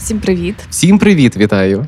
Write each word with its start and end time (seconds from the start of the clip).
Всім 0.00 0.20
привіт! 0.20 0.54
Всім 0.70 0.98
привіт, 0.98 1.36
вітаю! 1.36 1.86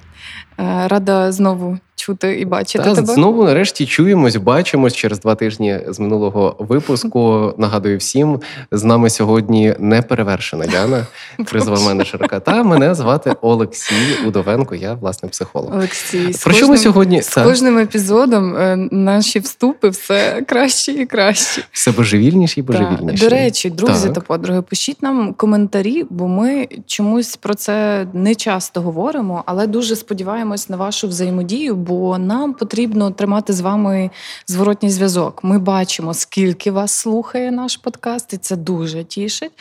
Е, 0.61 0.89
Рада 0.89 1.33
знову 1.33 1.79
чути 2.03 2.41
і 2.41 2.45
бачити 2.45 2.85
Та, 2.85 2.95
тебе. 2.95 3.15
знову 3.15 3.45
нарешті 3.45 3.87
чуємось, 3.87 4.37
бачимось 4.37 4.95
через 4.95 5.21
два 5.21 5.35
тижні 5.35 5.81
з 5.89 5.99
минулого 6.01 6.57
випуску. 6.59 7.55
Нагадую 7.59 7.99
всім, 7.99 8.41
з 8.73 8.85
нами 8.85 9.11
сьогодні 9.11 9.75
неперевершена 9.79 10.65
Яна, 10.65 11.07
кризова 11.47 11.81
менеджерка. 11.81 12.41
Та 12.41 12.63
мене 12.63 12.95
звати 12.95 13.35
Олексій 13.41 14.27
Удовенко. 14.27 14.75
Я 14.75 14.95
власне 14.95 15.29
психолог. 15.29 15.75
Олексій, 15.75 16.33
з 16.33 16.45
Про 16.45 16.53
що 16.53 16.69
ми 16.69 16.79
сьогодні 16.79 17.23
з 17.23 17.35
кожним 17.35 17.79
епізодом 17.79 18.57
е, 18.57 18.77
наші 18.91 19.39
вступи 19.39 19.89
все 19.89 20.43
краще 20.49 20.93
і 20.93 21.07
краще. 21.07 21.63
все 21.73 21.91
божевільніші 21.93 22.61
і 22.61 22.63
Так. 22.63 22.77
божевільніші. 22.77 23.25
До 23.25 23.29
речі, 23.31 23.71
друзі 23.71 24.05
Так. 24.05 24.15
та 24.15 24.21
подруги, 24.21 24.63
пишіть 24.63 25.03
нам 25.03 25.35
коментарі, 25.35 26.05
бо 26.11 26.29
ми 26.29 26.69
чомусь 26.87 27.37
про 27.37 27.55
це 27.55 28.07
не 28.13 28.35
часто 28.35 28.81
говоримо, 28.81 29.43
але 29.47 29.67
дуже 29.67 29.97
сподіваємось 29.97 30.69
на 30.69 30.77
вашу 30.77 31.09
взаємодію, 31.09 31.77
бо 31.93 32.19
нам 32.19 32.55
потрібно 32.55 33.11
тримати 33.11 33.53
з 33.53 33.61
вами 33.61 34.11
зворотній 34.47 34.91
зв'язок. 34.91 35.45
Ми 35.45 35.59
бачимо, 35.59 36.15
скільки 36.15 36.71
вас 36.71 36.93
слухає 36.93 37.51
наш 37.51 37.77
подкаст, 37.77 38.33
і 38.33 38.37
це 38.37 38.57
дуже 38.57 39.05
тішить. 39.05 39.53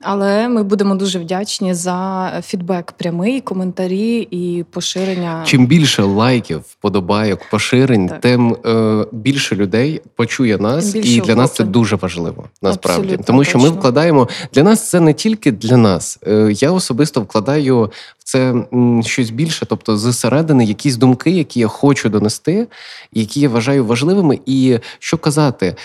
Але 0.00 0.48
ми 0.48 0.62
будемо 0.62 0.94
дуже 0.94 1.18
вдячні 1.18 1.74
за 1.74 2.32
фідбек 2.46 2.92
прямий, 2.92 3.40
коментарі 3.40 4.28
і 4.30 4.64
поширення. 4.70 5.42
Чим 5.46 5.66
більше 5.66 6.02
лайків, 6.02 6.58
вподобайок, 6.58 7.40
поширень, 7.50 8.08
Так. 8.08 8.20
тим 8.20 8.56
е, 8.66 9.06
більше 9.12 9.56
людей 9.56 10.02
почує 10.16 10.58
нас, 10.58 10.94
і 10.94 11.20
для 11.20 11.34
нас 11.34 11.54
це 11.54 11.64
дуже 11.64 11.96
важливо. 11.96 12.44
Насправді, 12.62 13.02
Абсолютно 13.02 13.24
тому 13.26 13.44
що 13.44 13.58
ми 13.58 13.68
вкладаємо 13.68 14.28
для 14.54 14.62
нас 14.62 14.90
це 14.90 15.00
не 15.00 15.14
тільки 15.14 15.52
для 15.52 15.76
нас. 15.76 16.18
Е, 16.26 16.52
я 16.52 16.70
особисто 16.70 17.20
вкладаю 17.20 17.90
в 18.18 18.24
це 18.24 18.54
щось 19.02 19.30
більше, 19.30 19.66
тобто 19.66 19.96
зсередини 19.96 20.64
якісь 20.64 20.96
думки, 20.96 21.30
які 21.30 21.60
я 21.60 21.68
хочу 21.70 22.08
донести, 22.08 22.68
які 23.12 23.40
я 23.40 23.48
вважаю 23.48 23.84
важливими. 23.84 24.38
І 24.46 24.78
що 24.98 25.18
казати, 25.18 25.76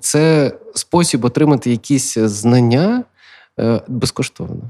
це 0.00 0.52
спосіб 0.74 1.24
отримати 1.24 1.70
якісь 1.70 2.18
знання. 2.18 3.04
е, 3.60 3.80
Безкоштовно. 3.88 4.62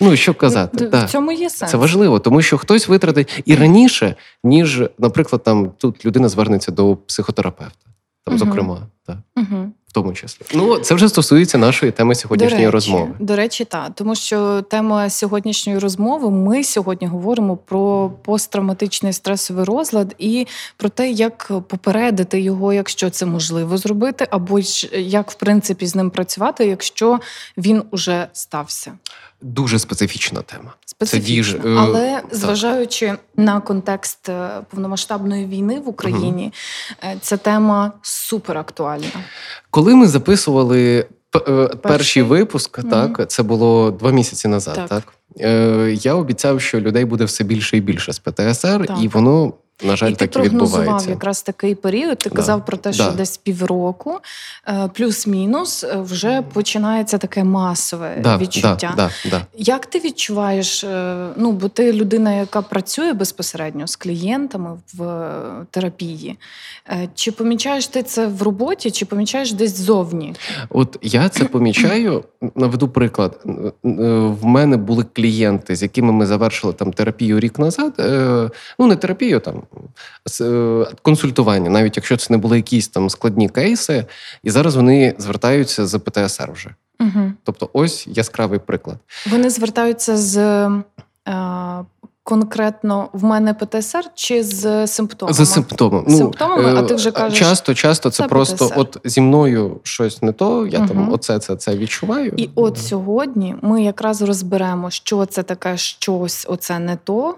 Ну 0.00 0.16
що 0.16 0.34
казати, 0.34 0.78
Д- 0.78 0.90
так. 0.90 1.08
в 1.08 1.12
цьому 1.12 1.32
є 1.32 1.50
сенс. 1.50 1.70
Це 1.70 1.76
важливо, 1.76 2.18
тому 2.18 2.42
що 2.42 2.58
хтось 2.58 2.88
витратить 2.88 3.42
і 3.46 3.54
раніше, 3.54 4.14
ніж, 4.44 4.82
наприклад, 4.98 5.42
там 5.42 5.70
тут 5.78 6.04
людина 6.06 6.28
звернеться 6.28 6.72
до 6.72 6.96
психотерапевта, 6.96 7.86
там, 8.24 8.34
угу. 8.34 8.44
зокрема, 8.44 8.78
так, 9.06 9.16
Угу. 9.36 9.72
Тому 9.94 10.12
числі. 10.12 10.46
Ну, 10.54 10.78
це 10.78 10.94
вже 10.94 11.08
стосується 11.08 11.58
нашої 11.58 11.92
теми 11.92 12.14
сьогоднішньої 12.14 12.64
до 12.64 12.70
речі, 12.70 12.72
розмови. 12.72 13.10
До 13.18 13.36
речі, 13.36 13.64
так. 13.64 13.90
Тому 13.94 14.14
що 14.14 14.62
тема 14.62 15.10
сьогоднішньої 15.10 15.78
розмови 15.78 16.30
ми 16.30 16.64
сьогодні 16.64 17.06
говоримо 17.06 17.56
про 17.56 18.10
посттравматичний 18.24 19.12
стресовий 19.12 19.64
розлад 19.64 20.14
і 20.18 20.46
про 20.76 20.88
те, 20.88 21.10
як 21.10 21.52
попередити 21.68 22.40
його, 22.40 22.72
якщо 22.72 23.10
це 23.10 23.26
можливо 23.26 23.76
зробити, 23.76 24.26
або 24.30 24.60
як 24.92 25.30
в 25.30 25.34
принципі 25.34 25.86
з 25.86 25.94
ним 25.94 26.10
працювати, 26.10 26.66
якщо 26.66 27.20
він 27.56 27.82
уже 27.90 28.28
стався. 28.32 28.92
Дуже 29.42 29.78
специфічна 29.78 30.42
тема. 30.42 30.74
Специфічно, 30.86 31.58
діж- 31.58 31.66
е, 31.66 31.76
але 31.78 32.10
так. 32.10 32.24
зважаючи 32.30 33.14
на 33.36 33.60
контекст 33.60 34.28
е, 34.28 34.48
повномасштабної 34.70 35.46
війни 35.46 35.80
в 35.80 35.88
Україні, 35.88 36.52
е, 37.04 37.16
ця 37.20 37.36
тема 37.36 37.92
супер 38.02 38.58
актуальна. 38.58 39.24
Коли 39.74 39.94
ми 39.94 40.08
записували 40.08 41.06
е, 41.48 41.66
перший 41.82 42.22
випуск, 42.22 42.78
Мгм. 42.78 42.90
так 42.90 43.30
це 43.30 43.42
було 43.42 43.90
два 43.90 44.10
місяці 44.10 44.48
назад. 44.48 44.74
Так. 44.74 44.88
Так, 44.88 45.02
Е, 45.40 45.96
я 46.00 46.14
обіцяв, 46.14 46.60
що 46.60 46.80
людей 46.80 47.04
буде 47.04 47.24
все 47.24 47.44
більше 47.44 47.76
і 47.76 47.80
більше 47.80 48.12
з 48.12 48.18
ПТСР, 48.18 48.86
Так. 48.86 48.96
і 49.02 49.08
воно, 49.08 49.52
на 49.82 49.96
жаль, 49.96 50.10
і 50.10 50.14
так 50.14 50.30
і 50.30 50.32
прогнозував 50.38 51.08
якраз 51.08 51.42
такий 51.42 51.74
період. 51.74 52.18
Ти 52.18 52.30
Да. 52.30 52.36
казав 52.36 52.64
про 52.64 52.76
те, 52.76 52.92
що 52.92 53.04
Да. 53.04 53.10
десь 53.10 53.36
півроку, 53.36 54.18
е, 54.68 54.88
плюс-мінус, 54.94 55.84
е, 55.84 55.96
вже 55.96 56.42
починається 56.52 57.18
таке 57.18 57.44
масове 57.44 58.18
Да, 58.22 58.36
відчуття. 58.38 58.76
Да, 58.80 58.94
да, 58.96 59.10
да. 59.30 59.46
Як 59.56 59.86
ти 59.86 59.98
відчуваєш? 59.98 60.84
е, 60.84 61.14
Ну, 61.36 61.52
бо 61.52 61.68
ти 61.68 61.92
людина, 61.92 62.32
яка 62.34 62.62
працює 62.62 63.12
безпосередньо 63.12 63.86
з 63.86 63.96
клієнтами 63.96 64.70
в 64.94 65.28
терапії. 65.70 66.38
Чи 67.14 67.32
помічаєш 67.32 67.86
ти 67.86 68.02
це 68.02 68.26
в 68.26 68.42
роботі, 68.42 68.90
чи 68.90 69.06
помічаєш 69.06 69.52
десь 69.52 69.76
ззовні? 69.76 70.34
От 70.68 70.98
я 71.02 71.28
це 71.28 71.44
помічаю. 71.44 72.24
Наведу 72.54 72.88
приклад. 72.88 73.40
В 73.82 74.44
мене 74.46 74.76
були 74.76 75.04
клієнти, 75.12 75.76
з 75.76 75.82
якими 75.82 76.12
ми 76.12 76.26
завершили 76.26 76.72
там 76.72 76.92
терапію 76.92 77.40
рік 77.40 77.58
назад. 77.58 77.92
Ну, 78.78 78.86
не 78.86 78.96
терапію, 78.96 79.40
там 79.40 79.62
консультування, 81.02 81.70
навіть 81.70 81.96
якщо 81.96 82.16
це 82.16 82.26
не 82.30 82.38
були 82.38 82.56
якісь 82.56 82.88
там 82.88 83.10
складні 83.10 83.48
кейси, 83.48 84.06
і 84.42 84.50
зараз 84.50 84.76
вони 84.76 85.14
звертаються 85.18 85.86
з 85.86 85.98
ПТСР 85.98 86.52
вже. 86.52 86.74
Угу. 87.00 87.32
Тобто, 87.44 87.70
ось 87.72 88.06
яскравий 88.06 88.58
приклад. 88.58 88.96
Вони 89.26 89.50
звертаються 89.50 90.16
з 90.16 90.36
е, 91.28 91.84
конкретно 92.24 93.08
в 93.12 93.24
мене 93.24 93.54
ПТСР 93.54 94.04
чи 94.14 94.44
з 94.44 94.86
симптомами? 94.86 95.34
За 95.34 95.46
симптомом. 95.46 96.08
Симптомами, 96.08 96.74
а 96.76 96.82
ти 96.82 96.94
вже 96.94 97.08
е, 97.08 97.12
кажеш, 97.12 97.38
часто, 97.38 97.74
часто 97.74 98.10
це, 98.10 98.22
це 98.22 98.28
просто 98.28 98.66
ПТСР. 98.66 98.80
от 98.80 98.98
зі 99.04 99.20
мною 99.20 99.80
щось 99.82 100.22
не 100.22 100.32
то. 100.32 100.66
Я 100.66 100.86
там 100.86 101.12
оце 101.12 101.38
це, 101.38 101.56
це 101.56 101.76
відчуваю. 101.76 102.32
І 102.36 102.50
от 102.54 102.78
сьогодні 102.78 103.54
ми 103.62 103.82
якраз 103.82 104.22
розберемо, 104.22 104.90
що 104.90 105.26
це 105.26 105.42
таке 105.42 105.76
щось, 105.76 106.46
оце 106.48 106.78
не 106.78 106.96
то, 106.96 107.34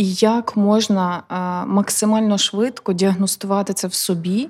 і 0.00 0.12
як 0.12 0.56
можна 0.56 1.22
е, 1.30 1.34
максимально 1.66 2.38
швидко 2.38 2.92
діагностувати 2.92 3.72
це 3.72 3.86
в 3.86 3.94
собі 3.94 4.48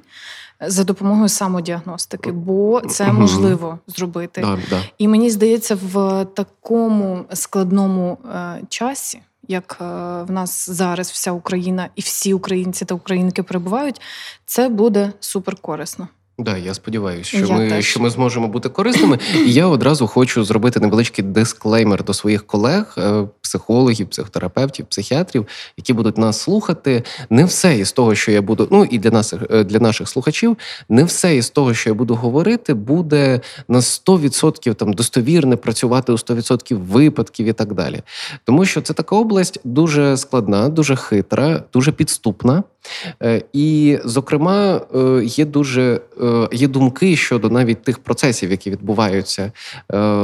за 0.60 0.84
допомогою 0.84 1.28
самодіагностики, 1.28 2.32
бо 2.32 2.80
це 2.80 3.12
можливо 3.12 3.78
зробити. 3.86 4.40
Да, 4.40 4.58
да. 4.70 4.82
І 4.98 5.08
мені 5.08 5.30
здається, 5.30 5.78
в 5.82 6.24
такому 6.24 7.24
складному 7.32 8.18
е, 8.34 8.62
часі, 8.68 9.20
як 9.48 9.78
е, 9.80 9.84
в 10.22 10.30
нас 10.30 10.70
зараз 10.70 11.10
вся 11.10 11.32
Україна 11.32 11.88
і 11.96 12.00
всі 12.00 12.34
українці 12.34 12.84
та 12.84 12.94
українки 12.94 13.42
перебувають, 13.42 14.00
це 14.46 14.68
буде 14.68 15.12
супер 15.20 15.56
корисно. 15.56 16.08
Да, 16.44 16.56
я 16.56 16.74
сподіваюся, 16.74 17.38
Я 17.38 17.44
що 17.44 17.54
ми 17.54 17.68
теж. 17.68 17.86
що 17.86 18.00
ми 18.00 18.10
зможемо 18.10 18.48
бути 18.48 18.68
корисними. 18.68 19.18
І 19.46 19.52
я 19.52 19.66
одразу 19.66 20.06
хочу 20.06 20.44
зробити 20.44 20.80
невеличкий 20.80 21.24
дисклеймер 21.24 22.04
до 22.04 22.14
своїх 22.14 22.46
колег, 22.46 22.94
е, 22.98 23.24
психологів, 23.40 24.08
психотерапевтів, 24.08 24.86
психіатрів, 24.86 25.46
які 25.76 25.92
будуть 25.92 26.18
нас 26.18 26.40
слухати. 26.40 27.02
Не 27.30 27.44
все 27.44 27.78
із 27.78 27.92
того, 27.92 28.14
що 28.14 28.32
я 28.32 28.42
буду, 28.42 28.68
ну 28.70 28.84
і 28.84 28.98
для 28.98 29.10
нас 29.10 29.34
е, 29.50 29.64
для 29.64 29.78
наших 29.78 30.08
слухачів, 30.08 30.56
не 30.88 31.04
все 31.04 31.36
із 31.36 31.50
того, 31.50 31.74
що 31.74 31.90
я 31.90 31.94
буду 31.94 32.14
говорити, 32.14 32.74
буде 32.74 33.40
на 33.68 33.80
100% 33.80 34.74
там 34.74 34.92
достовірне 34.92 35.56
працювати 35.56 36.12
у 36.12 36.16
100% 36.16 36.74
випадків 36.74 37.46
і 37.46 37.52
так 37.52 37.74
далі. 37.74 38.02
Тому 38.44 38.64
що 38.64 38.80
це 38.80 38.92
така 38.92 39.16
область 39.16 39.60
дуже 39.64 40.16
складна, 40.16 40.68
дуже 40.68 40.96
хитра, 40.96 41.62
дуже 41.72 41.92
підступна. 41.92 42.62
Е, 43.22 43.42
І, 43.52 43.98
зокрема, 44.04 44.80
є 45.22 45.44
дуже 45.44 46.00
є 46.52 46.68
думки 46.68 47.16
щодо 47.16 47.50
навіть 47.50 47.82
тих 47.82 47.98
процесів, 47.98 48.50
які 48.50 48.70
відбуваються 48.70 49.42
е, 49.42 49.52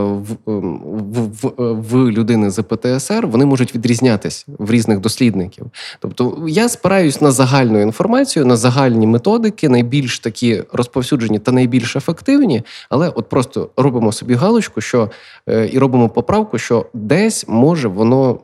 в, 0.04 0.36
ем, 0.46 0.80
в, 0.84 1.28
в, 1.42 1.52
в 1.72 2.10
людини 2.10 2.50
з 2.50 2.62
ПТСР, 2.62 3.26
вони 3.26 3.44
можуть 3.44 3.74
відрізнятись 3.74 4.46
в 4.58 4.70
різних 4.70 5.00
дослідників. 5.00 5.66
Тобто, 6.00 6.44
я 6.48 6.68
спираюсь 6.68 7.20
на 7.20 7.30
загальну 7.30 7.80
інформацію, 7.80 8.46
на 8.46 8.56
загальні 8.56 9.06
методики, 9.06 9.68
найбільш 9.68 10.18
такі 10.18 10.62
розповсюджені 10.72 11.38
та 11.38 11.52
найбільш 11.52 11.96
ефективні, 11.96 12.62
але 12.90 13.08
от 13.08 13.28
просто 13.28 13.70
робимо 13.76 14.12
собі 14.12 14.34
галочку, 14.34 14.80
що 14.80 15.10
е, 15.48 15.70
і 15.72 15.78
робимо 15.78 16.08
поправку, 16.08 16.58
що 16.58 16.86
десь 16.94 17.48
може 17.48 17.88
воно 17.88 18.40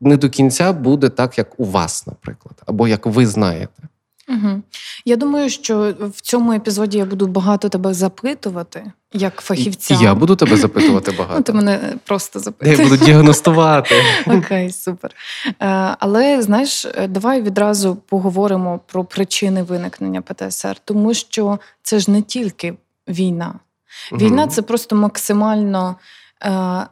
не 0.00 0.16
до 0.16 0.30
кінця 0.30 0.72
буде 0.72 1.08
так, 1.08 1.38
як 1.38 1.60
у 1.60 1.64
вас, 1.64 2.06
наприклад, 2.06 2.62
або 2.66 2.88
як 2.88 3.06
ви 3.06 3.26
знаєте. 3.26 3.82
Угу. 4.30 4.62
Я 5.04 5.16
думаю, 5.16 5.50
що 5.50 5.94
в 6.00 6.20
цьому 6.20 6.52
епізоді 6.52 6.98
я 6.98 7.04
буду 7.04 7.26
багато 7.26 7.68
тебе 7.68 7.94
запитувати, 7.94 8.92
як 9.12 9.40
фахівця. 9.40 9.94
Я 9.94 10.14
буду 10.14 10.36
тебе 10.36 10.56
запитувати 10.66 11.10
багато. 11.10 11.34
Ну, 11.38 11.42
ти 11.42 11.52
мене 11.52 11.80
просто 12.04 12.52
Я 12.62 12.76
буду 12.76 12.96
діагностувати. 12.96 13.94
Окей, 14.26 14.70
супер. 14.72 15.10
Е, 15.46 15.54
Але 15.98 16.42
знаєш, 16.42 16.84
е, 16.84 17.08
давай 17.08 17.42
відразу 17.42 17.96
поговоримо 17.96 18.80
про 18.86 19.04
причини 19.04 19.62
виникнення 19.62 20.22
ПТСР, 20.22 20.76
тому 20.84 21.14
що 21.14 21.58
це 21.82 21.98
ж 21.98 22.10
не 22.10 22.22
тільки 22.22 22.74
війна. 23.08 23.54
Війна 24.12 24.42
Мгм. 24.42 24.50
це 24.50 24.62
просто 24.62 24.96
максимально 24.96 25.96
е, 26.44 26.86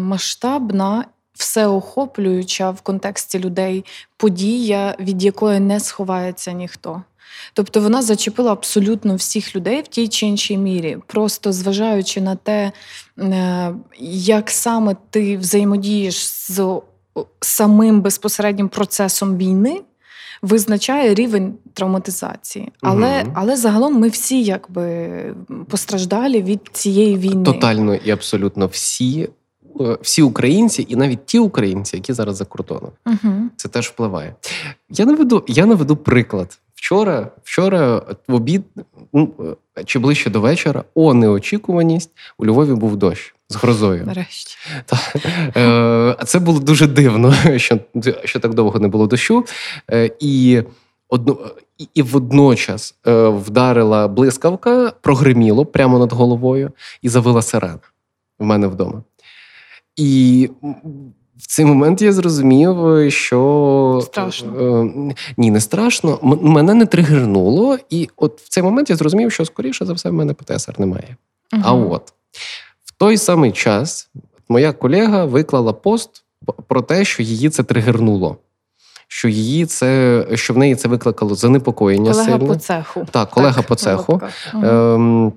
масштабна, 0.00 1.04
всеохоплююча 1.34 2.70
в 2.70 2.80
контексті 2.80 3.38
людей 3.38 3.84
подія, 4.16 4.96
від 5.00 5.22
якої 5.22 5.60
не 5.60 5.80
сховається 5.80 6.52
ніхто. 6.52 7.02
Тобто 7.54 7.80
вона 7.80 8.02
зачепила 8.02 8.52
абсолютно 8.52 9.16
всіх 9.16 9.56
людей 9.56 9.82
в 9.82 9.88
тій 9.88 10.08
чи 10.08 10.26
іншій 10.26 10.58
мірі, 10.58 10.98
просто 11.06 11.52
зважаючи 11.52 12.20
на 12.20 12.36
те, 12.36 12.72
е, 13.18 13.74
як 14.08 14.50
саме 14.50 14.96
ти 15.10 15.36
взаємодієш 15.36 16.26
з 16.26 16.80
самим 17.40 18.00
безпосереднім 18.00 18.68
процесом 18.68 19.36
війни. 19.36 19.80
Визначає 20.42 21.14
рівень 21.14 21.54
травматизації, 21.74 22.72
але, 22.80 23.22
Мгм. 23.22 23.32
але 23.36 23.56
загалом 23.56 24.00
ми 24.00 24.08
всі 24.08 24.42
якби 24.42 25.08
постраждалі 25.68 26.42
від 26.42 26.60
цієї 26.72 27.16
війни. 27.16 27.44
Тотально 27.44 27.94
і 27.94 28.10
абсолютно 28.10 28.66
всі, 28.66 29.28
всі 30.00 30.22
українці, 30.22 30.86
і 30.88 30.96
навіть 30.96 31.26
ті 31.26 31.38
українці, 31.38 31.96
які 31.96 32.12
зараз 32.12 32.36
за 32.36 32.44
кордоном. 32.44 32.90
Угу. 33.06 33.32
Це 33.56 33.68
теж 33.68 33.88
впливає. 33.88 34.34
Я 34.90 35.04
наведу, 35.04 35.44
я 35.48 35.66
наведу 35.66 35.96
приклад. 35.96 36.58
Вчора, 36.74 37.28
вчора 37.44 38.02
в 38.28 38.34
обід, 38.34 38.62
ну, 39.12 39.34
е, 39.78 39.84
чи 39.84 39.98
ближче 39.98 40.30
до 40.30 40.40
вечора, 40.40 40.84
о 40.94 41.14
неочікуваність 41.14 42.10
у 42.38 42.46
Львові 42.46 42.72
був 42.74 42.96
дощ 42.96 43.34
з 43.48 43.56
грозою. 43.56 44.04
Нарешті. 44.06 44.56
Е, 45.56 46.16
А 46.18 46.24
це 46.24 46.38
було 46.38 46.60
дуже 46.60 46.86
дивно, 46.86 47.34
що, 47.56 47.78
що 48.24 48.40
так 48.40 48.54
довго 48.54 48.78
не 48.78 48.88
було 48.88 49.06
дощу. 49.06 49.44
Е, 49.90 50.10
І, 50.20 50.62
одно, 51.08 51.38
і, 51.78 51.88
і 51.94 52.02
водночас 52.02 52.94
е, 53.06 53.28
вдарила 53.28 54.08
блискавка, 54.08 54.92
прогриміло 55.00 55.66
прямо 55.66 55.98
над 55.98 56.12
головою 56.12 56.70
і 57.02 57.08
завила 57.08 57.42
сирена 57.42 57.78
в 58.38 58.44
мене 58.44 58.66
вдома. 58.66 59.02
І 59.96 60.50
в 61.36 61.46
цей 61.46 61.64
момент 61.64 62.02
я 62.02 62.12
зрозумів, 62.12 62.76
що 63.12 64.00
Страшно. 64.04 64.60
Е, 65.10 65.14
ні, 65.36 65.50
не 65.50 65.60
страшно. 65.60 66.18
Мене 66.22 66.74
не 66.74 66.86
тригернуло, 66.86 67.78
і 67.90 68.08
от 68.16 68.40
в 68.40 68.48
цей 68.48 68.62
момент 68.62 68.90
я 68.90 68.96
зрозумів, 68.96 69.32
що 69.32 69.44
скоріше 69.44 69.84
за 69.84 69.92
все 69.92 70.10
в 70.10 70.12
мене 70.12 70.34
ПТСР 70.34 70.80
немає. 70.80 71.16
А 71.62 71.74
от 71.74 72.12
в 72.84 72.92
той 72.98 73.16
самий 73.16 73.52
час 73.52 74.10
моя 74.48 74.72
колега 74.72 75.24
виклала 75.24 75.72
пост 75.72 76.24
про 76.68 76.82
те, 76.82 77.04
що 77.04 77.22
її 77.22 77.50
це 77.50 77.62
тригернуло. 77.62 78.36
Що 79.08 79.28
її 79.28 79.66
це, 79.66 80.26
що 80.34 80.54
в 80.54 80.58
неї 80.58 80.74
це 80.74 80.88
викликало 80.88 81.34
занепокоєння 81.34 82.10
колега 82.12 82.30
сильне. 82.30 82.46
по 82.46 82.56
цеху. 82.56 83.06
Так, 83.10 83.30
колега 83.30 83.62
по 83.62 83.74
цеху. 83.74 84.20
е, 84.54 85.32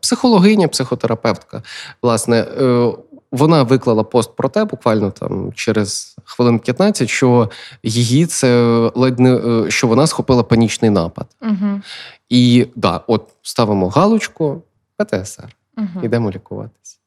психологиня, 0.00 0.68
психотерапевтка. 0.68 1.62
Власне, 2.02 2.36
е, 2.36 2.92
вона 3.32 3.62
виклала 3.62 4.04
пост 4.04 4.36
про 4.36 4.48
те, 4.48 4.64
буквально 4.64 5.10
там 5.10 5.52
через 5.52 6.16
хвилин 6.24 6.58
15, 6.58 7.08
що 7.08 7.50
її 7.82 8.26
це 8.26 8.62
ледь 8.94 9.18
не 9.18 9.34
е, 9.36 9.70
що 9.70 9.86
вона 9.86 10.06
схопила 10.06 10.42
панічний 10.42 10.90
напад. 10.90 11.26
Мгм. 11.40 11.82
І 12.28 12.66
да, 12.76 13.00
от 13.06 13.28
ставимо 13.42 13.88
галочку, 13.88 14.62
ПТСР, 14.96 15.56
Мгм. 15.76 16.04
ідемо 16.04 16.30
лікуватись. 16.30 17.00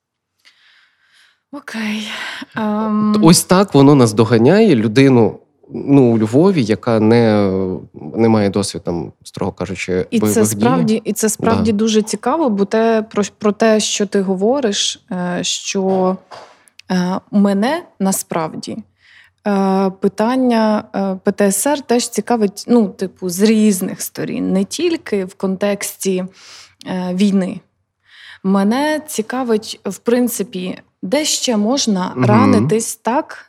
Окей. 1.54 2.08
Ем, 2.56 3.16
Ось 3.24 3.44
так 3.44 3.74
воно 3.74 3.96
нас 3.96 4.14
доганяє 4.14 4.76
людину. 4.76 5.40
Ну, 5.74 6.12
у 6.12 6.18
Львові, 6.18 6.64
яка 6.64 7.00
не, 7.00 7.52
не 8.16 8.30
має 8.30 8.50
досвіду, 8.50 8.84
там, 8.86 9.12
строго 9.24 9.52
кажучи, 9.52 10.06
І 10.12 10.20
бойових 10.20 10.34
це 10.48 10.56
дій. 10.56 10.62
справді, 10.62 11.02
і 11.06 11.14
це 11.14 11.30
справді 11.30 11.72
Да. 11.72 11.78
дуже 11.78 12.02
цікаво, 12.02 12.50
бо 12.50 12.66
те 12.66 13.06
про, 13.12 13.24
про 13.38 13.52
те, 13.52 13.80
що 13.80 14.06
ти 14.06 14.22
говориш, 14.22 15.04
е, 15.12 15.40
що 15.42 16.18
е, 16.92 17.20
мене 17.32 17.84
насправді 18.00 18.78
е, 19.48 19.90
питання 20.00 20.84
ПТСР 21.24 21.82
теж 21.82 22.10
цікавить, 22.10 22.66
ну, 22.68 22.88
типу, 22.88 23.30
з 23.30 23.42
різних 23.42 24.02
сторін, 24.02 24.54
не 24.54 24.64
тільки 24.64 25.26
в 25.26 25.34
контексті 25.34 26.26
війни. 27.14 27.60
Мене 28.44 29.02
цікавить, 29.08 29.80
в 29.86 29.98
принципі, 29.98 30.80
де 31.02 31.26
ще 31.26 31.58
можна 31.58 32.12
Мгм. 32.16 32.26
ранитись 32.26 32.96
так. 32.96 33.46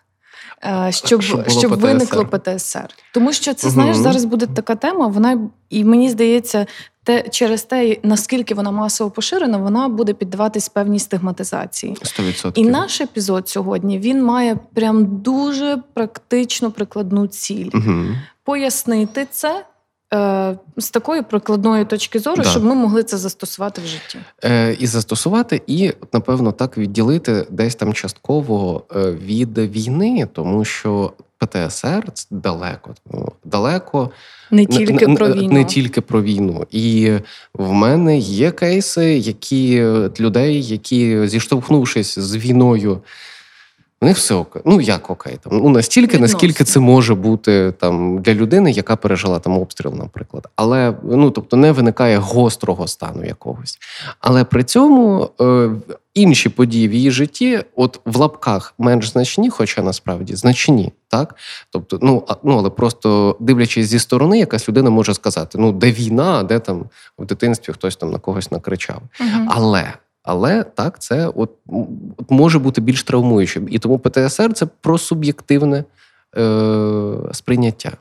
Щоб, 0.90 1.22
Щоб 1.22 1.50
щоб, 1.50 1.70
було 1.70 1.82
виникло 1.82 2.24
ПТСР. 2.26 2.54
ПТСР. 2.56 2.88
Тому 3.14 3.32
що 3.32 3.54
це, 3.54 3.70
знаєш, 3.70 3.96
зараз 3.96 4.24
буде 4.24 4.46
така 4.46 4.74
тема, 4.74 5.06
вона 5.06 5.38
і 5.70 5.84
мені 5.84 6.10
здається, 6.10 6.66
те, 7.04 7.28
через 7.28 7.62
те, 7.62 7.96
наскільки 8.02 8.54
вона 8.54 8.70
масово 8.70 9.10
поширена, 9.10 9.58
вона 9.58 9.88
буде 9.88 10.12
піддаватись 10.12 10.68
певній 10.68 10.98
стигматизації. 10.98 11.94
100%. 11.94 12.52
І 12.54 12.64
наш 12.64 13.00
епізод 13.00 13.48
сьогодні 13.48 13.98
він 13.98 14.24
має 14.24 14.56
прям 14.74 15.06
дуже 15.06 15.82
практично 15.94 16.70
прикладну 16.70 17.26
ціль 17.26 17.70
Угу. 17.74 18.04
пояснити 18.44 19.26
це 19.30 19.64
з 20.76 20.90
такої 20.90 21.22
прикладної 21.22 21.84
точки 21.84 22.18
зору, 22.18 22.42
Да. 22.42 22.50
щоб 22.50 22.64
ми 22.64 22.74
могли 22.74 23.02
це 23.02 23.16
застосувати 23.18 23.80
в 23.84 23.86
житті. 23.86 24.18
Е, 24.44 24.76
і 24.80 24.86
застосувати, 24.86 25.62
і 25.66 25.92
напевно 26.12 26.52
так 26.52 26.78
відділити 26.78 27.46
десь 27.50 27.74
там 27.74 27.92
частково 27.92 28.82
е, 28.96 29.10
від 29.10 29.58
війни, 29.58 30.28
тому 30.32 30.64
що 30.64 31.12
ПТСР 31.38 32.04
це 32.14 32.26
далеко. 32.30 32.94
Ну, 33.12 33.32
далеко 33.44 34.10
Не 34.50 34.66
тільки 34.66 35.06
не, 35.06 35.14
про 35.14 35.32
війну. 35.32 35.52
не 35.52 35.64
тільки 35.64 36.00
про 36.00 36.22
війну. 36.22 36.66
І 36.70 37.12
в 37.54 37.72
мене 37.72 38.18
є 38.18 38.50
кейси, 38.50 39.18
які 39.18 39.76
е, 39.76 40.10
людей, 40.20 40.62
які 40.62 41.28
зіштовхнувшись 41.28 42.18
з 42.18 42.36
війною. 42.36 43.00
В 44.02 44.04
них 44.04 44.16
все 44.16 44.34
окей. 44.34 44.62
Ну 44.64 44.80
як 44.80 45.10
окей, 45.10 45.38
там 45.44 45.58
ну 45.58 45.68
настільки, 45.68 46.16
Відносно. 46.16 46.34
наскільки 46.34 46.64
це 46.64 46.80
може 46.80 47.14
бути 47.14 47.72
там 47.80 48.18
для 48.18 48.34
людини, 48.34 48.70
яка 48.70 48.96
пережила 48.96 49.38
там 49.38 49.58
обстріл, 49.58 49.94
наприклад. 49.94 50.48
Але 50.56 50.94
ну 51.04 51.30
тобто 51.30 51.56
не 51.56 51.72
виникає 51.72 52.18
гострого 52.18 52.88
стану 52.88 53.24
якогось. 53.24 53.78
Але 54.20 54.44
при 54.44 54.64
цьому 54.64 55.30
е, 55.40 55.70
інші 56.14 56.48
події 56.48 56.88
в 56.88 56.94
її 56.94 57.10
житті, 57.10 57.64
от 57.76 58.00
в 58.04 58.16
лапках 58.16 58.74
менш 58.78 59.10
значні, 59.10 59.50
хоча 59.50 59.82
насправді 59.82 60.36
значні, 60.36 60.92
так 61.08 61.34
тобто, 61.70 61.98
ну 62.02 62.24
а, 62.28 62.34
ну 62.42 62.58
але 62.58 62.70
просто 62.70 63.36
дивлячись 63.40 63.86
зі 63.86 63.98
сторони, 63.98 64.38
якась 64.38 64.68
людина 64.68 64.90
може 64.90 65.14
сказати: 65.14 65.58
ну 65.58 65.72
де 65.72 65.92
війна, 65.92 66.38
а 66.38 66.42
де 66.42 66.58
там 66.58 66.84
в 67.18 67.26
дитинстві 67.26 67.72
хтось 67.72 67.96
там 67.96 68.10
на 68.10 68.18
когось 68.18 68.50
накричав. 68.50 69.02
Мгм. 69.20 69.48
Але. 69.50 69.92
Але 70.22 70.62
так, 70.62 70.98
це 70.98 71.26
от, 71.26 71.50
от 72.16 72.30
може 72.30 72.58
бути 72.58 72.80
більш 72.80 73.02
травмуючим. 73.02 73.68
І 73.70 73.78
тому 73.78 73.98
ПТСР 73.98 74.52
це 74.52 74.66
про 74.66 74.98
суб'єктивне 74.98 75.84
е, 76.36 77.14
сприйняття. 77.32 77.92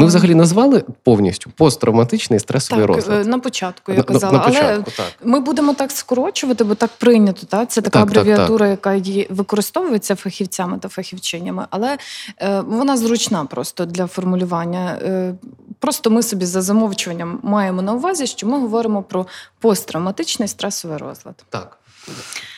Ми 0.00 0.06
взагалі 0.06 0.34
назвали 0.34 0.84
повністю 1.02 1.50
посттравматичний 1.50 2.38
стресовий 2.40 2.86
Так, 2.86 2.96
розлад. 2.96 3.26
е, 3.26 3.30
на 3.30 3.38
початку 3.38 3.92
я 3.92 3.98
На- 3.98 4.04
на- 4.08 4.12
казала, 4.12 4.44
але 4.46 4.82
так. 4.82 5.12
Ми 5.24 5.40
будемо 5.40 5.74
так 5.74 5.90
скорочувати, 5.92 6.64
бо 6.64 6.74
так 6.74 6.90
прийнято. 6.98 7.46
Та? 7.46 7.66
Це 7.66 7.80
така 7.80 7.98
Так, 7.98 8.08
так, 8.08 8.18
абревіатура, 8.18 8.68
яка 8.68 9.00
використовується 9.30 10.14
фахівцями 10.14 10.78
та 10.78 10.88
фахівчинями, 10.88 11.66
але 11.70 11.98
е, 12.38 12.60
вона 12.60 12.96
зручна 12.96 13.44
просто 13.44 13.84
для 13.84 14.06
формулювання. 14.06 14.98
Е, 15.02 15.34
просто 15.78 16.10
ми 16.10 16.22
собі 16.22 16.44
за 16.44 16.62
замовчуванням 16.62 17.40
маємо 17.42 17.82
на 17.82 17.92
увазі, 17.92 18.26
що 18.26 18.46
ми 18.46 18.58
говоримо 18.60 19.02
про 19.02 19.26
посттравматичний 19.60 20.48
стресовий 20.48 20.96
розлад. 20.96 21.44
Так. 21.48 21.78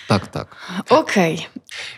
Так, 0.08 0.26
так. 0.26 0.56
Окей, 0.90 1.48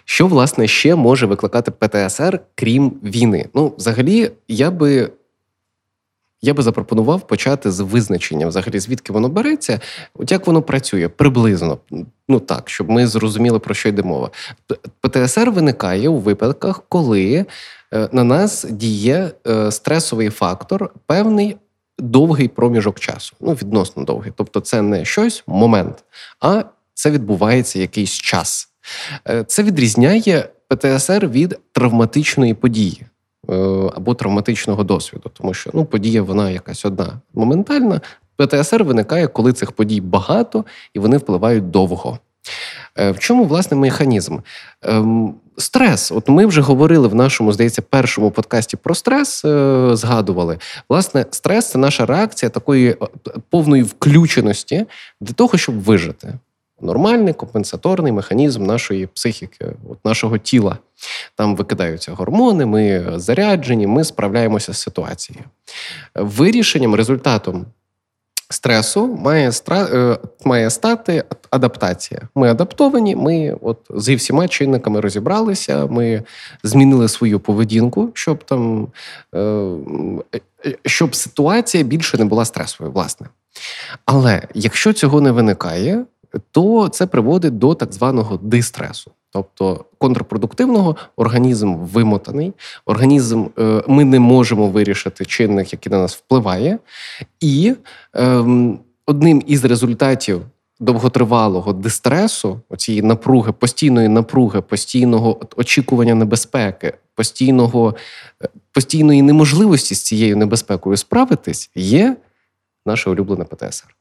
Що 0.05 0.27
власне 0.27 0.69
ще 0.69 0.95
може 0.95 1.27
викликати 1.27 1.71
ПТСР, 1.71 2.41
крім 2.55 2.91
війни? 3.03 3.49
Ну, 3.55 3.75
взагалі, 3.79 4.31
я 4.49 4.71
би. 4.71 5.11
Я 6.47 6.55
би 6.55 6.63
запропонував 6.63 7.27
почати 7.27 7.71
з 7.71 7.81
визначення, 7.81 8.47
взагалі, 8.47 8.79
звідки 8.79 9.13
воно 9.13 9.29
береться, 9.29 9.81
от 10.15 10.33
як 10.33 10.47
воно 10.47 10.63
працює 10.63 11.09
приблизно. 11.09 11.79
Ну 12.29 12.41
так, 12.41 12.71
щоб 12.71 12.91
ми 12.91 13.07
зрозуміли, 13.07 13.59
про 13.59 13.75
що 13.75 13.89
йде 13.89 14.03
мова. 14.03 14.31
ПТСР 15.01 15.51
виникає 15.51 16.09
у 16.09 16.19
випадках, 16.19 16.83
коли 16.89 17.47
е, 17.95 18.09
на 18.13 18.25
нас 18.25 18.65
діє 18.71 19.31
е, 19.47 19.71
стресовий 19.71 20.31
фактор, 20.31 20.91
певний 21.07 21.57
довгий 21.99 22.49
проміжок 22.49 23.01
часу. 23.01 23.37
Ну, 23.41 23.53
відносно 23.53 24.05
довгий. 24.05 24.33
Тобто, 24.37 24.61
це 24.61 24.83
не 24.83 25.05
щось, 25.05 25.45
момент, 25.47 26.05
а 26.41 26.65
це 26.95 27.11
відбувається 27.11 27.79
якийсь 27.79 28.13
час. 28.13 28.69
Е, 29.29 29.45
Це 29.45 29.63
відрізняє 29.63 30.49
ПТСР 30.69 31.29
від 31.29 31.59
травматичної 31.73 32.55
події. 32.55 33.07
Е, 33.51 33.55
або 33.97 34.15
травматичного 34.15 34.85
досвіду, 34.85 35.31
тому 35.33 35.55
що 35.55 35.71
ну, 35.75 35.85
подія 35.85 36.23
вона 36.23 36.51
якась 36.51 36.85
одна 36.85 37.21
моментальна. 37.35 38.01
ПТСР 38.37 38.85
виникає, 38.85 39.27
коли 39.27 39.53
цих 39.53 39.73
подій 39.73 40.01
багато 40.01 40.65
і 40.95 40.99
вони 40.99 41.17
впливають 41.17 41.71
довго. 41.71 42.19
Е, 42.99 43.11
В 43.11 43.19
чому 43.19 43.45
власне 43.45 43.77
механізм? 43.77 44.39
Ем, 44.83 45.35
Стрес. 45.59 46.13
От 46.13 46.29
ми 46.29 46.47
вже 46.47 46.61
говорили 46.61 47.09
в 47.09 47.15
нашому, 47.15 47.53
здається, 47.53 47.83
першому 47.83 48.31
подкасті 48.31 48.77
про 48.77 48.95
стрес, 48.95 49.45
е, 49.45 49.91
згадували. 49.93 50.59
Власне, 50.89 51.27
стрес 51.31 51.71
це 51.71 51.79
наша 51.79 52.07
реакція 52.07 52.51
такої 52.51 52.97
повної 53.51 53.83
включеності 53.83 54.87
для 55.21 55.33
того, 55.33 55.59
щоб 55.59 55.83
вижити. 55.83 56.35
Нормальний 56.81 57.35
компенсаторний 57.35 58.13
механізм 58.13 58.67
нашої 58.67 59.07
психіки, 59.07 59.67
от 59.91 60.05
нашого 60.05 60.39
тіла. 60.39 60.79
Там 61.35 61.57
викидаються 61.57 62.13
гормони, 62.13 62.67
ми 62.67 63.13
заряджені, 63.17 63.87
ми 63.87 64.05
справляємося 64.05 64.73
з 64.73 64.79
ситуацією. 64.79 65.45
Вирішенням, 66.15 66.95
результатом 66.95 67.67
стресу 68.51 69.07
має, 69.07 69.53
стра... 69.53 69.89
е, 69.93 70.19
має 70.45 70.71
стати 70.71 71.25
адаптація. 71.51 72.21
Ми 72.35 72.51
адаптовані, 72.51 73.17
ми 73.17 73.57
от 73.61 73.79
зі 73.97 74.15
всіма 74.15 74.49
чинниками 74.49 75.01
розібралися, 75.01 75.87
ми 75.87 76.23
змінили 76.63 77.09
свою 77.09 77.41
поведінку, 77.41 78.11
щоб 78.15 78.45
там 78.45 78.89
е, 79.35 79.39
е, 80.67 80.77
щоб 80.85 81.15
ситуація 81.15 81.85
більше 81.85 82.19
не 82.19 82.25
була 82.25 82.45
стресовою, 82.45 82.93
власне. 82.93 83.27
Але 84.05 84.43
якщо 84.55 84.93
цього 84.93 85.21
не 85.21 85.31
виникає, 85.31 86.05
то 86.51 86.89
це 86.89 87.07
приводить 87.07 87.59
до 87.59 87.75
так 87.75 87.93
званого 87.93 88.37
дистресу. 88.37 89.11
Тобто 89.31 89.85
контрпродуктивного 89.99 90.97
організм 91.17 91.75
вимотаний, 91.75 92.53
організм 92.87 93.47
е, 93.59 93.83
ми 93.89 94.05
не 94.05 94.21
можемо 94.21 94.69
вирішити 94.69 95.25
чинник, 95.25 95.73
який 95.73 95.93
на 95.93 95.99
нас 95.99 96.17
впливає, 96.17 96.79
і 97.41 97.75
ем, 98.15 98.79
одним 99.07 99.43
із 99.47 99.65
результатів 99.65 100.43
довготривалого 100.81 101.73
дистресу, 101.73 102.61
оцієї 102.69 103.03
напруги, 103.03 103.53
постійної 103.53 104.09
напруги, 104.09 104.61
постійного 104.61 105.41
очікування 105.57 106.15
небезпеки, 106.15 106.93
постійного, 107.15 107.95
е, 108.45 108.49
постійної 108.73 109.23
неможливості 109.23 109.95
з 109.95 110.03
цією 110.03 110.37
небезпекою 110.37 110.97
справитись, 110.97 111.71
є 111.75 112.17
наше 112.87 113.11
улюблене 113.11 113.45
ПТСР. 113.45 113.97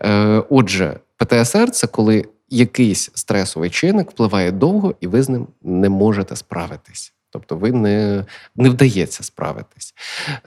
Е, 0.00 0.42
Отже, 0.50 1.00
ПТСР 1.24 1.70
це 1.70 1.86
коли 1.86 2.24
якийсь 2.48 3.10
стресовий 3.14 3.70
чинник 3.70 4.10
впливає 4.10 4.52
довго, 4.52 4.94
і 5.00 5.06
ви 5.06 5.22
з 5.22 5.28
ним 5.28 5.46
не 5.62 5.88
можете 5.88 6.36
справитись. 6.36 7.12
Тобто, 7.30 7.56
ви 7.56 7.72
не, 7.72 8.24
не 8.56 8.68
вдається 8.68 9.24
справитись. 9.24 9.94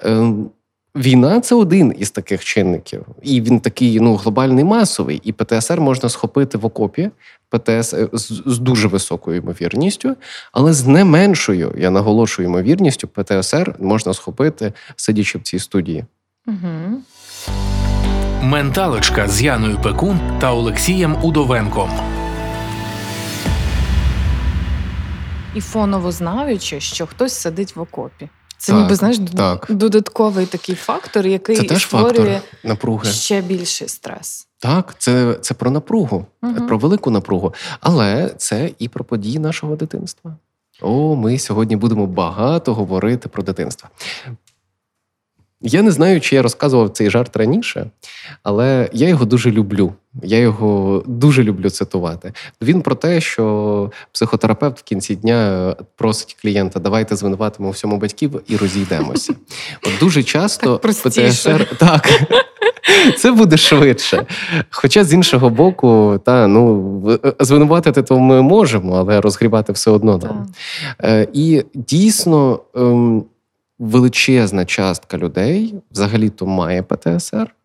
Е, 0.05 0.33
Війна 0.95 1.41
це 1.41 1.55
один 1.55 1.95
із 1.97 2.11
таких 2.11 2.45
чинників, 2.45 3.05
і 3.21 3.41
він 3.41 3.59
такий 3.59 3.99
ну 3.99 4.15
глобальний 4.15 4.63
масовий. 4.63 5.21
І 5.23 5.33
ПТСР 5.33 5.81
можна 5.81 6.09
схопити 6.09 6.57
в 6.57 6.65
окопі 6.65 7.09
ПТС 7.49 7.93
е, 7.93 8.09
з, 8.13 8.43
з 8.45 8.59
дуже 8.59 8.87
високою 8.87 9.37
ймовірністю, 9.37 10.15
але 10.51 10.73
з 10.73 10.87
не 10.87 11.05
меншою, 11.05 11.75
я 11.77 11.89
наголошую, 11.89 12.47
ймовірністю 12.47 13.07
ПТСР 13.07 13.75
можна 13.79 14.13
схопити, 14.13 14.73
сидячи 14.95 15.37
в 15.37 15.41
цій 15.41 15.59
студії. 15.59 16.05
Угу. 16.47 17.01
Менталочка 18.49 19.27
з 19.27 19.41
Яною 19.41 19.77
Пекун 19.83 20.19
та 20.39 20.53
Олексієм 20.53 21.15
Удовенком. 21.23 21.89
І 25.55 25.61
фоново 25.61 26.11
знаючи, 26.11 26.79
що 26.79 27.07
хтось 27.07 27.33
сидить 27.33 27.75
в 27.75 27.81
окопі. 27.81 28.29
Це 28.57 28.71
Так, 28.71 28.81
ніби 28.81 28.95
знаєш 28.95 29.17
так. 29.37 29.65
додатковий 29.69 30.45
такий 30.45 30.75
фактор, 30.75 31.27
який 31.27 31.55
Це 31.55 31.63
теж 31.63 31.83
створює 31.83 32.13
фактор 32.13 32.41
напруги. 32.63 33.05
ще 33.11 33.41
більший 33.41 33.87
стрес. 33.87 34.47
Так, 34.59 34.95
це, 34.97 35.33
це 35.41 35.53
про 35.53 35.71
напругу, 35.71 36.25
Мгм. 36.41 36.67
про 36.67 36.77
велику 36.77 37.11
напругу. 37.11 37.53
Але 37.79 38.29
це 38.37 38.69
і 38.79 38.87
про 38.87 39.03
події 39.03 39.39
нашого 39.39 39.75
дитинства. 39.75 40.35
О, 40.81 41.15
ми 41.15 41.39
сьогодні 41.39 41.75
будемо 41.75 42.07
багато 42.07 42.73
говорити 42.73 43.29
про 43.29 43.43
дитинство. 43.43 43.89
Я 45.67 45.81
не 45.81 45.91
знаю, 45.91 46.21
чи 46.21 46.35
я 46.35 46.41
розказував 46.41 46.89
цей 46.89 47.09
жарт 47.09 47.37
раніше, 47.37 47.85
але 48.43 48.89
я 48.93 49.07
його 49.07 49.25
дуже 49.25 49.51
люблю. 49.51 49.93
Я 50.23 50.37
його 50.37 51.03
дуже 51.07 51.43
люблю 51.43 51.69
цитувати. 51.69 52.33
Він 52.61 52.81
про 52.81 52.95
те, 52.95 53.21
що 53.21 53.91
психотерапевт 54.11 54.79
в 54.79 54.83
кінці 54.83 55.15
дня 55.15 55.75
просить 55.95 56.37
клієнта: 56.41 56.79
давайте 56.79 57.15
звинуватимо 57.15 57.69
всьому 57.69 57.97
батьків 57.97 58.41
і 58.47 58.57
розійдемося. 58.57 59.33
От 59.83 59.91
дуже 59.99 60.23
часто 60.23 60.77
Так. 60.77 60.95
ПТСР 60.95 61.77
так. 61.77 62.09
Це 63.17 63.31
буде 63.31 63.57
швидше. 63.57 64.25
Хоча 64.69 65.03
з 65.03 65.13
іншого 65.13 65.49
боку, 65.49 66.19
та 66.25 66.47
ну 66.47 67.19
звинуватити 67.39 68.03
то 68.03 68.19
ми 68.19 68.41
можемо, 68.41 68.95
але 68.95 69.21
розгрібати 69.21 69.73
все 69.73 69.91
одно 69.91 70.17
нам. 70.17 70.47
Е, 71.03 71.27
І 71.33 71.63
дійсно 71.73 72.59
ем, 72.75 73.23
величезна 73.79 74.65
частка 74.65 75.17
людей 75.17 75.75
взагалі-то 75.91 76.45
має 76.45 76.83
ПТСР. 76.83 77.55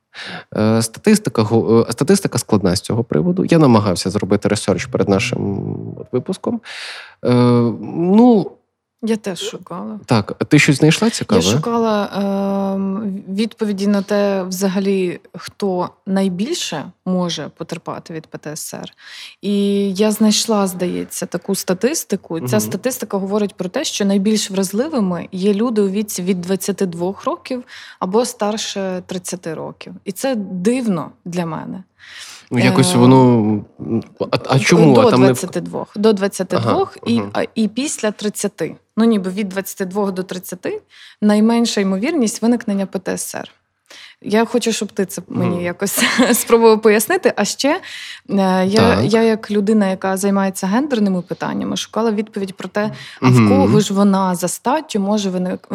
Е, 0.57 0.83
Статистика, 0.83 1.43
е, 1.43 1.93
статистика 1.93 2.39
складна 2.39 2.77
з 2.77 2.81
цього 2.81 3.05
приводу. 3.05 3.45
Я 3.45 3.59
намагався 3.59 4.11
зробити 4.11 4.49
ресерч 4.49 4.87
перед 4.87 5.09
нашим 5.09 5.75
випуском. 6.13 6.61
Е, 7.25 7.31
Ну, 7.83 8.51
Я 9.03 9.17
теж 9.17 9.39
шукала. 9.41 10.01
так, 10.07 10.45
ти 10.49 10.59
щось 10.59 10.77
знайшла 10.77 11.11
цікаве? 11.11 11.43
Я 11.43 11.53
шукала 11.53 12.11
ем, 12.75 13.23
відповіді 13.29 13.87
на 13.87 14.03
те, 14.03 14.43
взагалі, 14.43 15.21
хто 15.35 15.91
найбільше 16.07 16.85
може 17.05 17.49
потерпати 17.57 18.15
від 18.15 18.27
ПТСР. 18.27 18.93
І 19.43 19.55
я 19.95 20.11
знайшла, 20.11 20.67
здається, 20.67 21.27
таку 21.27 21.55
статистику. 21.55 22.41
Ця 22.41 22.57
Мгм. 22.57 22.61
статистика 22.61 23.17
говорить 23.17 23.55
про 23.55 23.69
те, 23.69 23.85
що 23.85 24.05
найбільш 24.05 24.51
вразливими 24.51 25.29
є 25.33 25.55
люди 25.55 25.83
у 25.83 25.89
віці 25.89 26.23
від 26.23 26.41
22 26.41 27.15
років 27.25 27.65
або 27.99 28.25
старше 28.25 29.03
30 29.07 29.55
років. 29.55 29.93
І 30.05 30.13
це 30.13 30.35
дивно 30.37 31.11
для 31.25 31.47
мене. 31.47 31.83
Ну, 32.51 32.59
якось 32.59 32.95
воно. 32.95 33.65
А, 34.31 34.39
а 34.49 34.59
чому? 34.59 34.95
До 34.95 35.01
а 35.01 35.11
там 35.11 35.23
не... 35.23 35.35
До 35.97 36.13
22 36.13 36.59
Ага, 36.59 36.87
і, 37.07 37.19
мгм. 37.21 37.31
а, 37.33 37.45
і 37.55 37.69
після 37.69 38.11
30. 38.11 38.63
Ну, 38.97 39.05
ніби 39.05 39.31
від 39.31 39.49
22 39.49 40.11
до 40.11 40.23
30 40.23 40.83
найменша 41.21 41.81
ймовірність 41.81 42.43
виникнення 42.43 42.87
ПТСР. 42.87 43.51
Я 44.23 44.45
хочу, 44.45 44.73
щоб 44.73 44.93
ти 44.93 45.07
це 45.07 45.23
мені 45.29 45.51
Мгм. 45.55 45.61
якось 45.65 46.03
спробував 46.33 46.83
пояснити. 46.83 47.33
А 47.37 47.45
ще 47.45 47.69
е, 48.31 48.67
я, 48.67 48.67
Так. 48.67 49.05
я, 49.05 49.23
як 49.23 49.51
людина, 49.51 49.91
яка 49.91 50.17
займається 50.17 50.67
гендерними 50.67 51.23
питаннями, 51.23 51.77
шукала 51.77 52.13
відповідь 52.13 52.55
про 52.55 52.69
те, 52.69 52.91
а 53.23 53.29
в 53.31 53.49
кого 53.49 53.81
ж 53.81 53.95
вона 53.95 54.35
за 54.35 54.49
статтю 54.49 55.01
може 55.01 55.31
виник... 55.31 55.69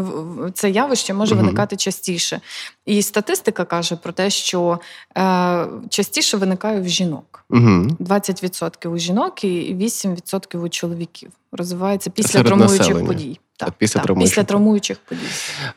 це 0.53 0.69
явище 0.69 1.13
може 1.13 1.35
виникати 1.35 1.75
частіше. 1.75 2.41
І 2.85 3.01
статистика 3.01 3.65
каже 3.65 3.95
про 3.95 4.11
те, 4.11 4.29
що 4.29 4.79
е, 5.17 5.65
частіше 5.89 6.37
виникає 6.37 6.81
в 6.81 6.87
жінок. 6.87 7.45
Угу. 7.49 7.61
20% 7.99 8.87
у 8.87 8.97
жінок 8.97 9.43
і 9.43 9.75
8% 9.75 10.57
у 10.57 10.69
чоловіків. 10.69 11.29
Розвивається 11.51 12.09
після 12.09 12.29
Серед 12.29 12.47
травмуючих 12.47 12.79
населення. 12.79 13.07
подій. 13.07 13.39
Так, 13.57 13.73
після 13.77 13.99
травмуючих 13.99 14.31
після 14.31 14.43
травмуючих 14.43 14.97
подій. 14.97 15.21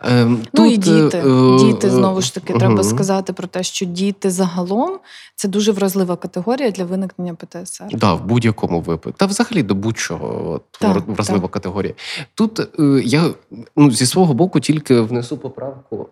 Ем, 0.00 0.42
ну 0.52 0.66
і 0.66 0.76
діти. 0.76 1.18
е, 1.18 1.58
діти 1.58 1.86
е, 1.86 1.90
знову 1.90 2.20
ж 2.20 2.34
таки, 2.34 2.52
мгм. 2.52 2.60
треба 2.60 2.84
сказати 2.84 3.32
про 3.32 3.48
те, 3.48 3.62
що 3.62 3.86
діти 3.86 4.30
загалом 4.30 4.98
це 5.34 5.48
дуже 5.48 5.72
вразлива 5.72 6.16
категорія 6.16 6.70
для 6.70 6.84
виникнення 6.84 7.34
ПТСР. 7.34 7.84
Да, 7.92 8.14
в 8.14 8.24
будь-якому 8.24 8.80
випадку. 8.80 9.18
Та 9.18 9.26
взагалі 9.26 9.62
до 9.62 9.74
будь-чого 9.74 10.50
от, 10.52 10.62
Так, 10.70 11.08
вразлива 11.08 11.42
так. 11.42 11.50
категорія. 11.50 11.94
Тут 12.34 12.60
е, 12.60 13.02
я 13.04 13.30
ну, 13.76 13.90
зі 13.90 14.06
свого 14.06 14.34
боку 14.34 14.60
тільки 14.60 15.00
внесу 15.00 15.38
поправку. 15.38 16.08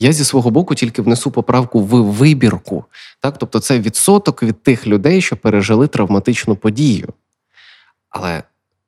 Я 0.00 0.12
зі 0.12 0.24
свого 0.24 0.50
боку 0.50 0.74
тільки 0.74 1.02
внесу 1.02 1.30
поправку 1.30 1.80
в 1.80 2.04
вибірку. 2.04 2.84
Так? 3.20 3.38
Тобто 3.38 3.60
це 3.60 3.80
відсоток 3.80 4.42
від 4.42 4.62
тих 4.62 4.86
людей, 4.86 5.22
що 5.22 5.36
пережили 5.36 5.86
травматичну 5.86 6.56
подію. 6.56 7.08
Але 8.10 8.42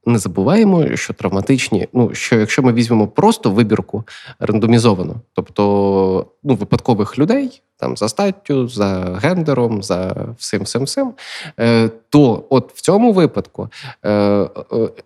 не 0.07 0.19
забуваємо, 0.19 0.97
що 0.97 1.13
травматичні, 1.15 1.89
ну 1.93 2.15
що 2.15 2.37
якщо 2.39 2.63
ми 2.63 2.73
візьмемо 2.73 3.09
просто 3.09 3.51
вибірку 3.51 4.05
рандомізовано, 4.39 5.15
тобто 5.33 6.27
ну, 6.43 6.55
випадкових 6.55 7.19
людей 7.19 7.63
там 7.81 7.97
за 7.97 8.09
статтю, 8.09 8.69
за 8.69 9.19
гендером, 9.23 9.83
за 9.83 10.17
всім 10.39 10.63
всім 10.63 10.85
всім, 10.85 11.13
е, 11.61 11.91
то 12.09 12.45
от 12.51 12.73
в 12.75 12.81
цьому 12.81 13.13
випадку 13.13 13.69
е, 14.03 14.11
е, 14.13 14.49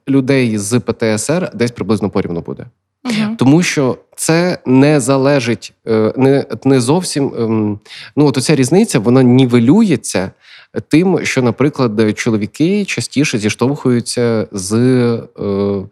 людей 0.09 0.59
з 0.59 0.81
ПТСР 0.81 1.51
десь 1.55 1.71
приблизно 1.71 2.11
порівну 2.11 2.41
буде. 2.41 2.67
Угу. 3.05 3.37
Тому 3.39 3.63
що 3.63 3.99
це 4.17 4.59
не 4.67 5.01
залежить, 5.01 5.73
не, 6.17 6.47
не 6.65 6.81
зовсім. 6.81 7.35
ем, 7.39 7.81
Ну, 8.17 8.27
от 8.27 8.39
оця 8.39 8.57
різниця 8.57 8.99
вона 8.99 9.23
нівелюється 9.23 10.31
тим, 10.89 11.21
що, 11.25 11.43
наприклад, 11.43 12.19
чоловіки 12.19 12.85
частіше 12.85 13.39
зіштовхуються 13.39 14.47
з 14.53 14.73
е, 15.41 15.83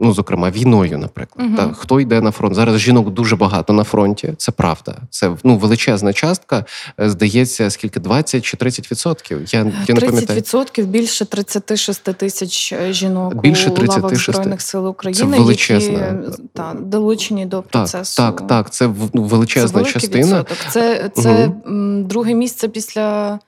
Ну, 0.00 0.12
зокрема, 0.14 0.50
війною, 0.50 0.98
наприклад, 0.98 1.46
Мгм. 1.48 1.56
та 1.56 1.72
хто 1.72 2.00
йде 2.00 2.20
на 2.20 2.30
фронт? 2.30 2.54
Зараз 2.54 2.78
жінок 2.80 3.10
дуже 3.10 3.36
багато 3.36 3.72
на 3.72 3.84
фронті. 3.84 4.34
Це 4.36 4.52
правда. 4.52 4.96
Це 5.10 5.36
ну 5.44 5.56
величезна 5.58 6.12
частка. 6.12 6.64
Е, 7.00 7.10
Здається, 7.10 7.70
скільки 7.70 8.00
20 8.00 8.44
чи 8.44 8.56
30 8.56 8.90
відсотків. 8.90 9.40
Я, 9.54 9.58
я 9.88 9.94
не 9.94 10.00
пам'ятаю. 10.00 10.40
30% 10.40 10.84
більше 10.84 11.24
36 11.24 12.02
тисяч 12.02 12.72
е, 12.72 12.92
жінок 12.92 13.34
Більше 13.40 13.70
у 13.70 13.86
лавах 13.86 14.16
Збройних 14.16 14.62
сил 14.62 14.88
України, 14.88 15.32
Це 15.32 15.38
величезна. 15.38 15.92
які 15.92 16.42
та, 16.52 16.74
долучені 16.80 17.46
до 17.46 17.56
Так, 17.56 17.66
процесу. 17.70 18.22
так, 18.22 18.46
так. 18.46 18.70
Це 18.70 18.86
в- 18.86 19.10
ну, 19.14 19.22
величезна 19.22 19.84
Це 19.84 19.90
частина. 19.90 20.22
відсоток. 20.40 20.58
Це, 20.70 21.10
це 21.14 21.50
м, 21.66 22.04
друге 22.06 22.34
місце 22.34 22.68
після 22.68 23.38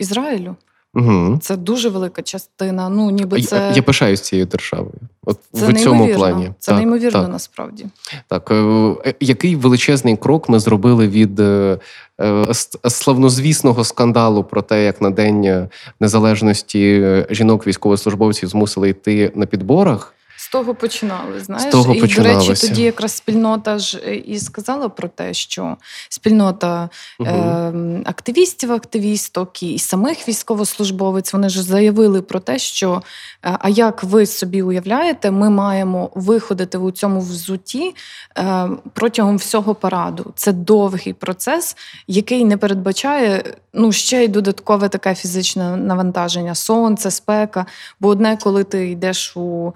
Ізраїлю. 0.00 0.56
Угу. 0.94 1.38
Це 1.42 1.56
дуже 1.56 1.88
велика 1.88 2.22
частина. 2.22 2.88
Ну, 2.88 3.10
ніби 3.10 3.42
це, 3.42 3.56
Я, 3.56 3.72
я 3.72 3.82
пишаюсь 3.82 4.20
цією 4.20 4.46
державою. 4.46 4.94
От 5.24 5.38
це 5.52 5.66
в 5.66 5.80
цьому 5.80 6.14
плані. 6.14 6.50
Це 6.58 6.72
так, 6.72 6.78
неймовірно 6.78 7.20
Так, 7.20 7.28
насправді. 7.30 7.86
так. 8.28 8.50
Е, 8.50 8.54
е, 9.06 9.14
Який 9.20 9.56
величезний 9.56 10.16
крок 10.16 10.48
ми 10.48 10.58
зробили 10.58 11.08
від 11.08 11.40
е, 11.40 11.78
славнозвісного 12.88 13.84
скандалу 13.84 14.44
про 14.44 14.62
те, 14.62 14.84
як 14.84 15.00
на 15.00 15.10
День 15.10 15.68
Незалежності 16.00 17.06
жінок 17.30 17.66
військовослужбовців 17.66 18.48
змусили 18.48 18.88
йти 18.88 19.32
на 19.34 19.46
підборах. 19.46 20.14
З 20.50 20.52
того 20.52 20.74
починали. 20.74 21.40
Знаєш, 21.40 21.72
того 21.72 21.94
і 21.94 22.00
до 22.00 22.22
речі, 22.22 22.54
тоді 22.54 22.82
якраз 22.82 23.12
спільнота 23.12 23.78
ж 23.78 24.00
е, 24.06 24.14
і 24.14 24.38
сказала 24.38 24.88
про 24.88 25.08
те, 25.08 25.34
що 25.34 25.76
спільнота 26.08 26.88
Угу. 27.18 27.28
е, 27.28 28.02
активістів, 28.04 28.72
активісток 28.72 29.62
і 29.62 29.78
самих 29.78 30.28
військовослужбовець 30.28 31.32
вони 31.32 31.48
ж 31.48 31.62
заявили 31.62 32.22
про 32.22 32.40
те, 32.40 32.58
що 32.58 33.02
е, 33.44 33.56
а 33.60 33.68
як 33.68 34.04
ви 34.04 34.26
собі 34.26 34.62
уявляєте, 34.62 35.30
ми 35.30 35.50
маємо 35.50 36.10
виходити 36.14 36.78
у 36.78 36.90
цьому 36.90 37.20
взутті 37.20 37.94
е, 38.38 38.68
протягом 38.92 39.36
всього 39.36 39.74
параду. 39.74 40.32
Це 40.36 40.52
довгий 40.52 41.12
процес, 41.12 41.76
який 42.06 42.44
не 42.44 42.56
передбачає 42.56 43.54
ну 43.72 43.92
ще 43.92 44.24
й 44.24 44.28
додаткове 44.28 44.88
таке 44.88 45.14
фізичне 45.14 45.76
навантаження, 45.76 46.54
сонце, 46.54 47.10
спека. 47.10 47.66
Бо 48.00 48.08
одне, 48.08 48.38
коли 48.42 48.64
ти 48.64 48.90
йдеш 48.90 49.36
у 49.36 49.72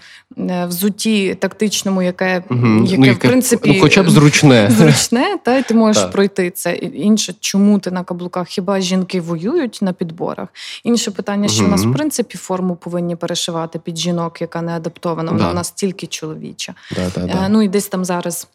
взутті 0.68 1.34
тактичному, 1.34 2.02
яке, 2.02 2.44
угу. 2.50 2.84
яке 2.84 3.06
Ну, 3.06 3.12
в 3.12 3.18
принципі 3.18 3.72
ну, 3.74 3.80
хоча 3.80 4.02
б 4.02 4.10
зручне. 4.10 4.70
зручне, 4.78 5.36
та 5.44 5.56
й 5.56 5.62
ти 5.62 5.74
можеш 5.74 6.02
Так. 6.02 6.12
пройти 6.12 6.50
це. 6.50 6.74
Інше, 6.74 7.34
чому 7.40 7.78
ти 7.78 7.90
на 7.90 8.04
каблуках? 8.04 8.48
Хіба 8.48 8.80
жінки 8.80 9.20
воюють 9.20 9.78
на 9.82 9.92
підборах? 9.92 10.48
Інше 10.84 11.10
питання, 11.10 11.48
що 11.48 11.64
в 11.64 11.68
нас 11.68 11.84
в 11.84 11.92
принципі 11.92 12.38
форму 12.38 12.76
повинні 12.76 13.16
перешивати 13.16 13.78
під 13.78 13.98
жінок, 13.98 14.40
яка 14.40 14.62
не 14.62 14.72
адаптована. 14.72 15.32
Вона 15.32 15.44
Да. 15.44 15.50
у 15.50 15.54
нас 15.54 15.70
тільки 15.70 16.06
чоловіча. 16.06 16.74
Да, 16.96 17.10
да, 17.14 17.20
Е, 17.20 17.34
да. 17.34 17.48
Ну 17.48 17.62
і 17.62 17.68
десь 17.68 17.86
там 17.86 18.04
зараз. 18.04 18.48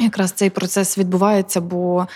Якраз 0.00 0.32
цей 0.32 0.50
процес 0.50 0.98
відбувається, 0.98 1.60
бо 1.60 2.06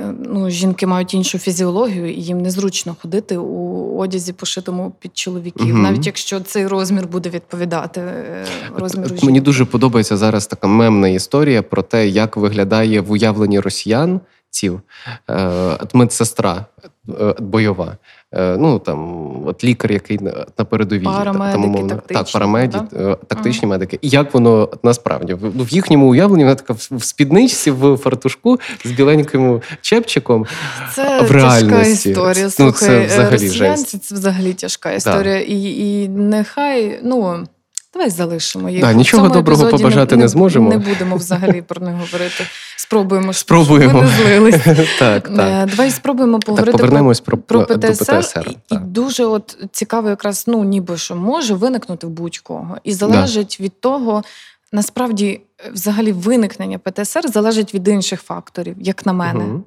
е, 0.00 0.14
ну, 0.18 0.50
жінки 0.50 0.86
мають 0.86 1.14
іншу 1.14 1.38
фізіологію, 1.38 2.10
і 2.10 2.22
їм 2.22 2.42
незручно 2.42 2.96
ходити 3.02 3.36
у 3.36 3.98
одязі, 3.98 4.32
пошитому 4.32 4.92
під 5.00 5.16
чоловіків, 5.18 5.74
угу. 5.74 5.78
навіть 5.78 6.06
якщо 6.06 6.40
цей 6.40 6.66
розмір 6.66 7.06
буде 7.06 7.28
відповідати 7.28 8.00
е, 8.00 8.44
розміру 8.76 9.08
жінки. 9.08 9.26
Мені 9.26 9.40
дуже 9.40 9.64
подобається 9.64 10.16
зараз 10.16 10.46
така 10.46 10.66
мемна 10.66 11.08
історія 11.08 11.62
про 11.62 11.82
те, 11.82 12.08
як 12.08 12.36
виглядає 12.36 13.00
в 13.00 13.10
уявленні 13.10 13.60
росіян 13.60 14.20
ців 14.52 14.80
е, 15.30 15.78
медсестра 15.92 16.66
е, 17.20 17.34
бойова. 17.38 17.96
Е, 18.32 18.56
Ну 18.56 18.78
там 18.78 19.32
от 19.46 19.64
лікар, 19.64 19.92
який 19.92 20.18
на 20.58 20.64
передовій 20.64 21.04
Парамедики 21.04 21.52
там, 21.52 21.64
умовно. 21.64 21.88
тактичні, 21.88 22.22
так, 22.24 22.32
парамеді, 22.32 22.78
да? 22.92 23.14
тактичні 23.14 23.68
медики. 23.68 23.98
І 24.02 24.08
як 24.08 24.34
воно 24.34 24.68
насправді 24.82 25.34
в 25.40 25.68
їхньому 25.68 26.10
уявленні 26.10 26.44
вона 26.44 26.54
така 26.54 26.72
в 26.72 27.04
спідничці, 27.04 27.70
в 27.70 27.96
фартушку 27.96 28.60
з 28.84 28.90
біленьким 28.90 29.60
чепчиком. 29.80 30.46
Це 30.94 31.22
в 31.22 31.28
тяжка 31.28 31.34
реальності. 31.34 32.10
історія. 32.10 32.50
Ну, 32.58 32.72
це 32.72 33.06
взагалі 33.06 33.32
росіянці 33.32 33.90
жесть. 33.90 34.04
це 34.04 34.14
взагалі 34.14 34.54
тяжка 34.54 34.92
історія. 34.92 35.40
І, 35.40 35.62
і 35.62 36.08
нехай, 36.08 37.00
ну. 37.02 37.46
Давай 37.92 38.10
залишимо 38.10 38.70
їх. 38.70 38.80
Да, 38.80 38.92
нічого 38.92 39.28
доброго 39.28 39.66
побажати 39.68 40.16
не 40.16 40.28
зможемо. 40.28 40.70
Не 40.70 40.78
будемо 40.78 41.16
взагалі 41.16 41.62
про 41.62 41.86
них 41.86 41.94
говорити. 41.94 42.44
Спробуємо, 42.76 43.32
Спробуємо. 43.32 44.04
ми. 44.40 44.52
Так, 44.98 45.28
так. 45.28 45.30
Е, 45.30 45.66
Давай 45.70 45.90
спробуємо 45.90 46.38
Так, 46.38 46.46
поговорити 46.46 46.78
повернемось 46.78 47.20
про, 47.20 47.38
про 47.38 47.64
до 47.64 47.78
ПТСР. 47.78 48.16
ПТСР. 48.18 48.50
І, 48.70 48.74
і 48.74 48.78
дуже 48.78 49.24
от 49.24 49.58
цікаво, 49.72 50.08
якраз 50.08 50.44
ну 50.46 50.64
ніби 50.64 50.96
що 50.96 51.16
може 51.16 51.54
виникнути 51.54 52.06
в 52.06 52.10
будь-кого, 52.10 52.76
і 52.84 52.92
залежить 52.92 53.60
від 53.60 53.80
того. 53.80 54.22
Насправді, 54.72 55.40
е, 55.66 55.70
взагалі, 55.72 56.12
виникнення 56.12 56.78
ПТСР 56.78 57.28
залежить 57.28 57.74
від 57.74 57.88
інших 57.88 58.22
факторів, 58.22 58.76
як 58.80 59.06
на 59.06 59.12
мене. 59.12 59.44
Мгм. 59.44 59.64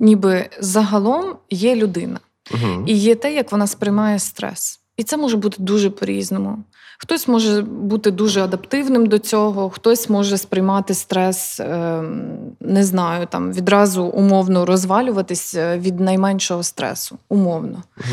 Ніби 0.00 0.46
загалом 0.60 1.24
є 1.50 1.76
людина, 1.76 2.20
Мгм. 2.50 2.84
і 2.86 2.94
є 2.96 3.14
те, 3.14 3.34
як 3.34 3.52
вона 3.52 3.66
сприймає 3.66 4.18
стрес. 4.18 4.80
І 4.96 5.02
це 5.02 5.16
може 5.16 5.36
бути 5.36 5.56
дуже 5.60 5.90
по-різному. 5.90 6.58
Хтось 7.02 7.28
може 7.28 7.62
бути 7.62 8.10
дуже 8.10 8.42
адаптивним 8.42 9.06
до 9.06 9.18
цього, 9.18 9.70
хтось 9.70 10.08
може 10.08 10.38
сприймати 10.38 10.94
стрес, 10.94 11.60
ем, 11.60 12.22
не 12.60 12.84
знаю, 12.84 13.26
там 13.26 13.52
відразу 13.52 14.04
умовно 14.04 14.66
розвалюватись 14.66 15.54
е, 15.54 15.78
від 15.78 16.00
найменшого 16.00 16.62
стресу, 16.62 17.18
умовно. 17.28 17.82
Е, 17.98 18.04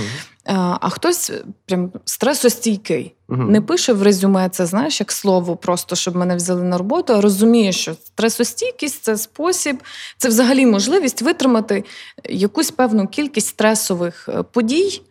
А 0.81 0.89
хтось 0.89 1.31
прям 1.65 1.91
стресостійкий. 2.05 3.15
Мгм. 3.27 3.51
Не 3.51 3.61
пише 3.61 3.93
в 3.93 4.03
резюме 4.03 4.49
це, 4.49 4.65
знаєш, 4.65 4.99
як 4.99 5.11
слово, 5.11 5.55
просто 5.55 5.95
щоб 5.95 6.15
мене 6.15 6.35
взяли 6.35 6.63
на 6.63 6.77
роботу, 6.77 7.13
а 7.13 7.21
розуміє, 7.21 7.71
що 7.71 7.93
стресостійкість 7.93 9.03
це 9.03 9.17
спосіб, 9.17 9.83
це 10.17 10.29
взагалі 10.29 10.65
можливість 10.65 11.21
витримати 11.21 11.83
якусь 12.29 12.71
певну 12.71 13.07
кількість 13.07 13.47
стресових 13.47 14.29
е, 14.29 14.43
подій 14.43 15.01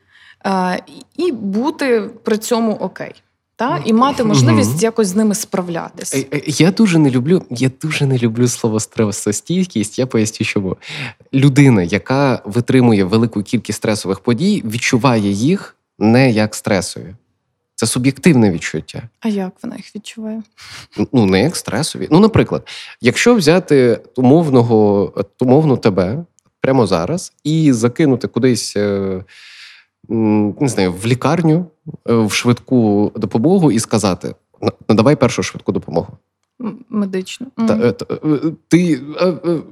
і 1.17 1.33
бути 1.33 2.11
при 2.25 2.38
цьому 2.38 2.73
окей. 2.73 3.14
Та? 3.59 3.83
І 3.85 3.92
мати 3.92 4.25
можливість 4.25 4.71
Мгм. 4.71 4.79
якось 4.81 5.09
з 5.09 5.16
ними 5.16 5.35
справлятись. 5.35 6.14
Е, 6.14 6.25
е, 6.33 6.42
Я 6.47 6.71
дуже 6.71 6.99
не 6.99 7.11
люблю. 7.11 7.42
Я 7.51 7.71
дуже 7.83 8.07
не 8.07 8.18
люблю 8.18 8.49
слово 8.49 8.81
стресостійкість. 8.81 9.99
Я 9.99 10.07
поясню, 10.07 10.47
чому 10.47 10.77
людина, 11.35 11.83
яка 11.83 12.42
витримує 12.44 13.05
велику 13.05 13.42
кількість 13.42 13.77
стресових 13.77 14.21
подій, 14.21 14.62
відчуває 14.66 15.31
їх 15.31 15.77
не 15.99 16.31
як 16.31 16.55
стресові. 16.55 17.14
Це 17.75 17.87
суб'єктивне 17.87 18.51
відчуття. 18.51 19.03
А 19.21 19.29
як 19.29 19.53
вона 19.62 19.77
їх 19.77 19.97
відчуває? 19.97 20.42
Ну, 21.12 21.27
не 21.27 21.42
як 21.42 21.57
стресові. 21.57 22.09
Ну, 22.11 22.21
наприклад, 22.21 22.68
якщо 23.01 23.35
взяти 23.35 24.01
умовного, 24.16 25.12
умовну 25.40 25.77
тебе 25.77 26.25
прямо 26.61 26.87
зараз 26.87 27.33
і 27.44 27.73
закинути 27.73 28.29
кудись. 28.29 28.77
Не 30.09 30.68
знаю, 30.68 30.92
в 30.92 31.07
лікарню, 31.07 31.66
е, 32.09 32.14
в 32.14 32.33
швидку 32.33 33.12
допомогу 33.16 33.73
і 33.73 33.79
сказати: 33.79 34.35
надавай 34.88 35.16
першу 35.16 35.42
швидку 35.42 35.73
допомогу. 35.73 36.09
Медично. 36.88 37.47
Та, 37.57 37.79
е, 37.83 37.92
та, 37.92 38.14
е, 38.14 38.18
ти 38.68 39.01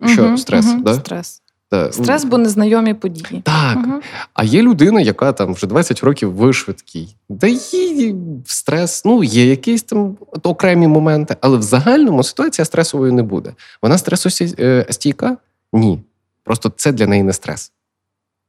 що, 0.07 0.23
Мгм, 0.23 0.39
стрес? 0.39 0.67
мгм, 0.67 0.83
Да? 0.83 0.95
Стрес. 0.95 1.43
Та, 1.69 1.93
Стрес, 1.93 2.25
бо 2.25 2.39
незнайомі 2.39 2.95
події. 2.95 3.43
Так. 3.45 3.77
Мгм. 3.77 4.01
А 4.35 4.45
є 4.45 4.63
людина, 4.63 5.01
яка 5.01 5.33
там 5.33 5.55
вже 5.55 5.67
20 5.67 6.01
років 6.05 6.37
в 6.37 6.53
швидкій. 6.53 7.17
Да 7.29 7.47
їй 7.47 8.15
стрес, 8.45 9.05
ну, 9.05 9.25
є 9.25 9.47
якісь 9.47 9.83
там 9.83 10.17
окремі 10.43 10.87
моменти, 10.89 11.37
але 11.41 11.59
в 11.59 11.63
загальному 11.63 12.23
ситуація 12.23 12.65
стресовою 12.65 13.13
не 13.13 13.23
буде. 13.23 13.53
Вона 13.83 13.99
стресостійка? 13.99 15.37
Ні. 15.73 16.01
Просто 16.45 16.73
це 16.77 16.93
для 16.93 17.07
неї 17.07 17.23
не 17.23 17.33
стрес. 17.33 17.73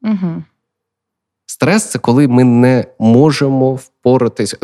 Угу. 0.02 0.44
Стрес 1.50 1.86
це 1.86 2.00
коли 2.00 2.28
ми 2.28 2.44
не 2.44 2.86
можемо 3.00 3.76
впоратись. 3.76 4.56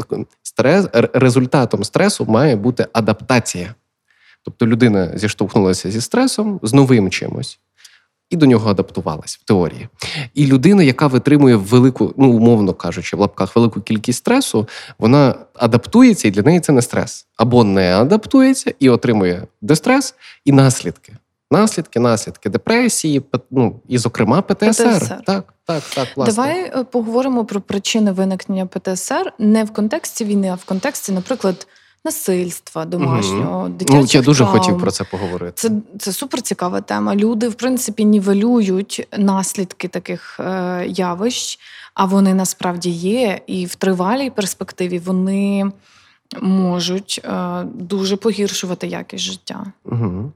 Стрес, 0.43 0.87
результатом 1.13 1.83
стресу 1.83 2.25
має 2.25 2.55
бути 2.55 2.87
адаптація. 2.93 3.75
Тобто 4.45 4.67
людина 4.67 5.11
зіштовхнулася 5.15 5.91
зі 5.91 6.01
стресом, 6.01 6.59
з 6.63 6.73
новим 6.73 7.09
чимось, 7.09 7.59
і 8.29 8.35
до 8.35 8.45
нього 8.45 8.69
адаптувалась 8.69 9.37
в 9.37 9.43
теорії. 9.43 9.87
І 10.33 10.45
людина, 10.45 10.83
яка 10.83 11.07
витримує 11.07 11.55
велику, 11.55 12.13
ну 12.17 12.31
умовно 12.31 12.73
кажучи, 12.73 13.17
в 13.17 13.19
лапках 13.19 13.55
велику 13.55 13.81
кількість 13.81 14.19
стресу, 14.19 14.67
вона 14.99 15.35
адаптується, 15.53 16.27
і 16.27 16.31
для 16.31 16.41
неї 16.41 16.59
це 16.59 16.71
не 16.71 16.81
стрес. 16.81 17.27
Або 17.37 17.63
не 17.63 17.95
адаптується 17.97 18.73
і 18.79 18.89
отримує 18.89 19.47
дистрес 19.61 20.15
і 20.45 20.51
наслідки. 20.51 21.13
Наслідки, 21.53 21.99
наслідки 21.99 22.49
депресії, 22.49 23.21
ну 23.51 23.79
і, 23.87 23.97
зокрема, 23.97 24.41
ПТСР. 24.41 24.99
ПТСР. 24.99 25.21
Так, 25.25 25.53
так, 25.65 25.83
так, 25.95 26.07
власне. 26.15 26.33
Давай 26.33 26.59
е, 26.59 26.83
поговоримо 26.83 27.45
про 27.45 27.61
причини 27.61 28.11
виникнення 28.11 28.65
ПТСР 28.65 29.33
не 29.39 29.63
в 29.63 29.73
контексті 29.73 30.25
війни, 30.25 30.49
а 30.49 30.55
в 30.55 30.63
контексті, 30.65 31.11
наприклад, 31.11 31.67
насильства 32.05 32.85
домашнього, 32.85 33.69
дитячих 33.69 34.01
Ну, 34.01 34.07
я 34.09 34.21
дуже 34.21 34.43
травм. 34.43 34.59
хотів 34.59 34.79
про 34.79 34.91
це 34.91 35.03
поговорити. 35.03 35.51
Це, 35.55 35.71
це 35.99 36.11
супер 36.11 36.41
цікава 36.41 36.81
тема. 36.81 37.15
Люди, 37.15 37.47
в 37.47 37.53
принципі, 37.53 38.05
нівелюють 38.05 39.07
наслідки 39.17 39.87
таких 39.87 40.39
е, 40.39 40.85
явищ, 40.87 41.59
а 41.93 42.05
вони 42.05 42.33
насправді 42.33 42.89
є. 42.89 43.39
І 43.47 43.65
в 43.65 43.75
тривалій 43.75 44.29
перспективі 44.29 44.99
вони 44.99 45.71
можуть 46.41 47.21
е, 47.23 47.63
дуже 47.63 48.15
погіршувати 48.15 48.87
якість 48.87 49.23
життя. 49.23 49.65
Угу. 49.85 50.31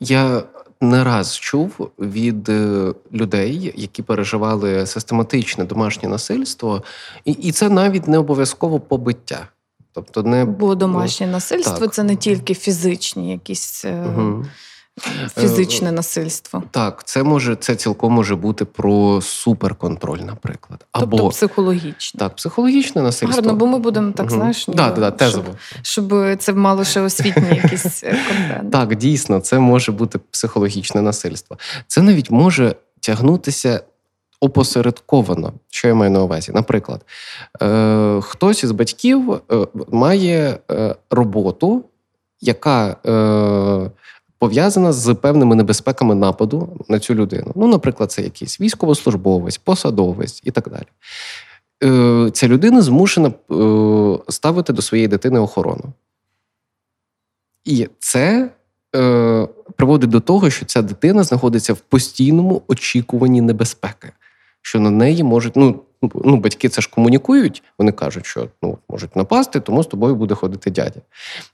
Я 0.00 0.42
не 0.80 1.04
раз 1.04 1.38
чув 1.38 1.90
від 1.98 2.48
е, 2.48 2.94
людей, 3.12 3.72
які 3.76 4.02
переживали 4.02 4.86
систематичне 4.86 5.64
домашнє 5.64 6.08
насильство, 6.08 6.82
і, 7.24 7.32
і 7.32 7.52
це 7.52 7.68
навіть 7.68 8.08
не 8.08 8.18
обов'язково 8.18 8.80
побиття. 8.80 9.48
Тобто 9.92 10.22
не 10.22 10.44
Бо 10.44 10.74
домашнє 10.74 11.26
насильство 11.26 11.78
так. 11.78 11.94
це 11.94 12.02
не 12.02 12.16
тільки 12.16 12.54
фізичні 12.54 13.30
якісь. 13.32 13.84
е, 13.84 14.06
Угу. 14.06 14.44
Фізичне 15.38 15.92
насильство, 15.92 16.62
Так, 16.70 17.04
це 17.04 17.22
може 17.22 17.56
це 17.56 17.76
цілком 17.76 18.12
може 18.12 18.36
бути 18.36 18.64
про 18.64 19.20
суперконтроль, 19.20 20.18
наприклад. 20.18 20.86
Або 20.92 21.16
тобто 21.16 21.28
психологічне. 21.28 22.18
так, 22.18 22.36
психологічне 22.36 23.02
насильство. 23.02 23.42
Гарно, 23.42 23.58
бо 23.58 23.66
ми 23.66 23.78
будемо 23.78 24.12
так, 24.12 24.30
знаєш, 24.30 24.66
да, 24.68 24.88
ніби, 24.88 25.00
да, 25.00 25.10
да, 25.10 25.30
щоб, 25.30 25.44
щоб 25.82 26.36
це 26.38 26.52
мало 26.52 26.84
ще 26.84 27.00
освітній 27.00 27.60
якийсь 27.62 28.04
е, 28.04 28.18
контент. 28.28 28.72
Так, 28.72 28.96
дійсно, 28.96 29.40
це 29.40 29.58
може 29.58 29.92
бути 29.92 30.18
психологічне 30.30 31.02
насильство. 31.02 31.58
Це 31.86 32.02
навіть 32.02 32.30
може 32.30 32.74
тягнутися 33.00 33.80
опосередковано. 34.40 35.52
Що 35.70 35.88
я 35.88 35.94
маю 35.94 36.10
на 36.10 36.22
увазі? 36.22 36.52
Наприклад, 36.54 37.04
е, 37.62 38.20
хтось 38.22 38.64
із 38.64 38.70
батьків 38.70 39.32
е, 39.32 39.40
має 39.88 40.58
е, 40.70 40.94
роботу, 41.10 41.84
яка 42.40 42.96
е, 43.06 43.90
пов'язана 44.44 44.92
з 44.92 45.14
певними 45.14 45.54
небезпеками 45.54 46.14
нападу 46.14 46.68
на 46.88 46.98
цю 46.98 47.14
людину. 47.14 47.52
Ну, 47.54 47.68
наприклад, 47.68 48.12
це 48.12 48.22
якийсь 48.22 48.60
військовослужбовець, 48.60 49.58
посадовець 49.58 50.40
і 50.44 50.50
так 50.50 50.68
далі. 50.68 50.86
Е, 51.84 52.30
ця 52.30 52.48
людина 52.48 52.82
змушена 52.82 53.28
е, 53.28 54.32
ставити 54.32 54.72
до 54.72 54.82
своєї 54.82 55.08
дитини 55.08 55.38
охорону. 55.38 55.84
І 57.64 57.88
це 57.98 58.50
е, 58.96 59.48
приводить 59.76 60.10
до 60.10 60.20
того, 60.20 60.50
що 60.50 60.66
ця 60.66 60.82
дитина 60.82 61.22
знаходиться 61.22 61.72
в 61.72 61.78
постійному 61.78 62.62
очікуванні 62.68 63.40
небезпеки, 63.40 64.12
що 64.62 64.80
на 64.80 64.90
неї 64.90 65.22
можуть. 65.22 65.56
Ну, 65.56 65.82
ну 66.24 66.36
батьки 66.36 66.68
це 66.68 66.80
ж 66.80 66.90
комунікують, 66.94 67.62
вони 67.78 67.92
кажуть, 67.92 68.26
що 68.26 68.48
ну, 68.62 68.78
можуть 68.88 69.16
напасти, 69.16 69.60
тому 69.60 69.82
з 69.82 69.86
тобою 69.86 70.14
буде 70.14 70.34
ходити 70.34 70.70
дядя. 70.70 71.00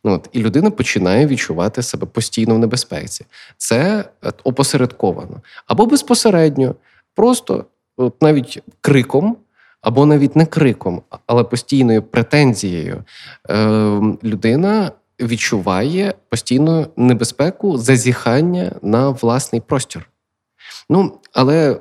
Ну, 0.04 0.12
От, 0.12 0.28
І 0.32 0.38
людина 0.38 0.70
починає 0.70 1.26
відчувати 1.26 1.82
себе 1.82 2.06
постійно 2.06 2.54
в 2.54 2.58
небезпеці. 2.58 3.26
Це 3.56 4.04
опосередковано. 4.44 5.40
Або 5.66 5.86
безпосередньо, 5.86 6.74
просто 7.14 7.64
от 7.96 8.22
навіть 8.22 8.62
криком. 8.80 9.36
Або 9.82 10.06
навіть 10.06 10.36
не 10.36 10.46
криком, 10.46 11.02
але 11.26 11.44
постійною 11.44 12.02
претензією 12.02 13.04
е, 13.50 13.56
людина 14.24 14.90
відчуває 15.20 16.14
постійну 16.28 16.86
небезпеку 16.96 17.78
зазіхання 17.78 18.72
на 18.82 19.10
власний 19.10 19.60
простір. 19.60 20.10
Ну, 20.90 21.18
але 21.32 21.70
е, 21.70 21.78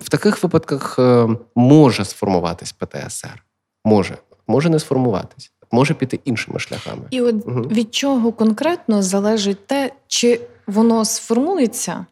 в 0.00 0.08
таких 0.08 0.42
випадках 0.42 0.96
е, 0.98 1.28
може 1.54 2.04
сформуватись 2.04 2.72
ПТСР. 2.72 3.42
Може, 3.84 4.16
може 4.46 4.70
не 4.70 4.78
сформуватись, 4.78 5.52
може 5.72 5.94
піти 5.94 6.20
іншими 6.24 6.58
шляхами. 6.58 7.02
І 7.10 7.20
от 7.20 7.46
Мгм. 7.46 7.62
від 7.68 7.94
чого 7.94 8.32
конкретно 8.32 9.02
залежить 9.02 9.66
те, 9.66 9.92
чи 10.06 10.40
воно 10.66 11.04
сформується, 11.04 12.06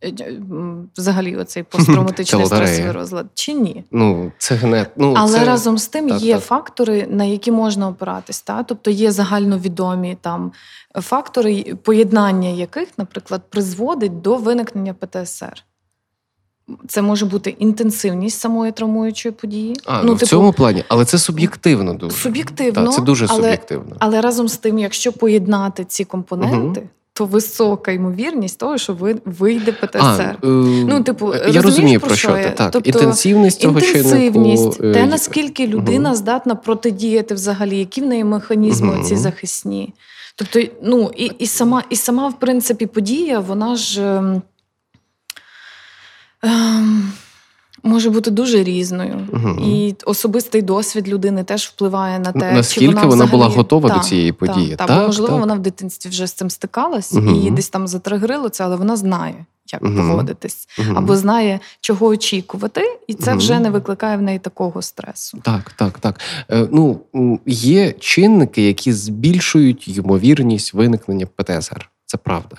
е, 0.00 0.08
е, 0.20 0.40
взагалі 0.96 1.36
оцей 1.36 1.62
посттравматичний 1.62 2.46
стресовий 2.46 2.92
розлад, 2.92 3.26
чи 3.34 3.52
ні? 3.52 3.84
Ну, 3.90 4.32
це 4.38 4.54
гне... 4.54 4.86
ну, 4.96 5.14
Але 5.16 5.38
це... 5.38 5.44
разом 5.44 5.78
з 5.78 5.88
тим 5.88 6.08
так, 6.08 6.22
є 6.22 6.34
так. 6.34 6.44
фактори, 6.44 7.06
на 7.10 7.24
які 7.24 7.52
можна 7.52 7.88
опиратись. 7.88 8.42
Та? 8.42 8.62
Тобто 8.62 8.90
є 8.90 9.10
загальновідомі 9.10 10.16
там 10.20 10.52
фактори, 10.94 11.64
поєднання 11.82 12.48
яких, 12.48 12.88
наприклад, 12.98 13.42
призводить 13.50 14.20
до 14.20 14.36
виникнення 14.36 14.94
ПТСР. 14.94 15.64
Це 16.88 17.02
може 17.02 17.26
бути 17.26 17.50
інтенсивність 17.58 18.40
самої 18.40 18.72
травмуючої 18.72 19.32
події. 19.32 19.76
А, 19.84 20.02
ну, 20.02 20.14
в 20.14 20.20
цьому 20.20 20.52
плані, 20.52 20.84
але 20.88 21.04
це 21.04 21.18
суб'єктивно 21.18 21.94
дуже. 21.94 22.16
суб'єктивно, 22.16 22.84
Так, 22.84 22.94
це 22.94 23.02
дуже 23.02 23.26
але, 23.30 23.42
суб'єктивно. 23.42 23.96
але 23.98 24.20
разом 24.20 24.48
з 24.48 24.56
тим, 24.56 24.78
якщо 24.78 25.12
поєднати 25.12 25.84
ці 25.84 26.04
компоненти, 26.04 26.82
то 27.14 27.24
висока 27.24 27.92
ймовірність 27.92 28.58
того, 28.58 28.78
що 28.78 28.94
ви 28.94 29.16
вийде 29.24 29.72
ПТСР. 29.72 30.00
А, 30.00 30.46
е, 30.46 30.48
Ну, 30.88 31.02
типу, 31.02 31.34
я 31.50 31.62
розумію, 31.62 32.00
про 32.00 32.16
що 32.16 32.28
що 32.28 32.36
ти. 32.36 32.52
Так, 32.56 32.70
Тобто, 32.70 32.90
інтенсивність 32.90 33.60
цього 33.60 33.78
Інтенсивність, 33.80 34.76
чиннику. 34.76 34.98
е, 34.98 35.02
те 35.02 35.06
наскільки 35.06 35.66
людина 35.66 36.08
Мгм. 36.08 36.16
здатна 36.18 36.54
протидіяти 36.54 37.34
взагалі, 37.34 37.78
які 37.78 38.00
в 38.00 38.06
неї 38.06 38.24
механізми 38.24 38.94
Мгм. 38.94 39.04
ці 39.04 39.16
захисні. 39.16 39.94
Тобто, 40.36 40.60
ну 40.82 41.10
і, 41.16 41.24
і 41.38 41.46
сама, 41.46 41.82
і 41.90 41.96
сама, 41.96 42.28
в 42.28 42.38
принципі, 42.38 42.86
подія, 42.86 43.40
вона 43.40 43.76
ж 43.76 44.22
ем, 46.42 47.12
може 47.82 48.10
бути 48.10 48.30
дуже 48.30 48.64
різною. 48.64 49.28
Мгм. 49.32 49.58
І 49.64 49.94
особистий 50.04 50.62
досвід 50.62 51.08
людини 51.08 51.44
теж 51.44 51.66
впливає 51.66 52.18
на 52.18 52.32
те, 52.32 52.52
Наскільки 52.52 52.86
чи 52.86 52.94
вона, 52.94 53.06
вона 53.06 53.26
була 53.26 53.48
готова 53.48 53.90
до 53.90 54.00
цієї 54.00 54.32
події. 54.32 54.76
Так, 54.76 54.88
Так, 54.88 55.00
бо, 55.00 55.06
можливо, 55.06 55.32
так. 55.32 55.40
вона 55.40 55.54
в 55.54 55.58
дитинстві 55.58 56.10
вже 56.10 56.26
з 56.26 56.32
цим 56.32 56.50
стикалась 56.50 57.12
Мгм. 57.12 57.28
і 57.34 57.38
її 57.38 57.50
десь 57.50 57.68
там 57.68 57.88
затригрило 57.88 58.48
це, 58.48 58.64
але 58.64 58.76
вона 58.76 58.96
знає, 58.96 59.44
як 59.72 59.82
Мгм. 59.82 60.08
поводитись 60.10 60.68
або 60.94 61.16
знає, 61.16 61.60
чого 61.80 62.06
очікувати, 62.06 62.98
і 63.06 63.14
це 63.14 63.34
вже 63.34 63.60
не 63.60 63.70
викликає 63.70 64.16
в 64.16 64.22
неї 64.22 64.38
такого 64.38 64.82
стресу. 64.82 65.38
Так, 65.42 65.72
так, 65.76 65.98
так. 65.98 66.20
Е, 66.50 66.68
ну, 66.72 67.00
є 67.46 67.92
чинники, 67.92 68.62
які 68.66 68.92
збільшують 68.92 69.88
ймовірність 69.88 70.74
виникнення 70.74 71.26
ПТСР. 71.36 71.88
Це 72.12 72.18
правда. 72.18 72.56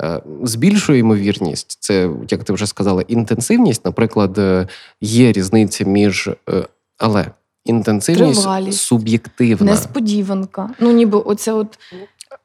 Е, 0.00 0.22
Збільшує 0.42 0.98
ймовірність, 0.98 1.76
це, 1.80 2.10
як 2.30 2.44
ти 2.44 2.52
вже 2.52 2.66
сказала, 2.66 3.02
інтенсивність. 3.08 3.84
Наприклад, 3.84 4.38
е, 4.38 4.68
є 5.00 5.32
різниця 5.32 5.84
між. 5.84 6.28
е, 6.48 6.64
Але 6.98 7.26
інтенсивність 7.64 8.40
Тривалість. 8.42 8.80
суб'єктивна. 8.80 9.70
Несподіванка. 9.72 10.70
Ну, 10.80 10.92
ніби 10.92 11.18
оця 11.18 11.54
от. 11.54 11.78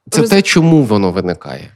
Це 0.09 0.21
роз- 0.21 0.29
те, 0.29 0.41
чому 0.41 0.83
воно 0.83 1.11
виникає. 1.11 1.69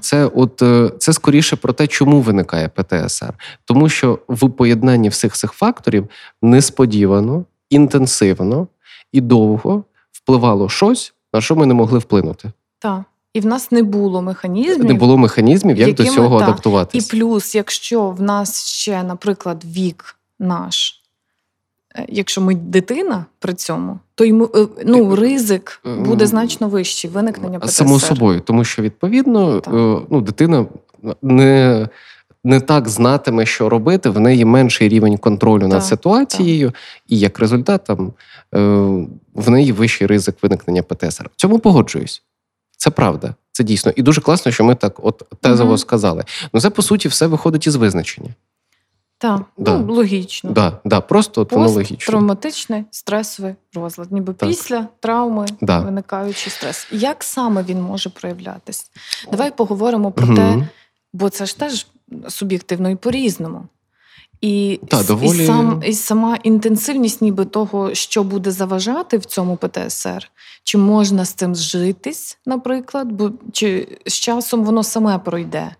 Це 0.00 0.24
от 0.26 0.62
це 1.02 1.12
скоріше 1.12 1.56
про 1.56 1.72
те, 1.72 1.86
чому 1.86 2.20
виникає 2.20 2.68
ПТСР. 2.68 3.34
Тому 3.64 3.88
що 3.88 4.18
в 4.28 4.50
поєднанні 4.50 5.08
всіх 5.08 5.34
цих 5.36 5.52
факторів 5.52 6.08
несподівано, 6.42 7.44
інтенсивно 7.70 8.66
і 9.12 9.20
довго 9.20 9.84
впливало 10.12 10.68
щось, 10.68 11.14
на 11.34 11.40
що 11.40 11.56
ми 11.56 11.66
не 11.66 11.74
могли 11.74 11.98
вплинути. 11.98 12.52
Та. 12.80 13.04
І 13.32 13.40
в 13.40 13.46
нас 13.46 13.72
не 13.72 13.82
було 13.82 14.22
механізмів. 14.22 14.84
Не 14.84 14.94
було 14.94 15.18
механізмів, 15.18 15.76
як 15.76 15.94
до 15.94 16.04
цього 16.04 16.40
та. 16.40 16.88
І 16.92 17.00
плюс, 17.00 17.54
якщо 17.54 18.10
в 18.10 18.22
нас 18.22 18.64
ще, 18.64 19.02
наприклад, 19.02 19.64
вік 19.64 20.16
наш, 20.38 21.02
е, 21.96 22.06
якщо 22.08 22.40
ми 22.40 22.54
дитина 22.54 23.24
при 23.38 23.54
цьому, 23.54 23.98
то 24.14 24.24
йому 24.24 24.50
е, 24.54 24.66
ну, 24.86 25.16
ризик 25.16 25.80
Е, 25.86 25.94
буде 25.94 26.26
значно 26.26 26.68
вищий 26.68 27.10
виникнення 27.10 27.58
ПТСР. 27.58 27.72
Само 27.72 28.00
собою, 28.00 28.40
тому 28.40 28.64
що 28.64 28.82
відповідно 28.82 29.60
Так. 29.60 29.74
е, 29.74 30.06
ну, 30.10 30.20
дитина 30.20 30.66
не. 31.22 31.88
Не 32.44 32.60
так 32.60 32.88
знатиме, 32.88 33.46
що 33.46 33.68
робити, 33.68 34.10
в 34.10 34.20
неї 34.20 34.44
менший 34.44 34.88
рівень 34.88 35.18
контролю 35.18 35.62
над 35.62 35.70
Так, 35.70 35.82
ситуацією, 35.82 36.72
і 37.08 37.18
як 37.18 37.38
результат, 37.38 37.84
там 37.84 38.12
в 39.34 39.50
неї 39.50 39.72
вищий 39.72 40.06
ризик 40.06 40.36
виникнення 40.42 40.82
ПТСР. 40.82 41.30
В 41.36 41.40
цьому 41.40 41.58
погоджуюсь. 41.58 42.22
Це 42.80 42.90
правда, 42.90 43.34
це 43.52 43.64
дійсно. 43.64 43.92
І 43.96 44.02
дуже 44.02 44.20
класно, 44.20 44.52
що 44.52 44.64
ми 44.64 44.74
так 44.74 45.00
от 45.04 45.22
тезово 45.40 45.68
Мгм. 45.70 45.78
сказали. 45.78 46.24
Ну 46.52 46.60
це 46.60 46.70
по 46.70 46.82
суті 46.82 47.08
все 47.08 47.26
виходить 47.26 47.66
із 47.66 47.74
визначення. 47.76 48.28
Так, 49.18 49.42
Да. 49.58 49.78
ну, 49.78 49.94
логічно. 49.94 50.50
Да, 50.50 50.78
да, 50.84 51.00
просто 51.00 51.40
от 51.42 51.52
воно 51.52 51.68
логічно. 51.68 51.96
Посттравматичний 51.96 52.84
стресовий 52.90 53.54
розлад, 53.74 54.12
ніби 54.12 54.32
Так. 54.32 54.48
після 54.48 54.86
травми 55.00 55.46
Да. 55.60 55.80
виникаючий 55.80 56.52
стрес. 56.52 56.88
Як 56.92 57.24
саме 57.24 57.62
він 57.62 57.82
може 57.82 58.10
проявлятись? 58.10 58.90
Давай 59.30 59.56
поговоримо 59.56 60.12
про 60.12 60.36
те, 60.36 60.68
бо 61.12 61.28
це 61.28 61.46
ж 61.46 61.58
теж 61.58 61.86
суб'єктивно 62.28 62.90
і 62.90 62.96
по-різному. 62.96 63.62
І, 64.40 64.80
Та, 64.88 65.02
доволі- 65.02 65.42
і, 65.42 65.46
сам, 65.46 65.82
і 65.86 65.92
сама 65.92 66.38
інтенсивність, 66.42 67.22
ніби 67.22 67.44
того, 67.44 67.94
що 67.94 68.22
буде 68.22 68.50
заважати 68.50 69.18
в 69.18 69.24
цьому 69.24 69.56
ПТСР, 69.56 70.30
чи 70.64 70.78
можна 70.78 71.24
з 71.24 71.32
цим 71.32 71.54
зжитись, 71.54 72.38
наприклад, 72.46 73.12
бо 73.12 73.30
чи 73.52 73.88
з 74.06 74.12
часом 74.14 74.64
воно 74.64 74.82
саме 74.82 75.18
пройде. 75.18 75.70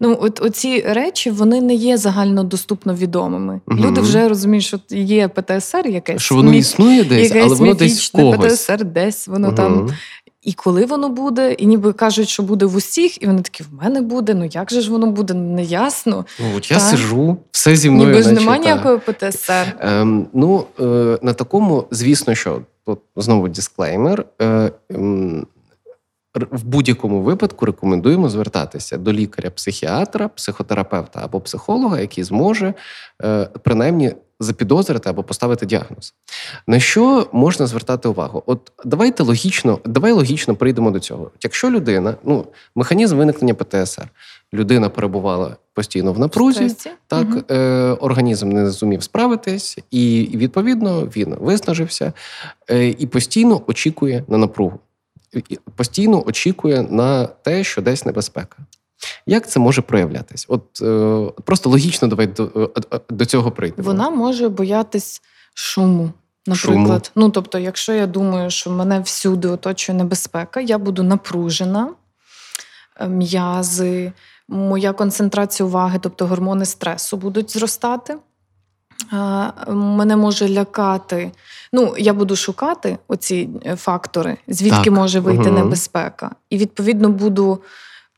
Ну, 0.00 0.18
от 0.20 0.42
оці 0.42 0.80
речі 0.88 1.30
вони 1.30 1.60
не 1.60 1.74
є 1.74 1.96
загальнодоступно 1.96 2.94
відомими. 2.94 3.60
Мгм. 3.66 3.84
Люди 3.84 4.00
вже 4.00 4.28
розуміють, 4.28 4.64
що 4.64 4.78
є 4.90 5.28
ПТСР 5.28 5.86
якесь 5.86 6.22
Що 6.22 6.34
воно 6.34 6.50
міф- 6.50 6.56
існує 6.58 7.04
десь, 7.04 7.32
але 7.32 7.54
воно 7.54 7.74
десь 7.74 8.08
в 8.08 8.12
когось. 8.12 8.52
ПТСР, 8.52 8.84
десь 8.84 9.28
воно 9.28 9.52
там 9.52 9.72
Мгм. 9.74 9.90
І 10.48 10.52
коли 10.52 10.86
воно 10.86 11.08
буде, 11.08 11.52
і 11.52 11.66
ніби 11.66 11.92
кажуть, 11.92 12.28
що 12.28 12.42
буде 12.42 12.66
в 12.66 12.76
усіх, 12.76 13.22
і 13.22 13.26
вони 13.26 13.42
такі 13.42 13.62
в 13.62 13.66
мене 13.82 14.00
буде. 14.00 14.34
Ну 14.34 14.44
як 14.44 14.70
же 14.70 14.80
ж 14.80 14.90
воно 14.90 15.06
буде? 15.06 15.34
Неясно. 15.34 16.26
Ну, 16.40 16.46
от 16.56 16.70
я 16.70 16.78
Так. 16.78 16.86
сижу, 16.86 17.36
все 17.50 17.76
зі 17.76 17.90
мною. 17.90 18.08
Ніби 18.08 18.22
ж 18.22 18.32
немає 18.32 18.62
та. 18.62 18.68
ніякої 18.68 18.98
ПТСР. 18.98 19.76
Ем, 19.80 20.26
ну, 20.32 20.64
е, 20.80 21.18
на 21.22 21.32
такому, 21.32 21.84
звісно, 21.90 22.34
що 22.34 22.60
тут 22.86 22.98
знову 23.16 23.48
дисклеймер. 23.48 24.24
Е, 24.42 24.70
ем, 24.90 25.46
в 26.50 26.64
будь-якому 26.64 27.22
випадку 27.22 27.66
рекомендуємо 27.66 28.28
звертатися 28.28 28.96
до 28.96 29.12
лікаря-психіатра, 29.12 30.28
психотерапевта 30.28 31.20
або 31.24 31.40
психолога, 31.40 32.00
який 32.00 32.24
зможе 32.24 32.74
е, 33.24 33.48
принаймні 33.62 34.12
запідозрити 34.40 35.10
або 35.10 35.22
поставити 35.22 35.66
діагноз. 35.66 36.14
На 36.66 36.80
що 36.80 37.26
можна 37.32 37.66
звертати 37.66 38.08
увагу? 38.08 38.42
От 38.46 38.72
давайте 38.84 39.22
логічно, 39.22 39.78
давай 39.84 40.12
логічно 40.12 40.54
прийдемо 40.54 40.90
до 40.90 41.00
цього. 41.00 41.30
Якщо 41.42 41.70
людина, 41.70 42.14
ну 42.24 42.46
механізм 42.74 43.16
виникнення 43.18 43.54
ПТСР, 43.54 44.08
людина 44.54 44.88
перебувала 44.88 45.56
постійно 45.74 46.12
в 46.12 46.18
напрузі, 46.18 46.68
Стресі. 46.68 46.96
так, 47.06 47.28
Мгм. 47.28 47.44
е, 47.50 47.56
організм 48.00 48.48
не 48.48 48.70
зумів 48.70 49.02
справитись, 49.02 49.78
і 49.90 50.30
відповідно 50.34 51.00
він 51.00 51.36
виснажився 51.40 52.12
е, 52.70 52.88
і 52.88 53.06
постійно 53.06 53.62
очікує 53.66 54.24
на 54.28 54.38
напругу, 54.38 54.78
постійно 55.76 56.26
очікує 56.26 56.82
на 56.82 57.26
те, 57.26 57.64
що 57.64 57.82
десь 57.82 58.04
небезпека. 58.04 58.56
Як 59.26 59.48
це 59.48 59.60
може 59.60 59.82
проявлятись? 59.82 60.46
От 60.48 60.82
е, 60.82 61.32
просто 61.44 61.70
логічно 61.70 62.08
давай 62.08 62.26
до, 62.26 62.70
е, 62.92 63.00
до 63.10 63.24
цього 63.26 63.50
прийдемо. 63.50 63.86
Вона 63.86 64.10
може 64.10 64.48
боятись 64.48 65.22
шуму. 65.54 66.10
Наприклад, 66.46 67.06
Шуму. 67.06 67.26
ну 67.26 67.30
тобто, 67.30 67.58
якщо 67.58 67.92
я 67.92 68.06
думаю, 68.06 68.50
що 68.50 68.70
мене 68.70 69.00
всюди 69.00 69.48
оточує 69.48 69.98
небезпека, 69.98 70.60
я 70.60 70.78
буду 70.78 71.02
напружена, 71.02 71.88
е, 73.00 73.08
м'язи, 73.08 74.12
моя 74.48 74.92
концентрація 74.92 75.66
уваги, 75.66 75.98
тобто 76.02 76.26
гормони 76.26 76.64
стресу 76.64 77.16
будуть 77.16 77.50
зростати. 77.52 78.16
Мене 79.68 80.16
може 80.16 80.48
лякати. 80.48 81.32
Ну, 81.72 81.94
я 81.98 82.14
буду 82.14 82.36
шукати 82.36 82.98
оці 83.08 83.48
е, 83.66 83.76
фактори, 83.76 84.36
звідки 84.48 84.84
Так. 84.84 84.92
може 84.92 85.20
вийти 85.20 85.50
Мгм. 85.50 85.54
небезпека. 85.54 86.30
І 86.50 86.58
відповідно 86.58 87.08
буду 87.08 87.58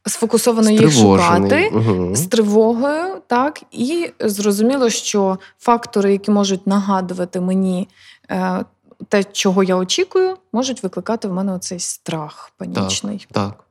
сфокусовано 0.07 0.71
їх 0.71 0.93
шукати 0.93 1.71
Мгм. 1.73 2.17
з 2.17 2.27
тривогою, 2.27 3.05
так 3.27 3.61
і 3.73 4.11
зрозуміло, 4.21 4.91
що 4.91 5.39
фактори, 5.59 6.13
які 6.13 6.31
можуть 6.31 6.67
нагадувати 6.67 7.41
мені 7.41 7.89
е, 8.31 8.65
те, 9.09 9.25
чого 9.25 9.63
я 9.63 9.77
очікую, 9.77 10.37
можуть 10.53 10.83
викликати 10.83 11.29
в 11.29 11.33
мене 11.33 11.53
оцей 11.53 11.79
страх 11.79 12.53
панічний. 12.57 13.27
Так. 13.33 13.65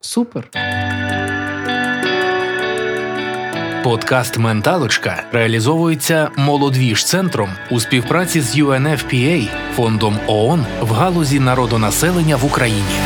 Супер. 0.00 0.50
Подкаст 3.84 4.38
Менталочка 4.38 5.22
реалізовується 5.32 6.30
молодвіж 6.36 7.04
центром 7.04 7.50
у 7.70 7.80
співпраці 7.80 8.40
з 8.40 8.56
UNFPA, 8.56 9.48
фондом 9.76 10.18
ООН 10.26 10.66
в 10.80 10.92
галузі 10.92 11.40
народонаселення 11.40 12.36
в 12.36 12.44
Україні. 12.44 12.96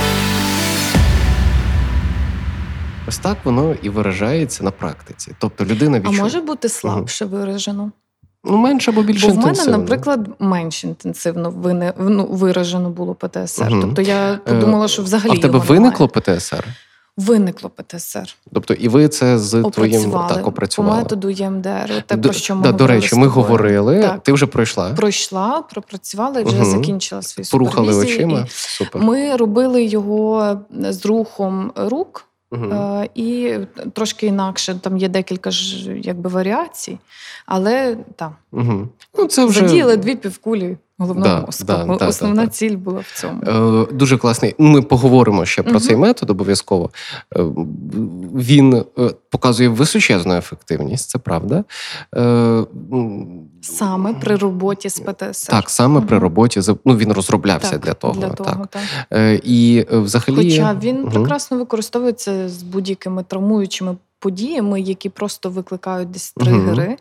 Ось 3.13 3.19
так 3.19 3.37
воно 3.45 3.75
і 3.83 3.89
виражається 3.89 4.65
на 4.65 4.71
практиці. 4.71 5.33
Тобто 5.39 5.65
людина 5.65 6.01
А 6.05 6.11
може 6.11 6.41
бути 6.41 6.69
слабше 6.69 7.25
виражено? 7.25 7.91
Ну, 8.45 8.57
менше 8.57 8.91
або 8.91 9.03
більше 9.03 9.27
Бо 9.29 9.33
в 9.33 9.37
мене, 9.37 9.67
наприклад, 9.67 10.29
менш 10.39 10.85
інтенсивно 10.85 11.51
вине, 11.51 11.93
ну, 11.99 12.27
виражено 12.27 12.91
було 12.91 13.15
ПТСР. 13.15 13.71
Мгм. 13.71 13.81
Тобто 13.81 14.03
я 14.03 14.39
подумала, 14.45 14.89
що 14.89 15.03
взагалі 15.03 15.31
а 15.31 15.35
в 15.35 15.41
тебе 15.41 15.55
його 15.55 15.65
немає. 15.65 15.81
виникло 15.81 16.09
ПТСР? 16.09 16.65
виникло 17.17 17.71
ПТСР. 17.71 18.35
Тобто, 18.53 18.75
і 18.75 18.89
ви 18.89 19.09
це 19.09 19.39
з 19.39 19.63
твоїм 19.63 20.15
Опрацювали 20.45 20.93
по 20.93 20.97
методу 21.03 21.31
ЄМДР. 21.31 22.03
Те, 22.07 22.17
До- 22.17 22.29
про 22.29 22.39
що 22.39 22.57
ми 22.57 22.63
да, 22.63 22.73
до 22.73 22.87
речі, 22.87 23.17
ми 23.17 23.27
говорили. 23.27 24.01
Так. 24.01 24.23
Ти 24.23 24.33
вже 24.33 24.47
пройшла, 24.47 24.91
Пройшла, 24.91 25.63
пропрацювала 25.63 26.41
і 26.41 26.45
вже 26.45 26.57
Мгм. 26.57 26.71
закінчила 26.71 27.23
свій 27.23 27.45
порухали 27.51 27.95
очима. 27.95 28.47
Супер. 28.51 29.03
Ми 29.03 29.37
робили 29.37 29.85
його 29.85 30.59
з 30.91 31.07
рухом 31.07 31.73
рук. 31.77 32.29
Е, 32.53 33.09
І 33.15 33.59
трошки 33.93 34.27
інакше 34.27 34.75
там 34.75 34.97
є 34.99 35.09
декілька 35.09 35.51
ж 35.51 35.93
якби 35.99 36.31
варіацій, 36.31 36.99
але 37.47 37.97
так. 38.17 38.33
Uh-huh. 38.53 38.89
Ну, 39.19 39.27
це 39.27 39.45
вже 39.45 39.61
задіяли 39.61 39.97
дві 39.97 40.15
півкулі 40.15 40.77
головного 41.07 41.41
Да, 41.41 41.47
мозку. 41.47 41.65
да, 41.65 41.85
да, 41.99 42.07
Основна 42.09 42.37
да, 42.37 42.43
да. 42.47 42.49
ціль 42.53 42.77
була 42.77 43.01
в 43.13 43.21
цьому. 43.21 43.43
Е, 43.91 43.93
Дуже 43.95 44.19
класний. 44.19 44.55
Ми 44.59 44.83
поговоримо 44.83 45.45
ще 45.45 45.63
про 45.63 45.81
цей 45.81 45.97
метод 45.97 46.31
обов'язково. 46.31 46.91
Е, 47.37 47.43
Він 48.35 48.75
е, 48.99 49.11
показує 49.31 49.69
височезну 49.69 50.37
ефективність, 50.37 51.11
це 51.11 51.19
правда. 51.19 51.65
Е, 52.17 52.65
Саме 53.63 54.15
при 54.15 54.37
роботі 54.37 54.89
з 54.89 55.01
ПТСР. 55.01 55.51
Так, 55.51 55.71
саме 55.71 56.01
при 56.01 56.19
роботі 56.19 56.61
ну, 56.85 56.97
він 56.97 57.13
розроблявся 57.13 57.71
Так, 57.71 57.81
для 57.81 57.93
того. 57.95 58.15
Для 58.15 58.29
того 58.29 58.67
так. 58.71 58.83
Е, 59.13 59.41
І 59.45 59.87
взагалі. 59.91 60.37
Хоча 60.51 60.79
він 60.83 61.01
Мгм. 61.03 61.11
прекрасно 61.11 61.57
використовується 61.59 62.49
з 62.49 62.63
будь-якими 62.63 63.23
травмуючими 63.23 63.97
подіями, 64.19 64.81
які 64.81 65.09
просто 65.09 65.51
викликають 65.51 66.11
десь 66.11 66.33
тригери. 66.33 66.97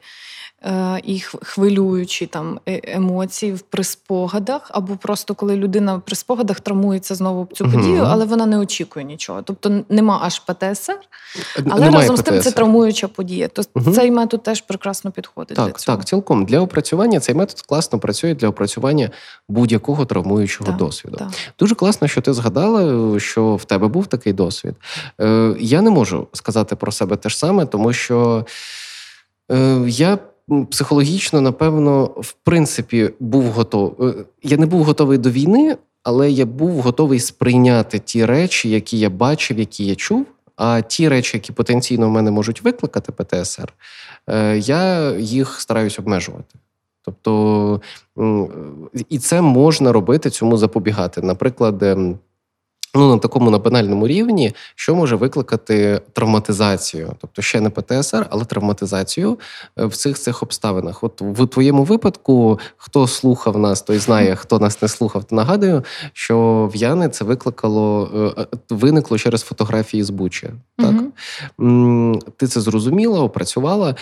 Е, 0.66 1.02
І 1.04 1.20
хвилюючі 1.20 2.26
там 2.26 2.60
е- 2.70 2.82
емоції 2.84 3.54
в- 3.54 3.62
при 3.62 3.84
спогадах, 3.84 4.72
або 4.74 4.96
просто 4.96 5.36
коли 5.36 5.56
людина 5.56 6.00
при 6.06 6.16
спогадах 6.16 6.60
травмується 6.60 7.16
знову 7.16 7.48
цю 7.54 7.72
подію, 7.72 8.04
але 8.08 8.26
вона 8.26 8.46
не 8.46 8.58
очікує 8.60 9.06
нічого. 9.06 9.42
Тобто 9.42 9.82
нема 9.90 10.20
аж 10.24 10.40
ПТСР, 10.40 10.98
але 11.66 11.66
Немає 11.86 11.92
разом 11.92 12.18
з 12.18 12.22
тим 12.22 12.40
це 12.42 12.52
травмуюча 12.52 13.08
подія. 13.08 13.48
То 13.48 13.62
Мгм. 13.76 13.94
цей 13.94 14.12
метод 14.12 14.44
теж 14.44 14.62
прекрасно 14.62 15.12
підходить 15.12 15.58
для 15.58 15.66
Так, 15.66 15.80
цього. 15.80 15.98
так, 15.98 16.06
цілком 16.06 16.46
для 16.46 16.60
опрацювання 16.60 17.20
цей 17.20 17.36
метод 17.36 17.62
класно 17.62 18.00
працює 18.00 18.36
для 18.36 18.48
опрацювання 18.48 19.10
будь-якого 19.50 20.06
травмуючого 20.06 20.66
Так, 20.70 20.78
досвіду. 20.78 21.18
Так. 21.18 21.28
Дуже 21.60 21.76
класно, 21.76 22.08
що 22.08 22.22
ти 22.22 22.34
згадала, 22.34 23.20
що 23.20 23.56
в 23.56 23.66
тебе 23.66 23.88
був 23.88 24.08
такий 24.08 24.34
досвід. 24.34 24.76
Е, 25.22 25.56
я 25.60 25.82
не 25.82 25.90
можу 25.90 26.28
сказати 26.34 26.76
про 26.76 26.92
себе 26.92 27.16
те 27.16 27.30
ж 27.30 27.38
саме, 27.38 27.66
тому 27.66 27.94
що 27.94 28.46
я 29.88 30.18
психологічно, 30.70 31.42
напевно, 31.42 32.04
в 32.04 32.34
принципі, 32.44 33.10
був 33.20 33.44
готовий. 33.44 34.14
Я 34.44 34.58
не 34.58 34.66
був 34.66 34.84
готовий 34.84 35.18
до 35.18 35.30
війни, 35.30 35.78
але 36.04 36.32
я 36.32 36.46
був 36.46 36.82
готовий 36.82 37.20
сприйняти 37.20 38.00
ті 38.00 38.26
речі, 38.26 38.70
які 38.70 39.00
я 39.00 39.10
бачив, 39.10 39.60
які 39.60 39.86
я 39.86 39.96
чув. 39.96 40.26
А 40.56 40.82
ті 40.82 41.10
речі, 41.10 41.38
які 41.38 41.54
потенційно 41.54 42.08
в 42.08 42.12
мене 42.12 42.32
можуть 42.32 42.62
викликати 42.62 43.12
ПТСР, 43.12 43.74
е, 44.28 44.58
я 44.58 45.12
їх 45.18 45.62
стараюсь 45.62 46.00
обмежувати. 46.00 46.56
Тобто, 47.06 47.82
і 49.10 49.20
це 49.20 49.42
можна 49.42 49.92
робити, 49.92 50.30
цьому 50.30 50.58
запобігати. 50.58 51.22
Наприклад, 51.22 51.84
ем, 51.84 52.20
ну, 52.96 53.10
на 53.10 53.18
такому 53.18 53.50
на 53.50 53.58
банальному 53.58 54.08
рівні, 54.08 54.54
що 54.76 54.96
може 54.96 55.16
викликати 55.16 56.02
травматизацію, 56.14 57.14
тобто 57.22 57.42
ще 57.42 57.62
не 57.62 57.70
ПТСР, 57.70 58.28
але 58.30 58.46
травматизацію 58.46 59.40
е, 59.80 59.86
в 59.86 59.96
цих 59.96 60.20
цих 60.20 60.44
обставинах. 60.44 61.04
От 61.04 61.22
в 61.22 61.48
твоєму 61.48 61.84
випадку, 61.84 62.60
хто 62.78 63.08
слухав 63.08 63.60
нас, 63.60 63.82
той 63.82 63.98
знає, 63.98 64.36
хто 64.36 64.60
нас 64.60 64.82
не 64.82 64.88
слухав, 64.88 65.24
то 65.24 65.36
нагадую, 65.36 65.84
що 66.14 66.70
в 66.74 66.76
Яни 66.76 67.10
це 67.10 67.26
викликало 67.26 68.10
е, 68.38 68.42
е, 68.42 68.48
виникло 68.70 69.18
через 69.18 69.42
фотографії 69.42 70.04
з 70.04 70.10
Бучі. 70.10 70.50
Так? 70.78 70.96
М, 71.60 72.20
Ти 72.38 72.48
це 72.48 72.62
зрозуміла, 72.62 73.20
опрацювала. 73.20 73.96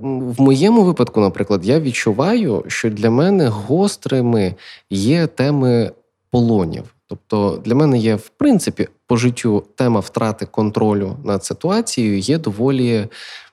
В 0.00 0.42
моєму 0.42 0.84
випадку, 0.84 1.20
наприклад, 1.20 1.66
я 1.66 1.80
відчуваю, 1.80 2.64
що 2.66 2.90
для 2.90 3.10
мене 3.10 3.48
гострими 3.48 4.54
є 4.90 5.26
теми 5.26 5.92
полонів. 6.30 6.95
Тобто 7.08 7.62
для 7.64 7.74
мене 7.74 7.98
є, 7.98 8.14
в 8.14 8.28
принципі, 8.28 8.88
по 9.06 9.16
життю 9.16 9.64
тема 9.74 10.00
втрати 10.00 10.46
контролю 10.46 11.16
над 11.24 11.44
ситуацією 11.44 12.18
є 12.18 12.38
доволі 12.38 13.08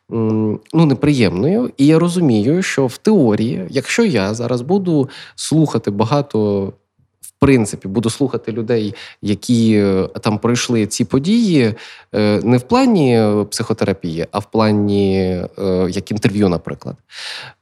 ну, 0.10 0.60
неприємною. 0.74 1.72
І 1.78 1.86
я 1.86 2.00
розумію, 2.00 2.62
що 2.62 2.88
в 2.88 2.98
теорії, 2.98 3.68
якщо 3.70 4.04
я 4.04 4.34
зараз 4.34 4.62
буду 4.62 5.10
слухати 5.36 5.92
багато. 5.92 6.74
В 7.22 7.46
принципі, 7.46 7.88
буду 7.88 8.10
слухати 8.10 8.52
людей, 8.52 8.96
які 9.22 9.74
е, 9.76 10.08
там 10.22 10.38
пройшли 10.38 10.88
ці 10.88 11.06
події, 11.06 11.76
е, 12.16 12.40
не 12.44 12.58
в 12.58 12.62
плані 12.62 13.24
психотерапії, 13.50 14.28
а 14.32 14.40
в 14.40 14.52
плані 14.52 15.18
е, 15.60 15.88
як 15.90 16.12
інтерв'ю, 16.12 16.50
наприклад, 16.50 16.96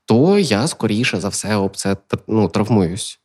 то 0.05 0.39
я 0.39 0.67
скоріше 0.67 1.19
за 1.19 1.27
все 1.27 1.55
об 1.55 1.77
це 1.77 1.97
ну, 2.27 2.47
травмуюсь. 2.47 3.20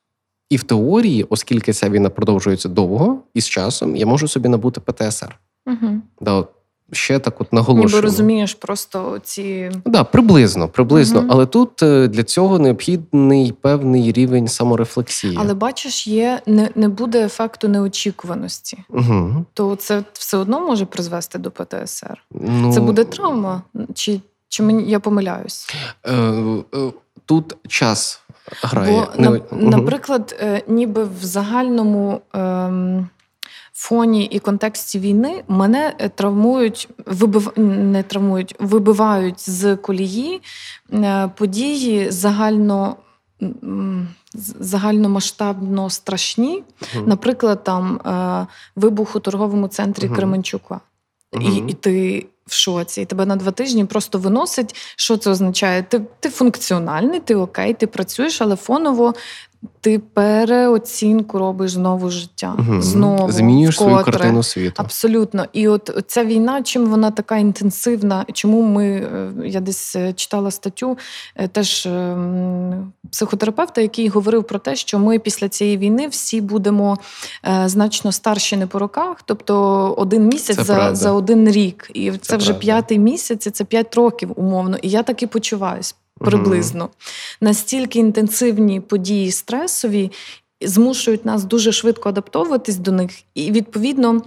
І 0.51 0.57
в 0.57 0.63
теорії, 0.63 1.27
оскільки 1.31 1.73
ця 1.73 1.89
війна 1.89 2.11
продовжується 2.11 2.69
довго 2.69 3.23
і 3.35 3.41
з 3.41 3.49
часом, 3.49 3.97
я 3.97 4.07
можу 4.07 4.29
собі 4.29 4.49
набути 4.49 4.81
ПТСР. 4.81 5.37
Мгм. 5.67 6.03
Да, 6.21 6.33
от 6.33 6.49
ще 6.93 7.19
так 7.19 7.41
от 7.41 7.53
наголошуємо. 7.53 7.89
Ніби 7.97 8.01
розумієш 8.01 8.55
просто 8.55 9.19
ці. 9.23 9.71
Да, 9.85 10.05
приблизно, 10.05 10.69
приблизно. 10.69 11.21
Мгм. 11.21 11.31
Але 11.33 11.47
тут 11.47 11.83
е, 11.83 12.09
для 12.09 12.25
цього 12.25 12.59
необхідний 12.59 13.53
певний 13.53 14.13
рівень 14.13 14.49
саморефлексії. 14.49 15.37
Але 15.41 15.55
бачиш, 15.55 16.07
є 16.07 16.41
не, 16.47 16.71
не 16.75 16.89
буде 16.89 17.25
ефекту 17.25 17.69
неочікуваності. 17.69 18.79
Угу. 18.89 19.45
То 19.55 19.77
це 19.77 20.05
все 20.13 20.37
одно 20.37 20.61
може 20.61 20.87
призвести 20.87 21.39
до 21.39 21.51
ПТСР. 21.51 22.25
Ну, 22.31 22.73
Це 22.73 22.81
буде 22.81 23.05
травма, 23.05 23.63
чи, 23.95 24.21
чи 24.49 24.63
мені 24.63 24.91
я 24.91 25.01
помиляюсь? 25.01 25.69
Е, 26.05 26.15
е, 26.15 26.63
тут 27.25 27.57
час 27.69 28.21
грає. 28.63 29.07
Бо, 29.17 29.23
на, 29.23 29.41
наприклад, 29.53 30.37
е, 30.41 30.63
ніби 30.69 31.05
в 31.05 31.25
загальному 31.25 32.21
ем, 32.35 33.09
фоні 33.73 34.25
і 34.25 34.39
контексті 34.39 34.99
війни 34.99 35.45
мене 35.49 35.95
е, 35.99 36.09
травмують, 36.09 36.89
вибив, 37.07 37.53
не 37.57 38.03
травмують, 38.03 38.55
вибивають 38.59 39.51
з 39.51 39.77
колії 39.77 40.43
е, 40.93 41.31
події 41.37 42.11
загально. 42.11 42.97
Загальномасштабно 44.61 45.91
страшні, 45.91 46.63
Мгм. 46.95 47.09
наприклад, 47.09 47.65
там 47.65 48.01
вибух 48.77 49.17
у 49.17 49.21
торговому 49.21 49.69
центрі 49.69 50.07
Мгм. 50.07 50.17
Кременчука, 50.17 50.81
і, 51.41 51.57
і 51.57 51.73
ти 51.73 52.27
в 52.47 52.53
шоці, 52.55 53.01
і 53.01 53.05
тебе 53.05 53.27
на 53.27 53.37
два 53.37 53.51
тижні 53.51 53.85
просто 53.85 54.19
виносить. 54.19 54.75
Що 54.97 55.17
це 55.17 55.31
означає? 55.31 55.83
Ти, 55.83 56.03
ти 56.21 56.31
функціональний, 56.31 57.21
ти 57.21 57.35
окей, 57.35 57.75
ти 57.75 57.87
працюєш, 57.87 58.41
але 58.43 58.57
фоново 58.57 59.15
ти 59.81 59.99
переоцінку 59.99 61.39
робиш 61.39 61.71
знову 61.71 62.11
життя. 62.11 62.55
Мгм. 62.59 62.83
Знову 62.83 63.33
Змінюєш 63.33 63.77
свою 63.77 64.05
картину 64.05 64.43
світу. 64.43 64.75
Абсолютно. 64.77 65.45
І 65.53 65.69
от 65.69 66.05
ця 66.07 66.25
війна, 66.25 66.63
чим 66.63 66.87
вона 66.87 67.11
така 67.11 67.37
інтенсивна, 67.37 68.25
чому 68.33 68.63
ми, 68.63 68.87
е, 68.87 69.33
я 69.45 69.61
десь 69.61 69.97
е, 69.97 70.13
читала 70.13 70.51
статтю, 70.51 70.99
е, 71.37 71.49
теж 71.49 71.87
е, 71.87 72.17
психотерапевта, 73.13 73.81
який 73.81 74.09
говорив 74.09 74.45
про 74.45 74.59
те, 74.59 74.77
що 74.77 74.99
ми 74.99 75.19
після 75.19 75.49
цієї 75.49 75.77
війни 75.77 76.09
всі 76.09 76.41
будемо 76.41 76.99
значно 77.65 78.13
старші 78.13 78.57
не 78.57 78.67
по 78.67 78.79
роках, 78.79 79.17
тобто 79.25 79.95
один 79.99 80.29
місяць 80.29 80.57
Це 80.57 80.65
за, 80.65 80.75
правда. 80.75 80.95
за 80.95 81.13
один 81.13 81.49
рік. 81.49 81.91
І 81.95 82.11
це, 82.11 82.37
вже 82.37 82.47
правда. 82.47 82.61
п'ятий 82.61 82.99
місяць, 82.99 83.47
і 83.47 83.51
це 83.51 83.65
п'ять 83.65 83.95
років 83.95 84.33
умовно. 84.37 84.77
І 84.83 84.89
я 84.89 85.03
так 85.03 85.23
і 85.23 85.27
почуваюсь. 85.27 85.95
Приблизно 86.19 86.91
настільки 87.41 87.99
інтенсивні 87.99 88.81
події 88.81 89.33
стресові 89.33 90.13
змушують 90.61 91.25
нас 91.25 91.45
дуже 91.45 91.73
швидко 91.73 92.09
адаптовуватись 92.09 92.77
до 92.77 92.93
них, 92.93 93.11
і 93.35 93.53
відповідно. 93.53 94.23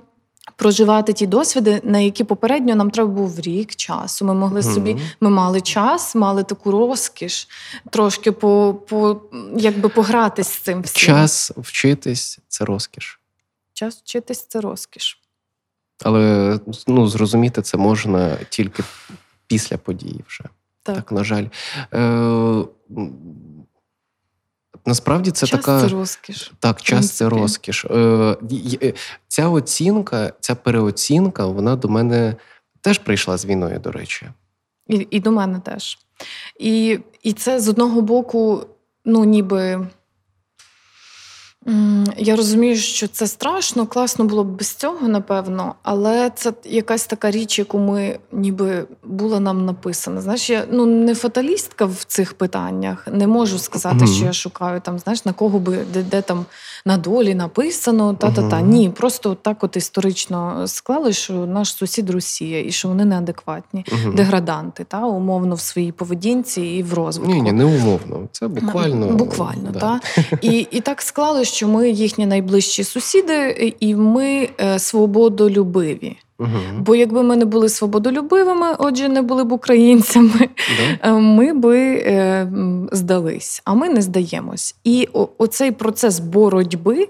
Проживати 0.55 1.13
ті 1.13 1.27
досвіди, 1.27 1.81
на 1.83 1.99
які 1.99 2.23
попередньо 2.23 2.75
нам 2.75 2.91
треба 2.91 3.09
був 3.09 3.39
рік 3.39 3.75
часу. 3.75 4.25
Ми 4.25 4.33
могли 4.33 4.63
собі, 4.63 4.97
ми 5.21 5.29
мали 5.29 5.61
час, 5.61 6.15
мали 6.15 6.43
таку 6.43 6.71
розкіш, 6.71 7.47
трошки 7.89 8.31
по, 8.31 8.81
по 8.87 9.21
якби 9.57 9.89
погратись 9.89 10.47
з 10.47 10.57
цим 10.57 10.81
всім. 10.81 11.07
Час 11.07 11.51
вчитись 11.57 12.39
це 12.47 12.65
розкіш. 12.65 13.19
час 13.73 14.01
вчитись 14.03 14.45
це 14.47 14.61
розкіш. 14.61 15.19
Але 16.03 16.59
ну, 16.87 17.07
зрозуміти 17.07 17.61
це 17.61 17.77
можна 17.77 18.37
тільки 18.49 18.83
після 19.47 19.77
події 19.77 20.23
вже. 20.27 20.43
Так, 20.83 20.95
Так, 20.95 21.11
на 21.11 21.23
жаль. 21.23 21.45
Е, 21.93 22.65
насправді 24.85 25.31
це 25.31 25.47
час 25.47 25.59
така. 25.59 25.81
це 25.81 25.87
розкіш. 25.87 26.51
Так, 26.59 26.81
час 26.81 27.11
це 27.11 27.29
розкіш. 27.29 27.85
Е, 27.85 28.37
й- 28.49 28.93
ця 29.27 29.49
оцінка, 29.49 30.33
ця 30.39 30.55
переоцінка, 30.55 31.45
вона 31.45 31.75
до 31.75 31.87
мене 31.89 32.35
теж 32.81 32.97
прийшла 32.97 33.37
з 33.37 33.45
війною, 33.45 33.79
до 33.79 33.91
речі. 33.91 34.27
І, 34.87 35.07
і 35.11 35.19
до 35.19 35.31
мене 35.31 35.59
теж. 35.59 35.99
І, 36.59 36.99
і 37.23 37.33
це 37.33 37.59
з 37.59 37.67
одного 37.69 38.01
боку, 38.01 38.65
ну, 39.05 39.23
ніби. 39.23 39.87
Я 42.17 42.35
розумію, 42.35 42.75
що 42.75 43.07
це 43.07 43.27
страшно, 43.27 43.87
класно 43.87 44.25
було 44.25 44.43
б 44.43 44.47
без 44.47 44.73
цього, 44.73 45.07
напевно, 45.07 45.75
але 45.83 46.31
це 46.35 46.53
якась 46.63 47.05
така 47.05 47.31
річ, 47.31 47.59
яку 47.59 47.79
ми 47.79 48.19
ніби 48.31 48.85
була 49.03 49.39
нам 49.39 49.65
написана. 49.65 50.21
Знаєш, 50.21 50.49
я 50.49 50.65
ну 50.71 50.85
не 50.85 51.15
фаталістка 51.15 51.85
в 51.85 52.03
цих 52.07 52.33
питаннях. 52.33 53.07
Не 53.11 53.27
можу 53.27 53.59
сказати, 53.59 54.07
що 54.07 54.25
я 54.25 54.33
шукаю 54.33 54.81
там, 54.81 54.99
знаєш, 54.99 55.25
на 55.25 55.33
кого 55.33 55.59
би 55.59 55.77
де, 55.93 56.03
де 56.03 56.21
там 56.21 56.45
на 56.85 56.97
долі 56.97 57.35
написано, 57.35 58.13
та-та-та. 58.13 58.61
Ні, 58.61 58.89
просто 58.89 59.35
так 59.35 59.63
от 59.63 59.77
історично 59.77 60.67
склали, 60.67 61.13
що 61.13 61.33
наш 61.33 61.73
сусід 61.73 62.09
Росія 62.09 62.63
і 62.63 62.71
що 62.71 62.87
вони 62.87 63.05
неадекватні 63.05 63.85
деграданти, 64.15 64.83
та 64.83 65.05
умовно 65.05 65.55
в 65.55 65.59
своїй 65.59 65.91
поведінці 65.91 66.61
і 66.61 66.83
в 66.83 66.93
розвитку. 66.93 67.33
Ні, 67.33 67.41
ні, 67.41 67.51
не 67.51 67.65
умовно. 67.65 68.27
Це 68.31 68.47
буквально. 68.47 69.07
Буквально, 69.07 69.71
да. 69.71 69.79
та 69.79 69.99
і, 70.41 70.67
і 70.71 70.81
так 70.81 71.01
склали, 71.01 71.45
що 71.49 71.67
ми 71.67 71.89
їхні 71.89 72.25
найближчі 72.25 72.83
сусіди, 72.83 73.73
і 73.79 73.95
ми 73.95 74.49
е, 74.61 74.79
свободолюбиві. 74.79 76.17
Угу. 76.39 76.49
Бо 76.77 76.95
якби 76.95 77.23
ми 77.23 77.35
не 77.35 77.45
були 77.45 77.69
свободолюбивими, 77.69 78.67
отже, 78.77 79.09
не 79.09 79.21
були 79.21 79.43
б 79.43 79.51
українцями, 79.51 80.49
Да? 80.77 81.09
е, 81.09 81.11
ми 81.11 81.53
би 81.53 81.79
е, 81.79 82.51
здались, 82.91 83.61
а 83.65 83.73
ми 83.73 83.89
не 83.89 84.01
здаємось. 84.01 84.75
І 84.83 85.07
оцей 85.37 85.71
процес 85.71 86.19
боротьби. 86.19 87.07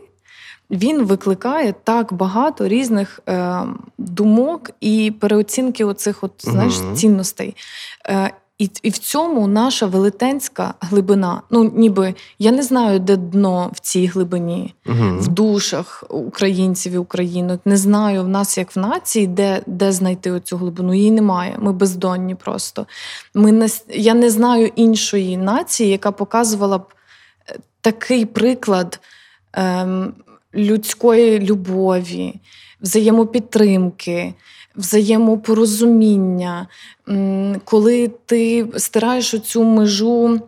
Він 0.72 1.04
викликає 1.04 1.74
так 1.84 2.14
багато 2.14 2.68
різних 2.68 3.20
е, 3.30 3.62
думок 3.98 4.72
і 4.82 5.14
переоцінки 5.20 5.86
оцих 5.86 6.24
от, 6.24 6.32
знаєш, 6.38 6.74
цінностей. 6.96 7.56
Е, 8.10 8.32
і, 8.60 8.70
і 8.84 8.90
в 8.90 8.98
цьому 8.98 9.48
наша 9.48 9.86
велетенська 9.86 10.74
глибина. 10.80 11.42
Ну, 11.50 11.72
ніби 11.76 12.14
я 12.40 12.52
не 12.52 12.64
знаю, 12.64 13.00
де 13.00 13.16
дно 13.16 13.72
в 13.74 13.80
цій 13.80 14.06
глибині, 14.06 14.74
Угу. 14.86 15.18
в 15.20 15.28
душах 15.28 16.04
українців 16.10 16.94
і 16.94 16.98
українок. 16.98 17.62
Не 17.66 17.78
знаю 17.78 18.24
в 18.24 18.28
нас, 18.28 18.58
як 18.58 18.76
в 18.76 18.80
нації, 18.80 19.28
де, 19.28 19.62
де 19.68 19.92
знайти 19.92 20.32
оцю 20.32 20.58
глибину. 20.58 20.94
Її 20.94 21.12
немає. 21.12 21.56
Ми 21.60 21.74
бездонні 21.74 22.36
просто. 22.36 22.86
Ми 23.34 23.52
не, 23.52 23.68
я 23.90 24.14
не 24.14 24.30
знаю 24.30 24.72
іншої 24.76 25.38
нації, 25.38 25.90
яка 25.90 26.12
показувала 26.12 26.78
б 26.78 26.86
е, 27.50 27.60
такий 27.82 28.26
приклад 28.26 29.00
ем, 29.54 30.14
людської 30.56 31.40
любові, 31.40 32.34
взаємопідтримки, 32.82 34.34
взаємопорозуміння, 34.76 36.68
коли 37.64 38.12
ти 38.26 38.68
стираєш 38.78 39.34
оцю 39.34 39.64
межу. 39.64 40.40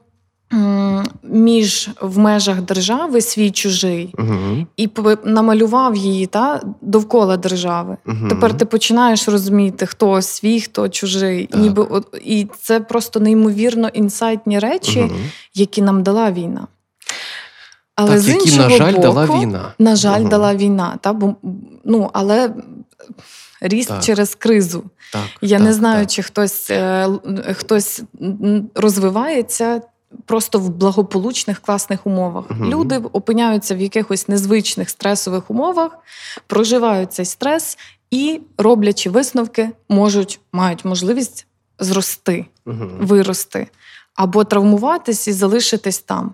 Між 1.24 1.90
в 2.02 2.18
межах 2.18 2.62
держави 2.62 3.22
свій 3.22 3.52
чужий 3.52 4.14
Угу. 4.18 4.66
і 4.78 4.90
намалював 5.24 5.96
її 5.96 6.26
та 6.26 6.62
довкола 6.82 7.38
держави. 7.38 7.98
Угу. 8.08 8.28
Тепер 8.30 8.58
ти 8.58 8.66
починаєш 8.66 9.28
розуміти, 9.30 9.86
хто 9.86 10.22
свій, 10.22 10.62
хто 10.62 10.90
чужий. 10.90 11.46
Так. 11.46 11.62
Ніби 11.62 12.02
і 12.26 12.48
це 12.62 12.80
просто 12.80 13.20
неймовірно 13.20 13.88
інсайтні 13.88 14.60
речі, 14.60 15.00
Угу. 15.02 15.16
які 15.54 15.82
нам 15.82 16.04
дала 16.04 16.32
війна. 16.32 16.68
Але 17.96 18.10
Так, 18.10 18.20
з 18.20 18.30
які, 18.30 18.50
іншого 18.50 18.70
на 18.70 18.78
жаль, 18.78 18.92
боку, 18.92 19.02
дала 19.02 19.26
війна. 19.26 19.74
На 19.80 19.96
жаль, 19.96 20.24
дала 20.26 20.56
війна. 20.56 20.98
Та, 21.02 21.14
бо, 21.14 21.36
ну, 21.86 22.10
але 22.14 22.54
ріст 23.62 23.90
Так. 23.90 24.04
через 24.04 24.36
кризу. 24.36 24.84
Так, 25.14 25.22
Я 25.42 25.58
так, 25.58 25.68
не 25.68 25.74
знаю, 25.74 26.00
так. 26.06 26.12
чи 26.12 26.22
хтось, 26.24 26.70
е, 26.70 27.08
хтось 27.58 28.02
розвивається 28.76 29.82
просто 30.26 30.60
в 30.60 30.70
благополучних 30.70 31.60
класних 31.60 32.08
умовах. 32.08 32.46
Мгм. 32.52 32.70
Люди 32.70 32.98
опиняються 32.98 33.76
в 33.76 33.80
якихось 33.82 34.28
незвичних 34.28 34.90
стресових 34.90 35.52
умовах, 35.52 35.92
проживають 36.48 37.14
цей 37.14 37.26
стрес 37.26 37.78
і, 38.12 38.42
роблячи 38.58 39.10
висновки, 39.10 39.70
можуть 39.90 40.40
мають 40.52 40.86
можливість 40.86 41.48
зрости, 41.80 42.46
Мгм. 42.66 42.90
вирости 43.02 43.68
або 44.16 44.44
травмуватись 44.44 45.28
і 45.28 45.32
залишитись 45.34 46.00
там. 46.00 46.34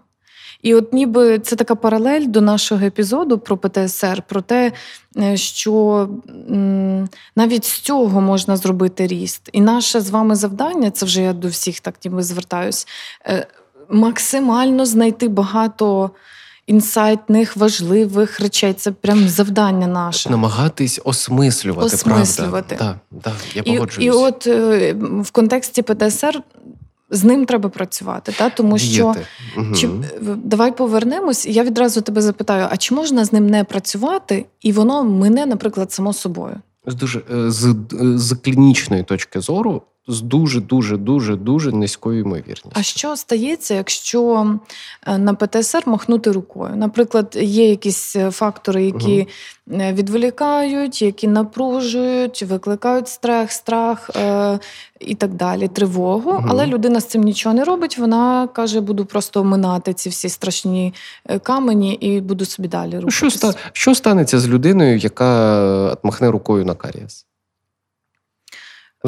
І 0.61 0.75
от 0.75 0.93
ніби 0.93 1.39
це 1.39 1.55
така 1.55 1.75
паралель 1.75 2.25
до 2.27 2.41
нашого 2.41 2.85
епізоду 2.85 3.37
про 3.37 3.57
ПТСР, 3.57 4.21
про 4.27 4.41
те, 4.41 4.71
е, 5.17 5.37
що 5.37 6.09
навіть 7.35 7.65
з 7.65 7.79
цього 7.79 8.21
можна 8.21 8.57
зробити 8.57 9.07
ріст. 9.07 9.49
І 9.53 9.61
наше 9.61 10.01
з 10.01 10.09
вами 10.09 10.35
завдання, 10.35 10.91
це 10.91 11.05
вже 11.05 11.21
я 11.21 11.33
до 11.33 11.47
всіх 11.47 11.79
так 11.79 11.95
ніби 12.05 12.23
звертаюсь, 12.23 12.87
е, 13.25 13.47
максимально 13.89 14.85
знайти 14.85 15.27
багато 15.27 16.11
інсайтних, 16.67 17.57
важливих 17.57 18.39
речей. 18.39 18.73
Це 18.73 18.91
прям 18.91 19.27
завдання 19.27 19.87
наше. 19.87 20.29
Намагатись 20.29 21.01
осмислювати, 21.03 21.85
Осмислювати. 21.95 22.75
правда. 22.75 22.99
Так, 23.21 23.21
так, 23.21 23.55
я 23.55 23.61
І, 23.65 23.73
погоджуюсь. 23.73 24.05
і 24.15 24.17
от 24.17 24.47
е, 24.47 24.93
в 25.23 25.31
контексті 25.31 25.81
ПТСР 25.81 26.41
з 27.09 27.23
ним 27.23 27.45
треба 27.45 27.69
працювати, 27.69 28.33
та? 28.37 28.49
тому 28.49 28.77
що. 28.77 29.15
угу. 29.57 29.75
Чи 29.75 29.89
давай 30.35 30.75
повернемось, 30.77 31.45
і 31.45 31.53
я 31.53 31.63
відразу 31.63 32.01
тебе 32.01 32.21
запитаю: 32.21 32.67
а 32.71 32.77
чи 32.77 32.95
можна 32.95 33.25
з 33.25 33.33
ним 33.33 33.47
не 33.47 33.63
працювати, 33.63 34.45
і 34.61 34.71
воно 34.71 35.03
мине, 35.03 35.45
наприклад, 35.45 35.91
само 35.91 36.13
собою? 36.13 36.61
з 36.87 36.95
дуже 36.95 37.19
е, 37.19 37.51
з, 37.51 37.75
з 38.15 38.35
клінічної 38.35 39.03
точки 39.03 39.39
зору 39.41 39.81
з 40.07 40.21
дуже 40.21 40.61
дуже 40.61 40.97
дуже 40.97 41.35
дуже 41.35 41.71
низькою 41.71 42.19
ймовірністю. 42.19 42.69
А 42.73 42.83
що 42.83 43.15
стається, 43.15 43.73
якщо 43.73 44.55
е, 45.07 45.17
на 45.17 45.33
ПТСР 45.33 45.83
махнути 45.85 46.31
рукою? 46.31 46.75
Наприклад, 46.75 47.37
є 47.41 47.69
якісь 47.69 48.15
е, 48.15 48.31
фактори, 48.31 48.85
які 48.85 49.27
угу. 49.67 49.81
відволікають, 49.93 51.01
які 51.01 51.27
напружують, 51.27 52.43
викликають 52.43 53.07
страх, 53.07 53.51
страх 53.51 54.09
е- 54.15 54.59
і 54.99 55.15
так 55.15 55.33
далі, 55.33 55.67
тривогу. 55.67 56.31
Угу. 56.31 56.45
Але 56.49 56.65
людина 56.65 56.99
з 56.99 57.05
цим 57.05 57.21
нічого 57.21 57.55
не 57.55 57.63
робить. 57.63 57.97
Вона 57.97 58.47
каже: 58.53 58.81
буду 58.81 59.05
просто 59.05 59.41
оминати 59.41 59.93
ці 59.93 60.09
всі 60.09 60.29
страшні 60.29 60.93
камені 61.43 61.93
і 61.93 62.21
буду 62.21 62.45
собі 62.45 62.67
далі 62.67 62.95
рухатись. 62.95 63.13
Що 63.13 63.27
ста 63.27 63.53
що 63.73 63.95
станеться 63.95 64.39
з 64.39 64.47
людиною, 64.47 64.97
яка 64.97 65.97
махне 66.03 66.31
рукою 66.31 66.65
на 66.65 66.73
карієс? 66.73 67.27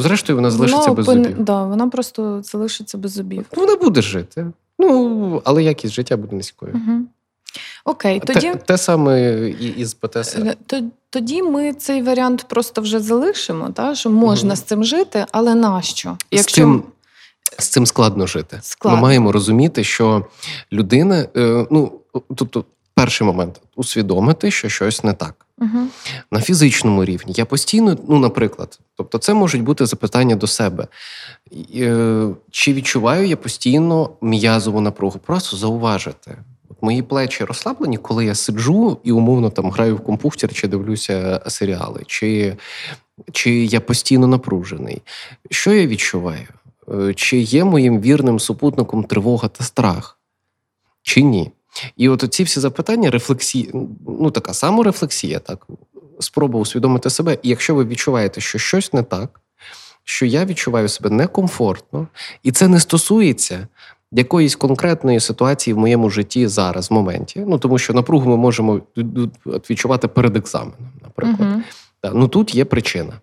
Зрештою, 0.01 0.37
вона 0.37 0.51
залишиться 0.51 0.89
вона 0.89 0.93
без 0.93 1.07
опин... 1.07 1.23
зубів. 1.23 1.43
Да, 1.43 1.63
Вона 1.63 1.87
просто 1.87 2.41
залишиться 2.43 2.97
без 2.97 3.11
зубів. 3.11 3.45
Вона 3.55 3.75
буде 3.75 4.01
жити. 4.01 4.47
Ну, 4.79 5.41
але 5.45 5.63
якість 5.63 5.93
життя 5.93 6.17
буде 6.17 6.35
низькою. 6.35 6.73
Угу. 6.73 7.01
Окей, 7.85 8.19
тоді 8.19 8.51
те, 8.51 8.55
те 8.55 8.77
саме 8.77 9.39
і 9.49 9.67
із 9.77 9.93
ПТСР. 9.93 10.55
Е, 10.73 10.83
тоді 11.09 11.43
ми 11.43 11.73
цей 11.73 12.01
варіант 12.01 12.45
просто 12.49 12.81
вже 12.81 12.99
залишимо, 12.99 13.69
та, 13.69 13.95
що 13.95 14.09
можна 14.09 14.49
угу. 14.49 14.55
з 14.55 14.61
цим 14.61 14.83
жити, 14.83 15.25
але 15.31 15.55
нащо? 15.55 16.17
Якщо... 16.31 16.51
З 16.51 16.55
цим 16.55 16.83
з 17.59 17.67
цим 17.67 17.85
складно 17.85 18.27
жити. 18.27 18.59
Складно. 18.61 18.97
Ми 18.97 19.03
маємо 19.03 19.31
розуміти, 19.31 19.83
що 19.83 20.25
людина, 20.71 21.27
е, 21.37 21.67
ну 21.71 21.91
тобто, 22.35 22.65
перший 22.93 23.27
момент 23.27 23.61
усвідомити, 23.75 24.51
що 24.51 24.69
щось 24.69 25.03
не 25.03 25.13
так. 25.13 25.45
Угу. 25.61 25.87
На 26.31 26.41
фізичному 26.41 27.05
рівні 27.05 27.33
я 27.37 27.45
постійно, 27.45 27.97
ну, 28.07 28.19
наприклад, 28.19 28.79
тобто, 28.95 29.17
це 29.17 29.33
можуть 29.33 29.63
бути 29.63 29.85
запитання 29.85 30.35
до 30.35 30.47
себе. 30.47 30.87
Е, 31.75 32.27
чи 32.51 32.73
відчуваю 32.73 33.27
я 33.27 33.37
постійно 33.37 34.09
м'язову 34.21 34.81
напругу? 34.81 35.19
Просто 35.19 35.57
зауважити. 35.57 36.37
От 36.69 36.77
Мої 36.81 37.01
плечі 37.01 37.43
розслаблені, 37.43 37.97
коли 37.97 38.25
я 38.25 38.35
сиджу 38.35 38.97
і 39.03 39.11
умовно 39.11 39.49
там 39.49 39.71
граю 39.71 39.95
в 39.95 39.99
компухтер 39.99 40.53
чи 40.53 40.67
дивлюся 40.67 41.41
серіали, 41.47 42.03
чи, 42.07 42.57
чи 43.31 43.65
я 43.65 43.81
постійно 43.81 44.27
напружений. 44.27 45.01
Що 45.49 45.73
я 45.73 45.87
відчуваю? 45.87 46.47
Е, 46.93 47.13
чи 47.13 47.37
є 47.37 47.63
моїм 47.63 48.01
вірним 48.01 48.39
супутником 48.39 49.03
тривога 49.03 49.47
та 49.47 49.63
страх? 49.63 50.19
Чи 51.03 51.21
ні? 51.21 51.51
І 51.97 52.09
от 52.09 52.33
ці 52.33 52.43
всі 52.43 52.59
запитання, 52.59 53.11
рефлексія, 53.11 53.71
ну 54.07 54.31
така 54.31 54.53
саморефлексія, 54.53 55.39
так, 55.39 55.67
спроба 56.19 56.59
усвідомити 56.59 57.09
себе. 57.09 57.37
І 57.43 57.49
якщо 57.49 57.75
ви 57.75 57.85
відчуваєте, 57.85 58.41
що 58.41 58.57
щось 58.59 58.93
не 58.93 59.03
так, 59.03 59.41
що 60.03 60.25
я 60.25 60.45
відчуваю 60.45 60.89
себе 60.89 61.09
некомфортно, 61.09 62.07
і 62.43 62.51
це 62.51 62.67
не 62.67 62.79
стосується 62.79 63.67
якоїсь 64.11 64.55
конкретної 64.55 65.19
ситуації 65.19 65.73
в 65.73 65.77
моєму 65.77 66.09
житті 66.09 66.47
зараз, 66.47 66.91
в 66.91 66.93
моменті. 66.93 67.43
Ну 67.47 67.59
тому 67.59 67.77
що 67.77 67.93
напругу 67.93 68.29
ми 68.29 68.37
можемо 68.37 68.81
відчувати 69.69 70.07
перед 70.07 70.37
екзаменом, 70.37 70.89
наприклад. 71.03 71.49
Так, 72.01 72.11
ну 72.15 72.27
тут 72.27 72.55
є 72.55 72.65
причина. 72.65 73.13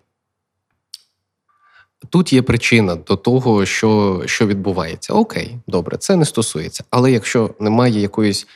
Тут 2.09 2.33
є 2.33 2.41
причина 2.41 2.95
до 2.95 3.15
того, 3.15 3.65
що 3.65 4.21
що 4.25 4.47
відбувається. 4.47 5.13
Окей, 5.13 5.57
добре, 5.67 5.97
це 5.97 6.15
не 6.15 6.25
стосується. 6.25 6.83
Але 6.89 7.11
якщо 7.11 7.49
немає 7.59 7.99
якоїсь 7.99 8.47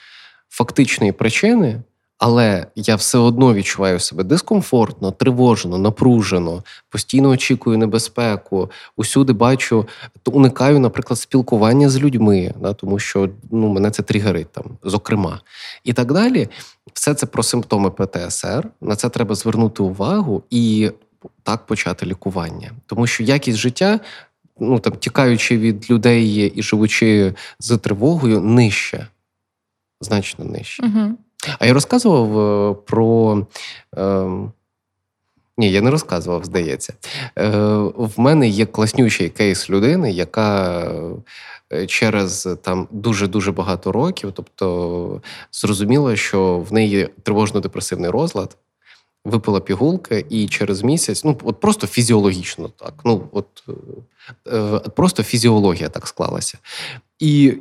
фактичної 0.49 1.11
причини, 1.11 1.81
але 2.17 2.67
я 2.75 2.95
все 2.95 3.17
одно 3.17 3.53
відчуваю 3.53 3.99
себе 3.99 4.23
дискомфортно, 4.23 5.11
тривожно, 5.11 5.77
напружено, 5.77 6.63
постійно 6.89 7.29
очікую 7.29 7.77
небезпеку, 7.77 8.71
усюди 8.97 9.33
бачу, 9.33 9.87
то 10.23 10.31
уникаю, 10.31 10.79
наприклад, 10.79 11.19
спілкування 11.19 11.89
з 11.89 11.99
людьми, 11.99 12.53
да, 12.61 12.73
тому 12.73 12.99
що 12.99 13.29
ну, 13.51 13.67
мене 13.67 13.91
це 13.91 14.03
тригерить 14.03 14.51
там, 14.51 14.65
зокрема. 14.83 15.39
І 15.83 15.93
так 15.93 16.13
далі. 16.13 16.49
Все 16.93 17.13
це 17.13 17.25
про 17.25 17.43
симптоми 17.43 17.89
ПТСР. 17.89 18.69
На 18.81 18.95
це 18.95 19.09
треба 19.09 19.35
звернути 19.35 19.83
увагу 19.83 20.43
і 20.49 20.91
так 21.43 21.65
почати 21.65 22.05
лікування, 22.05 22.71
тому 22.85 23.07
що 23.07 23.23
якість 23.23 23.57
життя. 23.57 23.99
Ну 24.59 24.79
там 24.79 24.93
тікаючи 24.93 25.57
від 25.57 25.91
людей 25.91 26.53
і 26.55 26.63
живучи 26.63 27.33
з 27.59 27.77
тривогою, 27.77 28.41
нижче, 28.41 29.07
значно 30.01 30.45
нижче. 30.45 30.83
Угу. 30.85 31.17
А 31.59 31.65
я 31.65 31.73
розказував 31.73 32.39
е, 32.39 32.75
про. 32.85 33.47
Е, 33.97 34.25
ні, 35.57 35.71
я 35.71 35.81
не 35.81 35.91
розказував, 35.91 36.45
здається. 36.45 36.93
Е, 37.37 37.49
В 37.95 38.13
мене 38.17 38.47
є 38.47 38.65
класнючий 38.65 39.29
кейс 39.29 39.69
людини, 39.69 40.11
яка 40.11 40.81
е, 41.73 41.87
через 41.87 42.49
там 42.61 42.87
дуже-дуже 42.91 43.51
багато 43.51 43.91
років, 43.91 44.31
тобто 44.31 45.21
зрозуміла, 45.51 46.15
що 46.15 46.57
в 46.69 46.73
неї 46.73 47.09
тривожно-депресивний 47.23 48.11
розлад 48.11 48.57
випила 49.25 49.59
пігулки, 49.59 50.25
і 50.29 50.47
через 50.47 50.83
місяць, 50.83 51.23
ну 51.23 51.37
от 51.43 51.59
просто 51.59 51.87
фізіологічно 51.87 52.69
так. 52.69 52.93
Ну 53.05 53.23
от 53.31 53.63
е, 54.47 54.79
просто 54.79 55.23
фізіологія 55.23 55.89
так 55.89 56.07
склалася. 56.07 56.57
І 57.19 57.53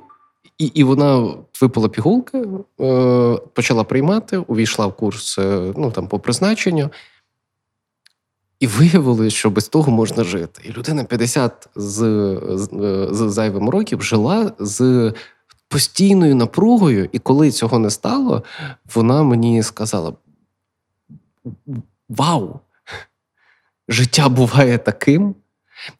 і 0.59 0.67
і 0.67 0.85
вона 0.85 1.35
випила 1.61 1.89
пігулки, 1.89 2.39
е, 2.81 3.39
почала 3.53 3.85
приймати, 3.85 4.37
увійшла 4.39 4.87
в 4.87 4.97
курс 4.97 5.39
е, 5.39 5.73
ну 5.77 5.91
там 5.91 6.07
по 6.07 6.19
призначенню. 6.19 6.91
І 8.61 8.67
виявилось, 8.67 9.35
що 9.35 9.51
без 9.51 9.69
того 9.69 9.93
можна 9.93 10.25
жити. 10.25 10.63
І 10.65 10.73
людина 10.73 11.05
50 11.05 11.69
з, 11.77 11.95
з, 12.51 12.69
з 13.11 13.33
зайвим 13.33 13.69
років 13.69 14.03
жила 14.03 14.53
з 14.59 15.13
постійною 15.69 16.37
напругою, 16.37 17.09
і 17.13 17.19
коли 17.19 17.51
цього 17.51 17.79
не 17.79 17.91
стало, 17.91 18.43
вона 18.95 19.23
мені 19.23 19.63
сказала: 19.63 20.13
Вау! 22.09 22.61
Життя 23.89 24.29
буває 24.29 24.79
таким. 24.79 25.35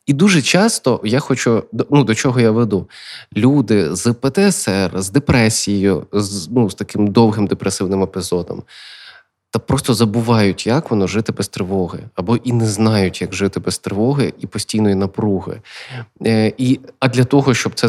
І 0.07 0.13
дуже 0.13 0.43
часто 0.43 1.01
я 1.05 1.21
хочу, 1.21 1.65
ну 1.91 2.05
до 2.05 2.15
чого 2.15 2.41
я 2.41 2.51
веду, 2.51 2.89
люди 3.37 3.95
з 3.95 4.13
ПТСР, 4.13 4.91
з 4.95 5.11
депресією, 5.11 6.07
з 6.13 6.49
ну, 6.49 6.71
з 6.71 6.75
таким 6.75 7.07
довгим 7.07 7.47
депресивним 7.47 8.03
епізодом, 8.03 8.63
та 9.51 9.59
просто 9.59 9.95
забувають, 9.95 10.67
як 10.67 10.91
воно 10.91 11.07
жити 11.07 11.33
без 11.33 11.49
тривоги, 11.49 11.99
або 12.15 12.37
і 12.37 12.53
не 12.53 12.67
знають, 12.67 13.21
як 13.21 13.35
жити 13.35 13.61
без 13.61 13.79
тривоги 13.79 14.33
і 14.39 14.47
постійної 14.47 14.95
напруги. 14.95 15.61
Е, 16.27 16.53
і, 16.59 16.81
А 16.99 17.09
для 17.09 17.25
того, 17.25 17.55
щоб 17.55 17.75
це 17.75 17.89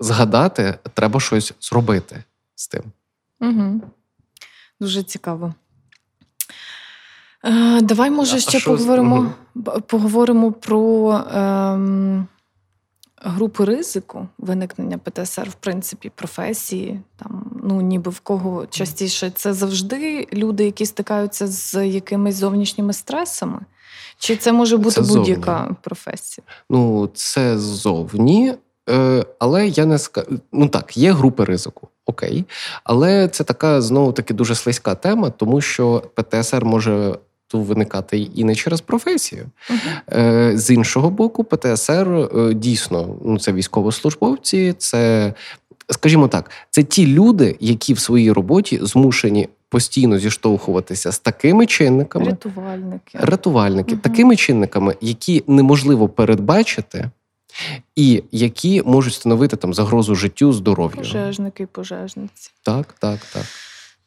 згадати, 0.00 0.78
треба 0.94 1.20
щось 1.20 1.54
зробити 1.60 2.24
з 2.54 2.68
тим. 2.68 2.82
Угу. 3.40 3.80
Дуже 4.80 5.02
цікаво. 5.02 5.54
Е, 7.44 7.80
давай, 7.80 8.10
може, 8.10 8.36
а 8.36 8.40
ще 8.40 8.58
що? 8.58 8.70
поговоримо 8.70 9.32
поговоримо 9.86 10.52
про 10.52 11.12
ем, 11.34 12.26
групи 13.22 13.64
ризику 13.64 14.28
виникнення 14.38 14.98
ПТСР, 14.98 15.48
в 15.50 15.54
принципі, 15.54 16.12
професії. 16.14 17.00
Там, 17.16 17.60
ну, 17.64 17.80
ніби 17.80 18.10
в 18.10 18.20
кого 18.20 18.66
частіше 18.66 19.30
це 19.30 19.52
завжди 19.52 20.28
люди, 20.32 20.64
які 20.64 20.86
стикаються 20.86 21.46
з 21.46 21.86
якимись 21.86 22.34
зовнішніми 22.34 22.92
стресами. 22.92 23.60
Чи 24.18 24.36
це 24.36 24.52
може 24.52 24.76
бути 24.76 24.94
це 24.94 25.00
будь-яка 25.00 25.58
зовні. 25.58 25.76
професія? 25.82 26.44
Ну, 26.70 27.10
це 27.14 27.58
зовні. 27.58 28.54
Е, 28.90 29.24
але 29.38 29.68
я 29.68 29.86
не 29.86 29.98
скажу, 29.98 30.28
ну 30.52 30.68
так, 30.68 30.96
є 30.96 31.12
групи 31.12 31.44
ризику, 31.44 31.88
окей. 32.06 32.44
Але 32.84 33.28
це 33.28 33.44
така 33.44 33.80
знову 33.82 34.12
таки 34.12 34.34
дуже 34.34 34.54
слизька 34.54 34.94
тема, 34.94 35.30
тому 35.30 35.60
що 35.60 36.02
ПТСР 36.14 36.64
може 36.64 37.18
виникати 37.58 38.18
і 38.18 38.44
не 38.44 38.54
через 38.54 38.80
професію. 38.80 39.46
Uh-huh. 39.70 40.56
З 40.56 40.70
іншого 40.70 41.10
боку, 41.10 41.44
ПТСР 41.44 42.08
е, 42.08 42.54
дійсно 42.54 43.16
ну 43.24 43.38
це 43.38 43.52
військовослужбовці, 43.52 44.74
це, 44.78 45.32
скажімо 45.90 46.28
так, 46.28 46.50
це 46.70 46.82
ті 46.82 47.06
люди, 47.06 47.56
які 47.60 47.94
в 47.94 47.98
своїй 47.98 48.32
роботі 48.32 48.78
змушені. 48.82 49.48
Постійно 49.72 50.18
зіштовхуватися 50.18 51.12
з 51.12 51.18
такими 51.18 51.66
чинниками, 51.66 52.26
рятувальники, 52.26 53.18
рятувальники, 53.20 53.92
угу. 53.92 54.00
такими 54.02 54.36
чинниками, 54.36 54.94
які 55.00 55.44
неможливо 55.46 56.08
передбачити, 56.08 57.10
і 57.96 58.22
які 58.32 58.82
можуть 58.82 59.14
становити 59.14 59.56
там 59.56 59.74
загрозу 59.74 60.14
життю, 60.14 60.52
здоров'ю. 60.52 60.96
Пожежники, 60.96 61.66
пожежниці. 61.66 62.50
Так, 62.62 62.94
так, 62.98 63.20
так. 63.32 63.44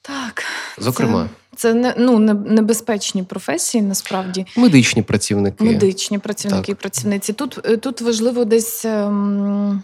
Так, 0.05 0.43
зокрема, 0.77 1.29
це, 1.55 1.57
це 1.57 1.73
не 1.73 1.95
ну 1.97 2.19
небезпечні 2.33 3.23
професії. 3.23 3.81
Насправді 3.83 4.45
медичні 4.57 5.01
працівники, 5.01 5.63
медичні 5.63 6.19
працівники 6.19 6.71
і 6.71 6.75
працівниці. 6.75 7.33
Тут 7.33 7.59
е, 7.65 7.77
тут 7.77 8.01
важливо 8.01 8.45
десь 8.45 8.85
ем, 8.85 9.83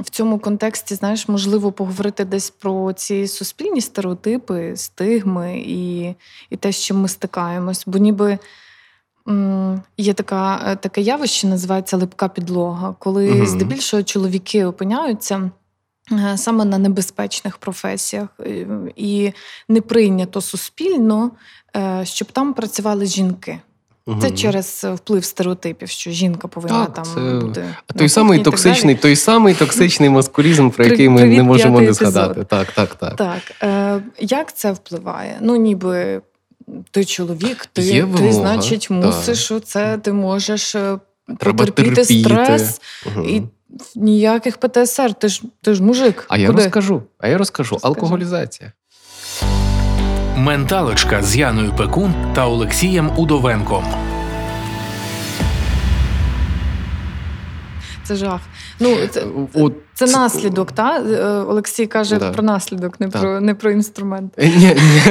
в 0.00 0.10
цьому 0.10 0.38
контексті, 0.38 0.94
знаєш, 0.94 1.28
можливо, 1.28 1.72
поговорити 1.72 2.24
десь 2.24 2.50
про 2.50 2.92
ці 2.92 3.28
суспільні 3.28 3.80
стереотипи, 3.80 4.72
стигми 4.76 5.58
і 5.66 6.14
і 6.50 6.56
те, 6.60 6.72
з 6.72 6.76
чим 6.76 6.96
ми 6.96 7.08
стикаємось. 7.08 7.82
Бо 7.86 7.98
ніби 7.98 8.38
є 9.98 10.14
така, 10.14 10.62
е, 10.66 10.76
таке 10.76 11.00
явище, 11.00 11.46
називається 11.46 11.96
липка 11.96 12.28
підлога, 12.28 12.94
коли 12.98 13.30
угу. 13.30 13.46
здебільшого 13.46 14.02
чоловіки 14.02 14.64
опиняються. 14.64 15.50
Е, 16.12 16.36
саме 16.36 16.64
на 16.64 16.78
небезпечних 16.78 17.58
професіях, 17.58 18.28
і 18.96 19.32
не 19.68 19.80
прийнято 19.80 20.40
суспільно, 20.40 21.30
е, 21.76 22.00
щоб 22.04 22.32
там 22.32 22.54
працювали 22.54 23.06
жінки. 23.06 23.58
Угу. 24.06 24.20
Це 24.20 24.30
через 24.30 24.86
вплив 24.94 25.24
стереотипів, 25.24 25.88
що 25.88 26.10
жінка 26.10 26.48
повинна 26.48 26.86
так, 26.86 26.94
там 26.94 27.04
це... 27.14 27.46
бути. 27.46 27.64
Той 27.96 28.08
самий 28.08 28.42
токсичний, 28.42 28.94
той 28.94 29.16
самий 29.16 29.54
токсичний 29.54 30.10
маскулізм, 30.10 30.70
про 30.70 30.84
який 30.84 31.08
ми 31.08 31.24
не 31.24 31.42
можемо 31.42 31.80
не 31.80 31.92
згадати. 31.92 32.44
Так, 32.44 32.72
так, 32.72 32.94
так. 32.94 33.16
Так. 33.16 33.42
Е, 33.62 34.02
Як 34.18 34.56
це 34.56 34.72
впливає? 34.72 35.38
Ну, 35.40 35.56
ніби 35.56 36.20
ти 36.90 37.04
чоловік, 37.04 37.66
ти, 37.66 37.82
Є 37.82 38.06
ти 38.18 38.32
значить, 38.32 38.90
мусиш 38.90 39.48
так. 39.48 39.64
це, 39.64 39.98
ти 39.98 40.12
можеш 40.12 40.74
е, 40.74 40.98
Треба 41.38 41.64
потерпіти 41.64 41.94
терпіти. 41.94 42.24
стрес 42.24 42.80
угу. 43.06 43.28
і. 43.28 43.42
Ніяких 43.96 44.56
ПТСР, 44.58 45.14
ти 45.14 45.28
ж 45.28 45.42
ти 45.62 45.74
ж 45.74 45.82
мужик. 45.82 46.26
А 46.28 46.38
я 46.38 46.52
розкажу. 46.52 47.02
А 47.18 47.28
я 47.28 47.38
розкажу. 47.38 47.74
Розкажи. 47.74 47.94
Алкоголізація. 47.94 48.72
Менталочка 50.36 51.22
з 51.22 51.36
Яною 51.36 51.72
Пекун 51.76 52.14
та 52.34 52.46
Олексієм 52.46 53.10
Удовенком. 53.18 53.84
Це 58.04 58.16
жах. 58.16 58.40
Ну 58.80 58.96
це 59.10 59.24
От, 59.54 59.74
це 59.98 60.06
наслідок. 60.06 60.72
Та 60.72 61.00
е, 61.00 61.24
Олексій 61.26 61.86
каже 61.86 62.18
да. 62.18 62.30
про 62.30 62.42
наслідок, 62.42 63.00
не 63.00 63.08
так. 63.08 63.22
про 63.22 63.40
не 63.40 63.54
про 63.54 63.70
інструмент. 63.70 64.34
Ні, 64.38 64.48
ні. 64.56 65.02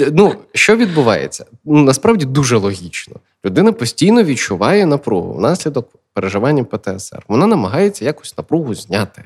Ну 0.12 0.34
що 0.54 0.76
відбувається? 0.76 1.44
Ну, 1.64 1.82
насправді 1.82 2.24
дуже 2.24 2.56
логічно. 2.56 3.16
Людина 3.44 3.72
постійно 3.72 4.22
відчуває 4.22 4.86
напругу 4.86 5.34
внаслідок 5.34 5.88
переживання 6.12 6.64
ПТСР. 6.64 7.22
Вона 7.28 7.46
намагається 7.46 8.04
якось 8.04 8.38
напругу 8.38 8.74
зняти. 8.74 9.24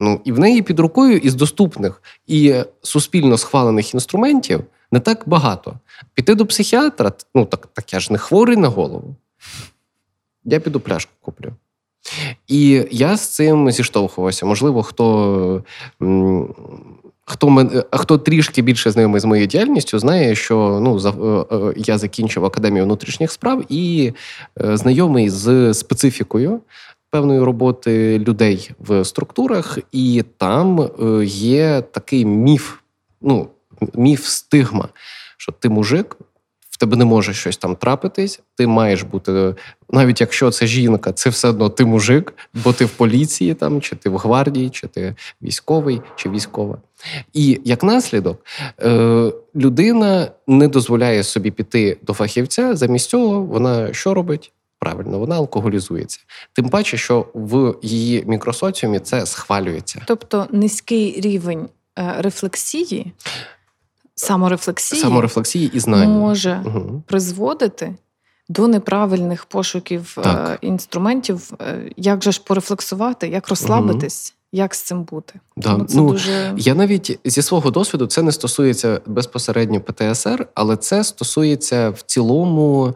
Ну 0.00 0.20
і 0.24 0.32
в 0.32 0.38
неї 0.38 0.62
під 0.62 0.80
рукою 0.80 1.16
із 1.16 1.34
доступних 1.34 2.02
і 2.26 2.54
суспільно 2.82 3.38
схвалених 3.38 3.94
інструментів 3.94 4.64
не 4.92 5.00
так 5.00 5.22
багато. 5.26 5.74
Піти 6.14 6.34
до 6.34 6.46
психіатра, 6.46 7.12
ну 7.34 7.44
так, 7.44 7.66
так 7.66 7.92
я 7.92 8.00
ж 8.00 8.12
не 8.12 8.18
хворий 8.18 8.56
на 8.56 8.68
голову. 8.68 9.16
Я 10.44 10.60
піду 10.60 10.80
пляшку 10.80 11.12
куплю. 11.20 11.52
І 12.48 12.86
я 12.90 13.16
з 13.16 13.34
цим 13.34 13.70
зіштовхувався. 13.70 14.46
Можливо, 14.46 14.82
хто 14.82 15.62
хто, 17.26 17.50
мен, 17.50 17.82
хто 17.92 18.18
трішки 18.18 18.62
більше 18.62 18.90
знайомий 18.90 19.20
з 19.20 19.24
моєю 19.24 19.46
діяльністю, 19.46 19.98
знає, 19.98 20.34
що 20.34 20.78
ну, 20.82 20.98
за, 20.98 21.10
е, 21.10 21.56
е, 21.56 21.72
я 21.76 21.98
закінчив 21.98 22.44
академію 22.44 22.84
внутрішніх 22.84 23.32
справ 23.32 23.64
і 23.68 24.12
е, 24.60 24.76
знайомий 24.76 25.30
з 25.30 25.74
специфікою 25.74 26.60
певної 27.10 27.40
роботи 27.40 28.18
людей 28.18 28.70
в 28.78 29.04
структурах, 29.04 29.78
і 29.92 30.24
там 30.36 30.80
е, 30.80 31.24
є 31.24 31.80
такий 31.80 32.24
міф, 32.24 32.76
ну, 33.22 33.48
міф 33.94 34.26
стигма, 34.26 34.88
що 35.36 35.52
ти 35.52 35.68
мужик. 35.68 36.16
В 36.74 36.76
тебе 36.76 36.96
не 36.96 37.04
може 37.04 37.34
щось 37.34 37.56
там 37.56 37.76
трапитись, 37.76 38.40
ти 38.56 38.66
маєш 38.66 39.02
бути, 39.02 39.54
навіть 39.90 40.20
якщо 40.20 40.50
це 40.50 40.66
жінка, 40.66 41.12
це 41.12 41.30
все 41.30 41.48
одно 41.48 41.68
ти 41.68 41.84
мужик, 41.84 42.34
бо 42.64 42.72
ти 42.72 42.84
в 42.84 42.90
поліції, 42.90 43.54
там, 43.54 43.80
чи 43.80 43.96
ти 43.96 44.08
в 44.08 44.16
гвардії, 44.16 44.70
чи 44.70 44.86
ти 44.86 45.14
військовий, 45.42 46.00
чи 46.16 46.30
військова. 46.30 46.78
І 47.32 47.60
як 47.64 47.82
наслідок, 47.82 48.44
е, 48.82 49.32
людина 49.56 50.28
не 50.46 50.68
дозволяє 50.68 51.22
собі 51.22 51.50
піти 51.50 51.96
до 52.02 52.12
фахівця, 52.12 52.76
замість 52.76 53.10
цього 53.10 53.42
вона 53.42 53.92
що 53.92 54.14
робить? 54.14 54.52
правильно, 54.78 55.18
вона 55.18 55.34
алкоголізується. 55.34 56.20
Тим 56.52 56.68
паче, 56.68 56.96
що 56.96 57.26
в 57.34 57.74
її 57.82 58.24
мікросоціумі 58.26 58.98
це 58.98 59.26
схвалюється. 59.26 60.02
Тобто 60.06 60.46
низький 60.50 61.20
рівень 61.20 61.68
е, 61.98 62.14
рефлексії, 62.18 63.12
саморефлексії, 64.14 65.00
саморефлексії 65.00 65.70
і 65.74 65.80
знання 65.80 66.06
може 66.06 66.62
угу. 66.66 67.02
призводити. 67.06 67.94
До 68.48 68.68
неправильних 68.68 69.44
пошуків 69.44 70.16
е, 70.18 70.22
так. 70.22 70.58
інструментів, 70.60 71.52
е, 71.60 71.92
як 71.96 72.22
же 72.22 72.32
ж 72.32 72.40
порефлексувати, 72.44 73.28
як 73.28 73.48
розслабитись, 73.48 74.30
угу. 74.30 74.38
як 74.52 74.74
з 74.74 74.80
цим 74.80 75.02
бути? 75.02 75.40
Да. 75.56 75.80
це 75.88 75.96
ну, 75.96 76.08
дуже... 76.08 76.54
Я 76.56 76.74
навіть 76.74 77.18
зі 77.24 77.42
свого 77.42 77.70
досвіду 77.70 78.06
це 78.06 78.22
не 78.22 78.32
стосується 78.32 79.00
безпосередньо 79.06 79.80
ПТСР, 79.80 80.46
але 80.54 80.76
це 80.76 81.04
стосується 81.04 81.90
в 81.90 82.02
цілому 82.02 82.94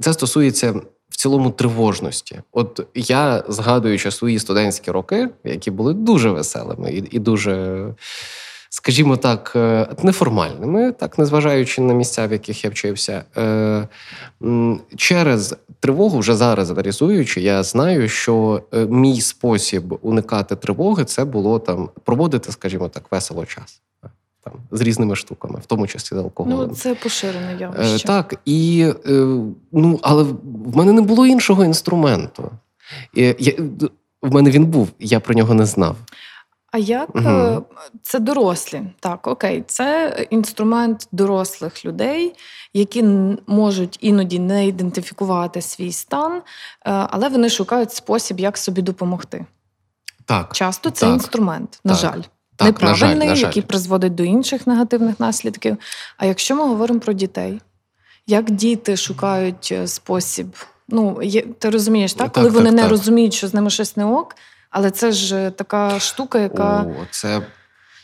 це 0.00 0.12
стосується 0.12 0.74
в 1.08 1.16
цілому 1.16 1.50
тривожності. 1.50 2.40
От 2.52 2.86
я 2.94 3.44
згадуючи 3.48 4.10
свої 4.10 4.38
студентські 4.38 4.90
роки, 4.90 5.28
які 5.44 5.70
були 5.70 5.94
дуже 5.94 6.30
веселими 6.30 6.92
і, 6.92 7.04
і 7.10 7.18
дуже. 7.18 7.84
Скажімо 8.70 9.16
так, 9.16 9.52
е, 9.56 9.88
неформальними, 10.02 10.92
так 10.92 11.18
незважаючи 11.18 11.80
на 11.80 11.94
місця, 11.94 12.26
в 12.26 12.32
яких 12.32 12.64
я 12.64 12.70
вчився, 12.70 13.24
е, 13.36 13.88
через 14.96 15.56
тривогу, 15.80 16.18
вже 16.18 16.34
зараз 16.34 16.70
аналізуючи, 16.70 17.40
я 17.40 17.62
знаю, 17.62 18.08
що 18.08 18.62
е, 18.74 18.86
мій 18.86 19.20
спосіб 19.20 19.98
уникати 20.02 20.56
тривоги 20.56 21.04
це 21.04 21.24
було 21.24 21.58
там 21.58 21.88
проводити, 22.04 22.52
скажімо 22.52 22.88
так, 22.88 23.12
весело 23.12 23.46
час 23.46 23.82
там 24.44 24.52
з 24.70 24.80
різними 24.80 25.16
штуками, 25.16 25.60
в 25.62 25.66
тому 25.66 25.86
числі 25.86 26.16
з 26.16 26.18
алкоголем. 26.18 26.68
Ну, 26.68 26.74
це 26.74 26.94
поширене 26.94 27.56
явище. 27.60 28.06
Так, 28.06 28.34
і 28.44 28.86
ну, 29.72 30.00
але 30.02 30.22
в 30.22 30.76
мене 30.76 30.92
не 30.92 31.00
було 31.00 31.26
іншого 31.26 31.64
інструменту. 31.64 32.50
Я, 33.14 33.54
В 34.22 34.34
мене 34.34 34.50
він 34.50 34.64
був, 34.64 34.88
я 34.98 35.20
про 35.20 35.34
нього 35.34 35.54
не 35.54 35.66
знав. 35.66 35.96
А 36.72 36.78
як 36.78 37.16
угу. 37.16 37.66
це 38.02 38.18
дорослі? 38.18 38.82
Так, 39.00 39.26
окей, 39.26 39.64
це 39.66 40.16
інструмент 40.30 41.08
дорослих 41.12 41.84
людей, 41.84 42.34
які 42.74 43.02
можуть 43.46 43.98
іноді 44.00 44.38
не 44.38 44.66
ідентифікувати 44.66 45.62
свій 45.62 45.92
стан, 45.92 46.32
е, 46.36 46.40
але 46.84 47.28
вони 47.28 47.48
шукають 47.48 47.92
спосіб, 47.92 48.40
як 48.40 48.58
собі 48.58 48.82
допомогти. 48.82 49.46
Так. 50.24 50.52
Часто 50.54 50.90
це 50.90 51.06
так, 51.06 51.14
інструмент, 51.14 51.80
на 51.84 51.92
так. 51.92 52.00
жаль 52.00 52.22
так, 52.58 52.66
неправильний, 52.66 53.14
на 53.14 53.24
жаль, 53.24 53.28
на 53.28 53.34
жаль. 53.34 53.46
який 53.46 53.62
призводить 53.62 54.14
до 54.14 54.22
інших 54.22 54.66
негативних 54.66 55.20
наслідків. 55.20 55.76
А 56.16 56.26
якщо 56.26 56.56
ми 56.56 56.62
говоримо 56.66 57.00
про 57.00 57.12
дітей, 57.12 57.60
як 58.26 58.50
діти 58.50 58.96
шукають 58.96 59.68
е, 59.72 59.86
спосіб? 59.86 60.46
Ну, 60.88 61.22
є, 61.22 61.42
ти 61.42 61.70
розумієш, 61.70 62.12
так? 62.12 62.26
так 62.26 62.32
коли 62.32 62.48
вони 62.48 62.70
не 62.70 62.88
розуміють, 62.88 63.34
що 63.34 63.48
з 63.48 63.54
ними 63.54 63.70
щось 63.70 63.96
не 63.96 64.04
ок, 64.04 64.34
але 64.70 64.90
це 64.90 65.12
ж 65.12 65.36
е, 65.36 65.50
така 65.50 66.00
штука, 66.00 66.38
яка 66.38 66.80
О, 66.80 67.06
це... 67.10 67.42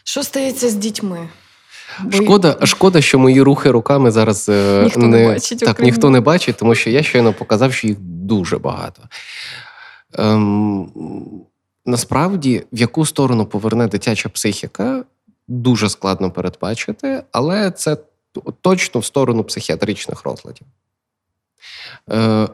що 0.05 0.23
стається 0.23 0.69
з 0.69 0.75
дітьми? 0.75 1.29
Шкода, 2.13 2.67
шкода, 2.67 3.01
що 3.01 3.19
мої 3.19 3.43
рухи 3.43 3.71
руками 3.71 4.11
зараз 4.11 4.49
е, 4.49 4.81
ніхто 4.85 5.01
не, 5.01 5.07
не 5.07 5.29
бачить. 5.29 5.59
Так, 5.59 5.81
ніхто 5.81 6.11
не 6.11 6.21
бачить, 6.21 6.57
тому 6.57 6.75
що 6.75 6.91
я 6.91 7.03
щойно 7.03 7.33
показав, 7.33 7.73
що 7.73 7.87
їх 7.87 7.97
дуже 8.01 8.59
багато. 8.59 9.03
Ем, 10.19 10.91
Насправді, 11.87 12.65
в 12.73 12.81
яку 12.81 13.07
сторону 13.07 13.47
поверне 13.47 13.87
дитяча 13.87 14.29
психіка, 14.29 15.05
дуже 15.49 15.89
складно 15.89 16.31
передбачити, 16.31 17.23
але 17.33 17.71
це 17.71 17.97
точно 18.61 19.01
в 19.01 19.05
сторону 19.05 19.45
психіатричних 19.45 20.25
розладів. 20.25 20.67
Е, 22.11 22.49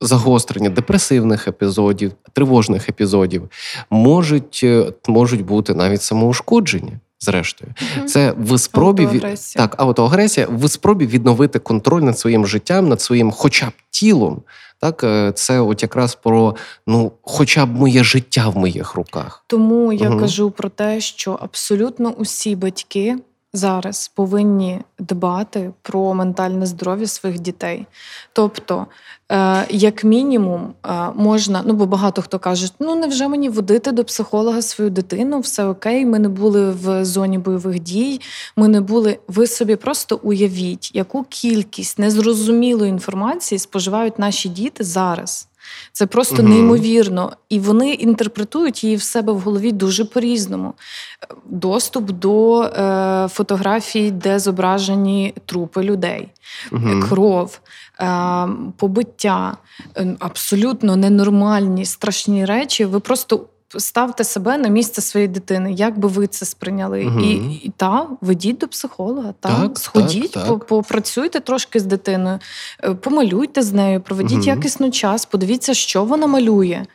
Загострення 0.00 0.70
депресивних 0.70 1.48
епізодів, 1.48 2.12
тривожних 2.32 2.88
епізодів 2.88 3.50
можуть 3.90 4.60
е, 4.64 4.92
можуть 5.08 5.44
бути 5.44 5.74
навіть 5.74 6.02
самоушкодження. 6.02 7.00
Зрештою, 7.20 7.74
угу. 7.96 8.06
це 8.06 8.34
в 8.38 8.58
спробі 8.58 9.06
від... 9.06 9.26
так, 9.56 9.74
аутоагресія 9.78 10.46
в 10.50 10.68
спробі 10.68 11.06
відновити 11.06 11.58
контроль 11.58 12.02
над 12.02 12.18
своїм 12.18 12.46
життям, 12.46 12.88
над 12.88 13.00
своїм, 13.00 13.30
хоча 13.30 13.66
б 13.66 13.72
тілом, 13.90 14.42
так, 14.80 15.04
е, 15.04 15.32
це 15.34 15.60
от 15.60 15.82
якраз 15.82 16.14
про 16.14 16.56
ну, 16.86 17.12
хоча 17.22 17.66
б 17.66 17.76
моє 17.76 18.04
життя 18.04 18.48
в 18.48 18.56
моїх 18.56 18.94
руках. 18.94 19.44
Тому 19.46 19.92
я 19.92 20.10
угу. 20.10 20.20
кажу 20.20 20.50
про 20.50 20.68
те, 20.68 21.00
що 21.00 21.38
абсолютно 21.40 22.10
усі 22.10 22.56
батьки 22.56 23.16
зараз 23.56 24.08
повинні 24.14 24.80
дбати 24.98 25.72
про 25.82 26.14
ментальне 26.14 26.66
здоров'я 26.66 27.06
своїх 27.06 27.38
дітей. 27.38 27.86
Тобто, 28.32 28.86
е, 29.32 29.66
як 29.70 30.04
мінімум, 30.04 30.74
е, 30.86 30.90
можна, 31.14 31.62
ну 31.66 31.74
бо 31.74 31.86
багато 31.86 32.22
хто 32.22 32.38
каже, 32.38 32.68
ну 32.78 32.94
невже 32.94 33.28
мені 33.28 33.48
водити 33.48 33.92
до 33.92 34.04
психолога 34.04 34.62
свою 34.62 34.90
дитину, 34.90 35.40
все 35.40 35.64
окей, 35.64 36.06
ми 36.06 36.18
не 36.18 36.28
були 36.28 36.70
в 36.70 37.04
зоні 37.04 37.38
бойових 37.38 37.78
дій, 37.78 38.20
ми 38.56 38.68
не 38.68 38.80
були. 38.80 39.18
Ви 39.28 39.46
собі 39.46 39.76
просто 39.76 40.20
уявіть, 40.22 40.90
яку 40.94 41.24
кількість 41.28 41.98
незрозумілої 41.98 42.90
інформації 42.90 43.58
споживають 43.58 44.18
наші 44.18 44.48
діти 44.48 44.84
зараз. 44.84 45.48
Це 45.92 46.06
просто 46.06 46.42
угу. 46.42 46.48
неймовірно. 46.48 47.32
І 47.48 47.60
вони 47.60 47.92
інтерпретують 47.92 48.84
її 48.84 48.96
в 48.96 49.02
себе 49.02 49.32
в 49.32 49.40
голові 49.40 49.72
дуже 49.72 50.04
по-різному. 50.04 50.74
Е, 51.22 51.34
Доступ 51.44 52.10
до 52.10 52.62
е, 52.62 53.28
фотографій, 53.28 54.10
де 54.10 54.38
зображені 54.38 55.34
трупи 55.46 55.82
людей, 55.82 56.28
угу. 56.72 57.00
кров, 57.08 57.60
е, 58.00 58.48
побиття, 58.76 59.56
абсолютно 60.18 60.96
ненормальні, 60.96 61.84
страшні 61.84 62.44
речі. 62.44 62.84
Ви 62.84 63.00
просто 63.00 63.46
ставте 63.78 64.24
себе 64.24 64.58
на 64.58 64.68
місце 64.68 65.00
своєї 65.02 65.28
дитини. 65.28 65.72
Як 65.72 65.98
би 65.98 66.08
ви 66.08 66.26
це 66.26 66.46
сприйняли? 66.46 67.04
Мгм. 67.04 67.20
І, 67.20 67.32
і 67.64 67.72
та, 67.76 68.06
ведіть 68.20 68.58
до 68.58 68.68
психолога, 68.68 69.34
та, 69.40 69.48
Так, 69.60 69.78
сходіть, 69.78 70.32
так, 70.32 70.46
так. 70.46 70.64
попрацюйте 70.66 71.40
трошки 71.40 71.80
з 71.80 71.84
дитиною, 71.84 72.38
е, 72.84 72.94
помалюйте 72.94 73.62
з 73.62 73.72
нею, 73.72 74.00
проведіть 74.00 74.38
Мгм. 74.38 74.48
якісно 74.48 74.90
час, 74.90 75.26
подивіться, 75.26 75.74
що 75.74 76.04
вона 76.04 76.26
малює. 76.26 76.86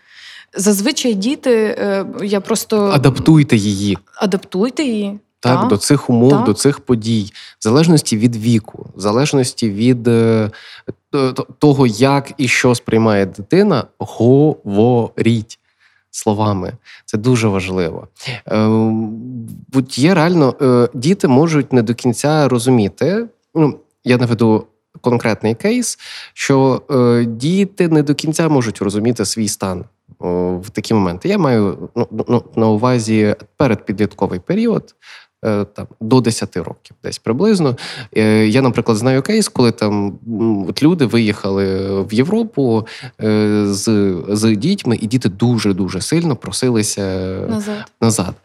Зазвичай 0.57 1.13
діти, 1.13 1.75
е, 1.79 2.05
я 2.23 2.41
просто 2.41 2.77
Адаптуйте 2.85 3.55
її. 3.57 3.97
адаптуйте 4.15 4.83
її. 4.83 5.19
Так, 5.39 5.61
та. 5.61 5.67
до 5.67 5.77
цих 5.77 6.09
умов, 6.09 6.29
Так. 6.31 6.43
до 6.43 6.53
цих 6.53 6.79
подій, 6.79 7.31
в 7.59 7.63
залежності 7.63 8.17
від 8.17 8.35
віку, 8.35 8.85
в 8.95 8.99
залежності 8.99 9.69
від 9.69 10.07
е, 10.07 10.49
того, 11.59 11.87
як 11.87 12.31
і 12.37 12.47
що 12.47 12.75
сприймає 12.75 13.25
дитина, 13.25 13.83
говоріть 13.99 15.59
словами. 16.11 16.73
Це 17.05 17.17
дуже 17.17 17.47
важливо. 17.47 18.07
Е, 18.47 18.67
будь 19.67 19.99
є 19.99 20.13
реально, 20.13 20.55
е, 20.61 20.89
діти 20.93 21.27
можуть 21.27 21.73
не 21.73 21.81
до 21.81 21.93
кінця 21.93 22.47
розуміти. 22.47 23.27
Ну, 23.55 23.79
я 24.03 24.17
наведу 24.17 24.67
конкретний 25.01 25.55
кейс, 25.55 25.99
що 26.33 26.81
е, 26.91 27.25
діти 27.25 27.87
не 27.87 28.03
до 28.03 28.15
кінця 28.15 28.49
можуть 28.49 28.81
розуміти 28.81 29.25
свій 29.25 29.47
стан. 29.47 29.85
В 30.59 30.69
такі 30.71 30.93
моменти 30.93 31.29
я 31.29 31.37
маю 31.37 31.89
ну, 31.95 32.07
ну, 32.27 32.43
на 32.55 32.67
увазі 32.67 33.35
передпідлітковий 33.57 34.39
період, 34.39 34.95
там 35.41 35.87
до 36.01 36.21
10 36.21 36.57
років, 36.57 36.95
десь 37.03 37.17
приблизно. 37.19 37.75
Е, 38.17 38.47
Я, 38.47 38.61
наприклад, 38.61 38.97
знаю 38.97 39.21
кейс, 39.21 39.47
коли 39.47 39.71
там 39.71 40.19
от 40.69 40.83
люди 40.83 41.05
виїхали 41.05 41.89
в 42.03 42.13
Європу 42.13 42.87
е, 43.23 43.63
з, 43.65 44.15
з 44.29 44.55
дітьми, 44.55 44.97
і 45.01 45.07
діти 45.07 45.29
дуже 45.29 45.73
дуже 45.73 46.01
сильно 46.01 46.35
просилися 46.35 47.01
Назад. 47.49 47.91
назад. 48.01 48.35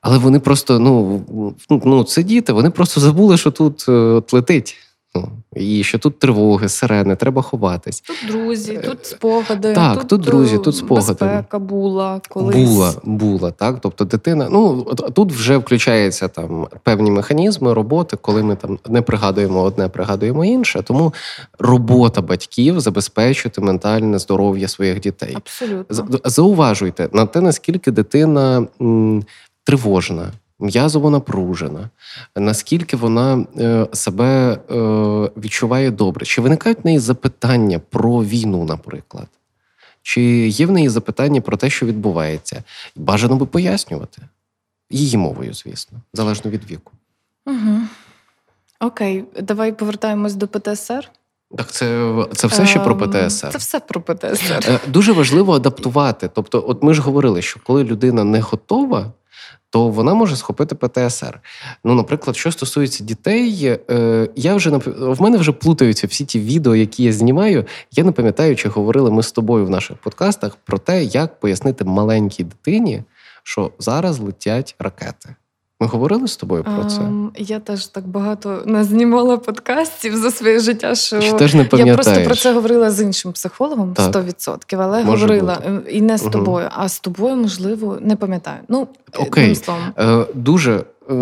Але 0.00 0.18
вони 0.18 0.40
просто, 0.40 0.78
ну, 0.78 1.22
ну, 1.70 2.04
це 2.04 2.22
діти, 2.22 2.52
вони 2.52 2.70
просто 2.70 3.00
забули, 3.00 3.36
що 3.36 3.50
тут 3.50 3.84
е, 3.88 3.92
от 3.92 4.32
летить. 4.32 4.76
Ну, 5.16 5.28
і 5.56 5.82
що 5.84 5.98
тут 5.98 6.18
тривоги, 6.18 6.68
сирени, 6.68 7.16
треба 7.16 7.42
ховатись. 7.42 8.00
Тут 8.00 8.16
друзі, 8.28 8.80
тут 8.84 9.06
спогади. 9.06 9.68
Е, 9.68 9.74
так, 9.74 10.08
тут 10.08 10.20
друзі, 10.20 10.56
е, 10.56 10.58
тут 10.58 10.76
спогади. 10.76 11.06
Безпека 11.08 11.58
була 11.58 12.20
колись. 12.28 12.68
Була, 12.68 12.94
була, 13.04 13.50
так. 13.50 13.78
Тобто 13.80 14.04
дитина, 14.04 14.48
ну 14.50 14.82
тут 15.14 15.32
вже 15.32 15.56
включаються 15.56 16.28
там 16.28 16.68
певні 16.82 17.10
механізми 17.10 17.74
роботи, 17.74 18.16
коли 18.20 18.42
ми 18.42 18.56
там 18.56 18.78
не 18.88 19.02
пригадуємо 19.02 19.62
одне, 19.62 19.88
пригадуємо 19.88 20.44
інше. 20.44 20.82
Тому 20.82 21.14
робота 21.58 22.22
батьків 22.22 22.80
забезпечити 22.80 23.60
ментальне 23.60 24.18
здоров'я 24.18 24.68
своїх 24.68 25.00
дітей. 25.00 25.32
Абсолютно. 25.36 26.18
Зауважуйте 26.24 27.08
на 27.12 27.26
те, 27.26 27.40
наскільки 27.40 27.90
дитина 27.90 28.66
м, 28.80 29.24
тривожна, 29.64 30.32
м'язово 30.60 31.10
напружена, 31.10 31.90
наскільки 32.36 32.96
вона 32.96 33.46
е, 33.58 33.86
себе 33.92 34.52
е, 34.52 34.76
відчуває 35.40 35.90
добре. 35.90 36.26
Чи 36.26 36.40
виникають 36.40 36.78
в 36.82 36.86
неї 36.86 36.98
запитання 36.98 37.80
про 37.90 38.24
війну, 38.24 38.64
наприклад? 38.64 39.26
Чи 40.02 40.22
є 40.48 40.66
в 40.66 40.70
неї 40.70 40.88
запитання 40.88 41.40
про 41.40 41.56
те, 41.56 41.70
що 41.70 41.86
відбувається? 41.86 42.62
Бажано 42.96 43.36
би 43.36 43.46
пояснювати. 43.46 44.22
Її 44.90 45.16
мовою, 45.16 45.54
звісно, 45.54 45.98
залежно 46.12 46.50
від 46.50 46.70
віку. 46.70 46.92
Угу. 47.46 47.80
Окей, 48.80 49.24
давай 49.40 49.72
повертаємось 49.72 50.34
до 50.34 50.48
ПТСР. 50.48 51.10
Так, 51.56 51.72
це, 51.72 52.14
це 52.32 52.46
все 52.46 52.66
ще 52.66 52.78
про 52.78 52.92
Ем, 52.92 52.98
ПТСР. 52.98 53.48
Це 53.48 53.58
все 53.58 53.80
про 53.80 54.00
ПТСР. 54.00 54.64
Е, 54.68 54.80
Дуже 54.86 55.12
важливо 55.12 55.54
адаптувати. 55.54 56.30
Тобто, 56.34 56.64
от 56.68 56.82
ми 56.82 56.94
ж 56.94 57.02
говорили, 57.02 57.42
що 57.42 57.60
коли 57.64 57.84
людина 57.84 58.24
не 58.24 58.40
готова, 58.40 59.12
то 59.70 59.88
вона 59.88 60.14
може 60.14 60.36
схопити 60.36 60.74
ПТСР. 60.74 61.40
Ну, 61.84 61.94
наприклад, 61.94 62.36
що 62.36 62.52
стосується 62.52 63.04
дітей, 63.04 63.78
е, 63.90 64.28
я 64.36 64.54
вже 64.54 64.70
в 64.86 65.22
мене 65.22 65.38
вже 65.38 65.52
плутаються 65.52 66.06
всі 66.06 66.24
ті 66.24 66.40
відео, 66.40 66.76
які 66.76 67.04
я 67.04 67.12
знімаю. 67.12 67.64
Я 67.92 68.04
не 68.04 68.12
пам'ятаю, 68.12 68.56
чи 68.56 68.68
говорили 68.68 69.10
ми 69.10 69.22
з 69.22 69.32
тобою 69.32 69.66
в 69.66 69.70
наших 69.70 69.96
подкастах 69.96 70.56
про 70.56 70.78
те, 70.78 71.04
як 71.04 71.40
пояснити 71.40 71.84
маленькій 71.84 72.44
дитині, 72.44 73.02
що 73.42 73.70
зараз 73.78 74.18
летять 74.18 74.74
ракети. 74.78 75.36
Ми 75.80 75.86
говорили 75.86 76.28
з 76.28 76.36
тобою 76.36 76.64
про 76.64 76.84
це? 76.84 77.00
Ем, 77.00 77.32
я 77.36 77.60
теж 77.60 77.86
так 77.86 78.08
багато 78.08 78.62
не 78.66 78.84
знімала 78.84 79.36
подкастів 79.36 80.16
за 80.16 80.30
своє 80.30 80.58
життя, 80.58 80.94
що 80.94 81.20
Чи 81.20 81.32
теж 81.32 81.54
не 81.54 81.68
я 81.72 81.94
просто 81.94 82.22
про 82.24 82.34
це 82.34 82.52
говорила 82.52 82.90
з 82.90 83.00
іншим 83.00 83.32
психологом 83.32 83.94
Так. 83.94 84.14
100%, 84.14 84.82
але 84.82 85.04
Може 85.04 85.26
говорила 85.26 85.54
бути. 85.54 85.68
е, 85.68 85.90
і 85.90 86.00
не 86.00 86.18
з 86.18 86.22
тобою, 86.22 86.68
а 86.76 86.88
з 86.88 87.00
тобою, 87.00 87.36
можливо, 87.36 87.98
не 88.00 88.16
пам'ятаю. 88.16 88.58
Ну, 88.68 88.88
Окей. 89.18 89.54
словом. 89.54 89.82
Е, 89.98 90.26
дуже 90.34 90.84
е, 91.10 91.14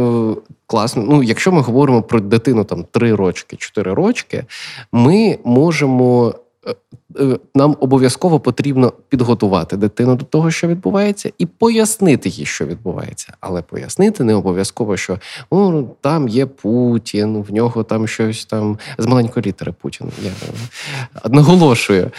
класно. 0.66 1.02
Ну, 1.08 1.22
якщо 1.22 1.52
ми 1.52 1.60
говоримо 1.60 2.02
про 2.02 2.20
дитину 2.20 2.64
там 2.64 2.84
3 2.90 3.14
рочки, 3.14 3.56
4 3.56 3.94
рочки, 3.94 4.44
ми 4.92 5.38
можемо. 5.44 6.34
Е, 6.66 6.74
е, 7.20 7.38
Нам 7.54 7.76
обов'язково 7.80 8.40
потрібно 8.40 8.92
підготувати 9.08 9.76
дитину 9.76 10.14
до 10.16 10.24
того, 10.24 10.50
що 10.50 10.68
відбувається, 10.68 11.32
і 11.38 11.46
пояснити 11.46 12.28
їй, 12.28 12.46
що 12.46 12.66
відбувається. 12.66 13.32
Але 13.40 13.62
пояснити 13.62 14.24
не 14.24 14.34
обов'язково, 14.34 14.96
що 14.96 15.18
ну, 15.52 15.90
там 16.00 16.28
є 16.28 16.46
Путін, 16.46 17.42
в 17.42 17.52
нього 17.52 17.82
там 17.82 18.08
щось 18.08 18.44
там 18.44 18.78
з 18.98 19.06
маленької 19.06 19.46
літери 19.46 19.72
Путін. 19.72 20.08
Я 20.22 20.30
е, 20.30 21.28
наголошую. 21.28 22.10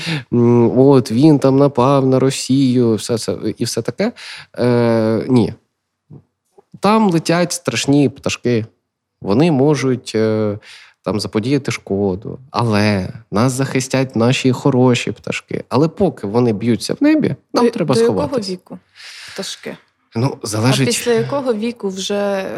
От 0.77 1.11
він 1.11 1.39
там 1.39 1.57
напав 1.57 2.05
на 2.05 2.19
Росію, 2.19 2.95
все 2.95 3.17
це 3.17 3.37
і 3.57 3.63
все 3.63 3.81
таке. 3.81 4.11
Е, 4.59 5.25
ні, 5.29 5.53
там 6.79 7.09
летять 7.09 7.51
страшні 7.51 8.09
пташки. 8.09 8.65
Вони 9.21 9.51
можуть 9.51 10.17
там 11.05 11.19
заподіяти 11.19 11.71
шкоду, 11.71 12.39
але 12.51 13.09
нас 13.31 13.53
захистять 13.53 14.15
наші 14.15 14.51
хороші 14.51 15.11
пташки. 15.11 15.63
Але 15.69 15.87
поки 15.87 16.27
вони 16.27 16.53
б'ються 16.53 16.93
в 16.93 16.97
небі, 17.03 17.35
нам 17.53 17.65
до, 17.65 17.71
треба 17.71 17.95
до 17.95 18.01
сховатися. 18.01 18.51
якого 18.51 18.53
віку 18.53 18.79
пташки? 19.33 19.77
Ну, 20.15 20.37
А 20.43 20.47
залежить, 20.47 20.87
після 20.87 21.11
якого 21.11 21.53
віку 21.53 21.89
вже 21.89 22.15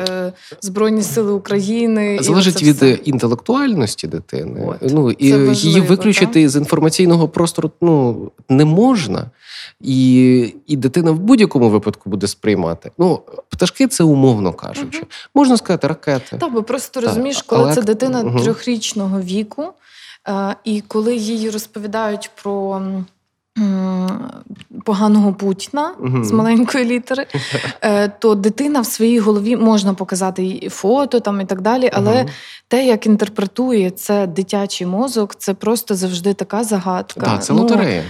е, 0.09 0.33
Збройні 0.61 1.03
Сили 1.03 1.31
України 1.31 2.19
залежить 2.21 2.63
від 2.63 2.75
все? 2.75 2.89
інтелектуальності 2.89 4.07
дитини. 4.07 4.65
От. 4.67 4.91
Ну 4.93 5.11
і 5.11 5.31
Це 5.31 5.35
її 5.35 5.47
важливо, 5.47 5.87
виключити 5.87 6.49
з 6.49 6.55
інформаційного 6.55 7.29
простору 7.29 7.71
ну, 7.81 8.31
не 8.49 8.65
можна. 8.65 9.31
І, 9.82 10.53
і 10.68 10.76
дитина 10.76 11.11
в 11.11 11.20
будь-якому 11.20 11.70
випадку 11.70 12.09
буде 12.09 12.28
сприймати. 12.28 12.91
Ну, 12.97 13.22
пташки 13.49 13.88
це 13.88 14.03
умовно 14.03 14.53
кажучи. 14.53 14.97
Мгм. 14.97 15.07
Можна 15.36 15.57
сказати, 15.57 15.88
ракети. 15.88 16.38
Так, 16.38 16.53
бо 16.53 16.63
просто 16.63 16.99
Так, 17.01 17.09
розумієш, 17.09 17.41
коли 17.41 17.63
але- 17.63 17.76
це 17.76 17.82
дитина 17.82 18.24
Мгм. 18.24 18.39
трьохрічного 18.43 19.22
віку, 19.22 19.65
е, 20.30 20.55
і 20.63 20.82
коли 20.88 21.15
їй 21.15 21.49
розповідають 21.49 22.32
про. 22.43 22.82
Поганого 24.84 25.34
Путіна 25.34 25.93
Мгм. 25.99 26.24
з 26.26 26.32
маленької 26.32 26.86
літери, 26.86 27.26
е, 27.82 28.07
то 28.07 28.36
дитина 28.36 28.82
в 28.82 28.86
своїй 28.86 29.20
голові 29.20 29.55
можна 29.57 29.93
показати 29.93 30.68
фото 30.72 31.20
там 31.20 31.41
і 31.41 31.45
так 31.45 31.61
далі. 31.61 31.89
Але 31.93 32.24
Мгм. 32.24 32.30
Те, 32.70 32.86
як 32.86 33.05
інтерпретує 33.05 33.89
це 33.89 34.28
дитячий 34.28 34.88
мозок, 34.88 35.36
це 35.36 35.53
просто 35.53 35.95
завжди 35.95 36.34
така 36.34 36.63
загадка. 36.63 37.26
Так, 37.26 37.43
це 37.43 37.53
Ну, 37.53 37.59
лотерея. 37.59 38.03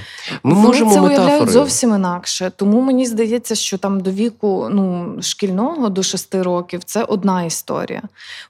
Ми 0.44 0.54
Вони 0.54 0.68
можемо 0.68 0.94
це 0.94 1.02
уявляють 1.02 1.50
зовсім 1.50 1.96
інакше. 1.96 2.52
Тому 2.56 2.82
мені 2.82 3.06
здається, 3.06 3.56
що 3.56 3.78
там 3.78 4.00
до 4.00 4.12
віку 4.12 4.68
ну, 4.72 5.16
шкільного 5.22 5.90
до 5.90 6.04
6 6.04 6.36
років 6.36 6.84
це 6.84 7.04
одна 7.04 7.44
історія, 7.44 8.02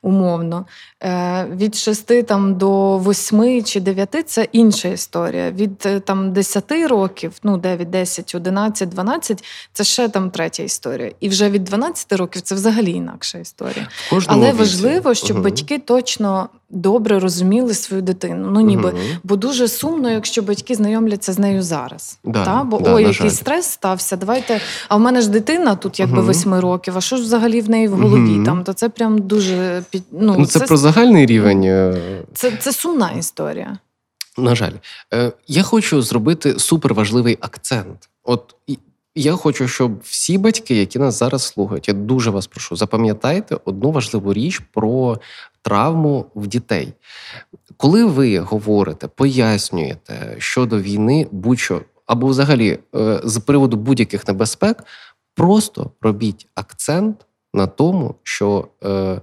умовно. 0.01 0.65
Е, 1.03 1.47
від 1.55 1.75
6 1.75 2.25
там, 2.25 2.55
до 2.55 2.97
8 2.97 3.63
чи 3.63 3.79
9 3.79 4.23
це 4.25 4.47
інша 4.51 4.87
історія. 4.87 5.51
Від 5.51 5.83
е, 5.85 5.99
там, 5.99 6.33
10 6.33 6.71
років, 6.71 7.33
ну 7.43 7.57
9, 7.57 7.89
10, 7.89 8.35
11, 8.35 8.89
12 8.89 9.43
це 9.73 9.83
ще 9.83 10.09
там 10.09 10.29
третя 10.29 10.63
історія. 10.63 11.11
І 11.19 11.29
вже 11.29 11.49
від 11.49 11.63
12 11.63 12.11
років 12.13 12.41
це 12.41 12.55
взагалі 12.55 12.91
інакша 12.91 13.37
історія. 13.37 13.87
Але 14.27 14.47
віці. 14.47 14.57
важливо, 14.57 15.13
щоб 15.13 15.37
Мгм. 15.37 15.43
батьки 15.43 15.79
точно 16.01 16.49
добре 16.69 17.19
розуміли 17.19 17.73
свою 17.73 18.01
дитину. 18.01 18.51
Ну 18.51 18.61
ніби. 18.61 18.89
Мгм. 18.91 18.97
Бо 19.23 19.35
дуже 19.35 19.67
сумно, 19.67 20.09
якщо 20.09 20.41
батьки 20.41 20.75
знайомляться 20.75 21.33
з 21.33 21.39
нею 21.39 21.61
зараз. 21.61 22.19
Да, 22.23 22.45
та? 22.45 22.63
Бо 22.63 22.79
да, 22.79 22.93
ой, 22.93 23.01
який 23.03 23.29
жаль. 23.29 23.35
стрес 23.35 23.65
стався. 23.65 24.15
Давайте. 24.17 24.61
А 24.89 24.95
в 24.95 24.99
мене 24.99 25.21
ж 25.21 25.29
дитина 25.29 25.75
тут 25.75 25.99
якби 25.99 26.17
Мгм. 26.17 26.25
восьми 26.25 26.59
років. 26.59 26.97
А 26.97 27.01
що 27.01 27.17
ж 27.17 27.23
взагалі 27.23 27.61
в 27.61 27.69
неї 27.69 27.87
в 27.87 27.91
голові? 27.93 28.19
Мгм. 28.31 28.45
Там 28.45 28.63
то 28.63 28.73
це 28.73 28.89
прям 28.89 29.17
дуже 29.19 29.83
під 29.89 30.03
ну, 30.11 30.35
Ну, 30.39 30.45
це, 30.45 30.59
про 30.59 30.77
загальний 30.77 31.25
рівень. 31.25 31.63
е, 31.63 32.01
це, 32.33 32.51
це 32.59 32.73
сумна 32.73 33.11
історія. 33.11 33.77
На 34.37 34.55
жаль, 34.55 34.73
Е, 35.13 35.31
я 35.47 35.63
хочу 35.63 36.01
зробити 36.01 36.59
суперважливий 36.59 37.37
акцент. 37.41 38.09
От 38.23 38.55
я 39.15 39.33
хочу, 39.33 39.67
щоб 39.67 39.99
всі 40.03 40.37
батьки, 40.37 40.75
які 40.75 40.99
нас 40.99 41.19
зараз 41.19 41.43
слухають, 41.43 41.87
я 41.87 41.93
дуже 41.93 42.29
вас 42.29 42.47
прошу, 42.47 42.75
запам'ятайте 42.75 43.57
одну 43.65 43.91
важливу 43.91 44.33
річ 44.33 44.61
про 44.73 45.17
травму 45.61 46.25
в 46.35 46.47
дітей. 46.47 46.93
Коли 47.77 48.05
ви 48.05 48.39
говорите, 48.39 49.07
пояснюєте 49.07 50.35
щодо 50.37 50.81
війни, 50.81 51.27
будь-що 51.31 51.81
або 52.07 52.27
взагалі 52.27 52.79
е, 52.95 53.21
з 53.23 53.39
приводу 53.39 53.77
будь-яких 53.77 54.27
небезпек, 54.27 54.83
просто 55.35 55.91
робіть 56.01 56.47
акцент 56.55 57.25
на 57.53 57.67
тому, 57.67 58.15
що, 58.23 58.67
е, 58.83 59.21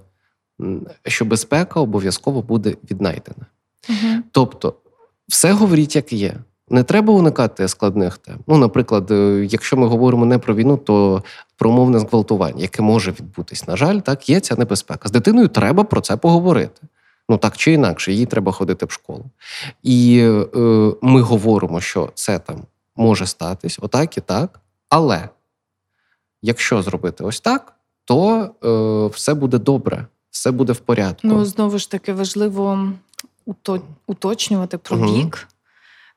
що 1.05 1.25
безпека 1.25 1.79
обов'язково 1.79 2.41
буде 2.41 2.75
віднайдена. 2.91 3.45
Мгм. 3.89 4.23
Тобто, 4.31 4.73
все 5.27 5.51
говоріть, 5.51 5.95
як 5.95 6.13
є. 6.13 6.35
Не 6.69 6.83
треба 6.83 7.13
уникати 7.13 7.67
складних 7.67 8.17
тем. 8.17 8.39
Ну, 8.47 8.57
наприклад, 8.57 9.11
е, 9.11 9.47
якщо 9.49 9.77
ми 9.77 9.87
говоримо 9.87 10.25
не 10.25 10.37
про 10.37 10.55
війну, 10.55 10.77
то 10.77 11.23
про 11.57 11.69
умовне 11.69 11.99
зґвалтування, 11.99 12.61
яке 12.61 12.81
може 12.81 13.11
відбутись. 13.11 13.67
На 13.67 13.75
жаль, 13.75 13.99
так 13.99 14.29
є 14.29 14.39
ця 14.39 14.55
небезпека. 14.55 15.09
З 15.09 15.11
дитиною 15.11 15.47
треба 15.47 15.83
про 15.83 16.01
це 16.01 16.17
поговорити. 16.17 16.81
Ну 17.29 17.37
так 17.37 17.57
чи 17.57 17.71
інакше, 17.71 18.13
їй 18.13 18.25
треба 18.25 18.51
ходити 18.51 18.85
в 18.85 18.91
школу. 18.91 19.25
І 19.83 20.19
е, 20.55 20.91
ми 21.01 21.21
говоримо, 21.21 21.81
що 21.81 22.09
це 22.13 22.39
там 22.39 22.63
може 22.95 23.25
статись, 23.25 23.79
отак 23.81 24.17
і 24.17 24.21
так. 24.21 24.59
Але 24.89 25.29
якщо 26.41 26.81
зробити 26.81 27.23
ось 27.23 27.39
так, 27.39 27.73
то 28.05 28.49
е, 28.63 29.15
все 29.15 29.33
буде 29.33 29.57
добре, 29.57 30.05
все 30.31 30.51
буде 30.51 30.73
в 30.73 30.79
порядку. 30.79 31.27
Ну, 31.27 31.45
знову 31.45 31.77
ж 31.77 31.91
таки, 31.91 32.13
важливо 32.13 32.89
уточнювати 34.07 34.77
про 34.77 34.97
вік, 34.97 35.47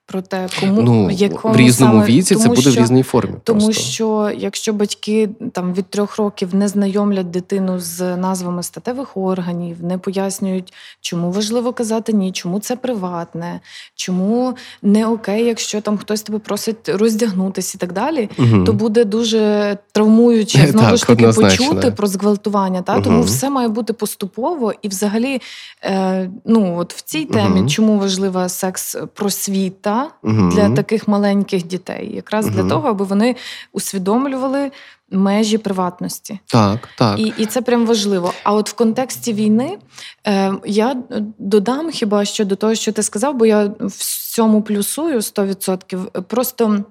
про 0.09 0.23
те, 0.23 0.49
кому 0.61 0.83
ну, 0.83 1.11
якому 1.11 1.55
в 1.55 1.57
різному 1.57 1.93
саме, 1.93 2.07
віці 2.07 2.35
це 2.35 2.49
буде 2.49 2.61
що, 2.61 2.71
в 2.71 2.75
різній 2.75 3.03
формі. 3.03 3.35
Тому 3.45 3.61
просто. 3.61 3.83
що 3.83 4.33
якщо 4.37 4.73
батьки 4.73 5.29
там 5.53 5.75
від 5.75 5.87
трьох 5.87 6.17
років 6.17 6.55
не 6.55 6.69
знайомлять 6.69 7.31
дитину 7.31 7.79
з 7.79 8.17
назвами 8.17 8.63
статевих 8.63 9.17
органів, 9.17 9.77
не 9.85 9.99
пояснюють, 9.99 10.73
чому 11.01 11.31
важливо 11.33 11.73
казати 11.73 12.13
ні, 12.13 12.33
чому 12.33 12.61
це 12.61 12.77
приватне, 12.77 13.61
чому 13.95 14.55
не 14.83 15.07
окей, 15.07 15.45
якщо 15.45 15.81
там 15.81 15.99
хтось 15.99 16.23
тебе 16.23 16.39
просить 16.39 16.89
роздягнутися 16.89 17.73
і 17.77 17.81
так 17.81 17.93
далі. 17.93 18.31
Мгм. 18.39 18.65
То 18.65 18.73
буде 18.73 19.05
дуже 19.05 19.77
травмуюче 19.93 20.67
знову 20.71 20.97
ж 20.97 21.07
таки 21.07 21.29
почути 21.29 21.91
про 21.91 22.07
зґвалтування. 22.07 22.83
Та 22.83 23.01
тому 23.01 23.23
все 23.23 23.51
має 23.51 23.69
бути 23.69 23.93
поступово 23.93 24.73
і, 24.83 24.89
взагалі, 24.89 25.41
е, 25.85 26.31
ну 26.45 26.79
от 26.79 26.95
в 26.95 27.01
цій 27.01 27.25
темі, 27.25 27.59
Мгм. 27.59 27.69
чому 27.69 27.99
важлива 27.99 28.49
секс 28.49 28.97
просвіта 29.15 29.98
Мгм. 30.23 30.49
для 30.49 30.71
таких 30.71 31.09
маленьких 31.09 31.67
дітей, 31.67 32.11
якраз 32.15 32.47
для 32.47 32.69
того, 32.69 32.89
аби 32.89 33.05
вони 33.05 33.37
усвідомлювали 33.73 34.71
межі 35.11 35.59
приватності. 35.59 36.39
Так, 36.47 36.89
так. 36.99 37.19
І, 37.19 37.33
і 37.39 37.47
це 37.47 37.63
прям 37.63 37.87
важливо. 37.87 38.33
А 38.45 38.53
от 38.53 38.71
в 38.71 38.73
контексті 38.73 39.33
війни 39.33 39.79
е, 40.27 40.53
я 40.65 40.97
додам 41.39 41.91
хіба 41.91 42.25
що 42.25 42.45
до 42.45 42.57
того, 42.57 42.75
що 42.75 42.93
ти 42.93 43.03
сказав, 43.03 43.35
бо 43.35 43.47
я 43.47 43.65
в 43.81 44.33
цьому 44.35 44.63
плюсую 44.63 45.19
100%. 45.19 46.23
Просто 46.23 46.85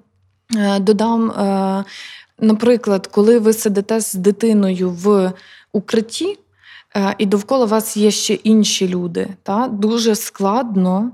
е, 0.56 0.78
додам, 0.78 1.30
е, 1.30 1.84
наприклад, 2.38 3.06
коли 3.06 3.38
ви 3.38 3.52
сидите 3.52 4.00
з 4.00 4.14
дитиною 4.14 4.90
в 4.90 5.32
укритті. 5.72 6.38
Е, 6.96 7.14
І 7.18 7.26
довкола 7.26 7.64
вас 7.64 7.96
є 7.96 8.10
ще 8.10 8.34
інші 8.34 8.88
люди. 8.88 9.28
Та? 9.42 9.68
Дуже 9.68 10.14
складно 10.14 11.10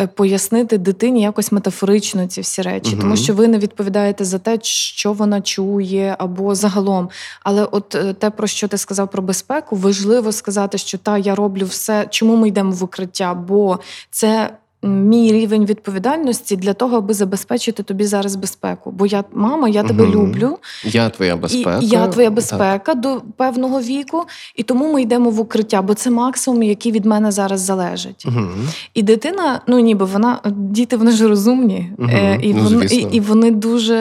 е, 0.00 0.06
пояснити 0.06 0.78
дитині 0.78 1.22
якось 1.22 1.52
метафорично 1.52 2.26
ці 2.26 2.40
всі 2.40 2.62
речі, 2.62 2.92
угу. 2.92 3.02
тому 3.02 3.16
що 3.16 3.34
ви 3.34 3.48
не 3.48 3.58
відповідаєте 3.58 4.24
за 4.24 4.38
те, 4.38 4.58
що 4.62 5.12
вона 5.12 5.40
чує, 5.40 6.16
або 6.18 6.54
загалом. 6.54 7.08
Але 7.42 7.64
от 7.64 7.94
е, 7.94 8.14
те, 8.14 8.30
про 8.30 8.46
що 8.46 8.68
ти 8.68 8.78
сказав 8.78 9.10
про 9.10 9.22
безпеку, 9.22 9.76
важливо 9.76 10.32
сказати, 10.32 10.78
що 10.78 10.98
та 10.98 11.18
я 11.18 11.34
роблю 11.34 11.64
все, 11.64 12.06
чому 12.10 12.36
ми 12.36 12.48
йдемо 12.48 12.72
в 12.72 12.82
укриття, 12.82 13.34
бо 13.34 13.78
це. 14.10 14.56
Мій 14.86 15.32
рівень 15.32 15.64
відповідальності 15.66 16.56
для 16.56 16.72
того, 16.72 16.96
аби 16.96 17.14
забезпечити 17.14 17.82
тобі 17.82 18.04
зараз 18.04 18.36
безпеку. 18.36 18.90
Бо 18.90 19.06
я 19.06 19.24
мама, 19.32 19.68
я 19.68 19.82
тебе 19.82 20.04
Мгм. 20.04 20.12
люблю, 20.14 20.58
Я 20.84 21.08
твоя 21.08 21.36
безпека. 21.36 21.78
і 21.82 21.86
я 21.86 22.06
твоя 22.08 22.28
Так. 22.28 22.34
безпека 22.36 22.94
до 22.94 23.22
певного 23.36 23.80
віку, 23.80 24.24
і 24.54 24.62
тому 24.62 24.92
ми 24.92 25.02
йдемо 25.02 25.30
в 25.30 25.40
укриття, 25.40 25.82
бо 25.82 25.94
це 25.94 26.10
максимум, 26.10 26.62
який 26.62 26.92
від 26.92 27.04
мене 27.04 27.30
зараз 27.32 27.60
залежить. 27.60 28.26
Мгм. 28.26 28.68
І 28.94 29.02
дитина, 29.02 29.60
ну 29.66 29.78
ніби 29.78 30.04
вона 30.04 30.38
діти, 30.56 30.96
вони 30.96 31.10
ж 31.10 31.28
розумні, 31.28 31.90
е, 32.00 32.38
і, 32.42 32.54
Ну, 32.54 32.62
вони, 32.62 32.84
і, 32.86 32.96
і 32.96 33.20
вони 33.20 33.50
дуже. 33.50 33.94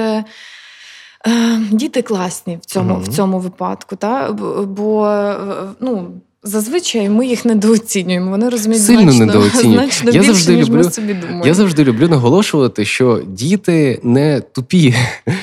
е, 1.27 1.57
Діти 1.71 2.01
класні 2.01 2.57
в 2.61 2.65
цьому, 2.65 2.93
Мгм. 2.93 3.01
в 3.03 3.07
цьому 3.07 3.39
випадку, 3.39 3.95
та? 3.95 4.31
Бо 4.67 5.07
е, 5.07 5.35
ну, 5.79 6.07
зазвичай 6.45 7.09
ми 7.09 7.27
їх 7.27 7.45
недооцінюємо. 7.45 8.31
Вони 8.31 8.49
розуміють 8.49 8.85
Сильно 8.85 9.11
значно, 9.11 9.41
значно 9.61 10.11
Я 10.11 10.19
більше, 10.19 10.33
завжди 10.33 10.55
ніж 10.55 10.69
ми 10.69 10.83
собі 10.83 11.13
думаємо. 11.13 11.45
Я 11.47 11.53
завжди 11.53 11.83
люблю 11.83 12.07
наголошувати, 12.07 12.85
що 12.85 13.21
діти 13.27 13.99
не 14.03 14.41
тупі, 14.41 14.95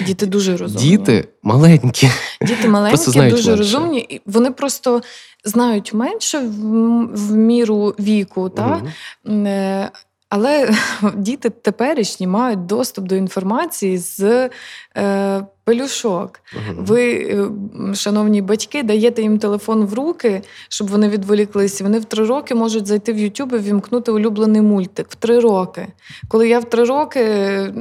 Діти 0.07 0.27
дуже 0.27 0.57
розумні. 0.57 0.89
діти 0.91 1.29
маленькі. 1.43 2.09
Діти 2.43 2.69
маленькі, 2.69 2.97
дуже 3.07 3.19
менше. 3.19 3.57
розумні, 3.57 3.99
і 4.09 4.21
вони 4.27 4.51
просто 4.51 5.03
знають 5.45 5.95
менше 5.95 6.39
в, 6.39 6.53
в 7.17 7.33
міру 7.37 7.95
віку, 8.01 8.49
та? 8.49 8.83
Мгм. 9.25 9.89
Але 10.35 10.71
діти 11.17 11.51
теперішні 11.51 12.27
мають 12.27 12.67
доступ 12.67 13.05
до 13.05 13.15
інформації 13.15 13.99
з 13.99 14.51
е, 14.97 15.47
пелюшок. 15.65 16.41
Мгм. 16.55 16.85
Ви, 16.85 17.13
е, 17.13 17.95
шановні 17.95 18.43
батьки, 18.43 18.83
даєте 18.83 19.23
їм 19.23 19.39
телефон 19.39 19.85
в 19.85 19.95
руки, 19.95 20.43
щоб 20.69 20.89
вони 20.89 21.09
відволіклися. 21.09 21.85
Вони 21.85 21.99
в 21.99 22.05
три 22.05 22.27
роки 22.27 22.55
можуть 22.55 22.87
зайти 22.87 23.13
в 23.13 23.17
YouTube 23.17 23.57
і 23.57 23.59
вімкнути 23.59 24.13
улюблений 24.13 24.63
мультик. 24.63 25.07
В 25.11 25.15
три 25.15 25.41
роки. 25.41 25.87
Коли 26.29 26.49
я 26.49 26.59
в 26.59 26.65
три 26.65 26.85
роки 26.85 27.21
е, 27.21 27.73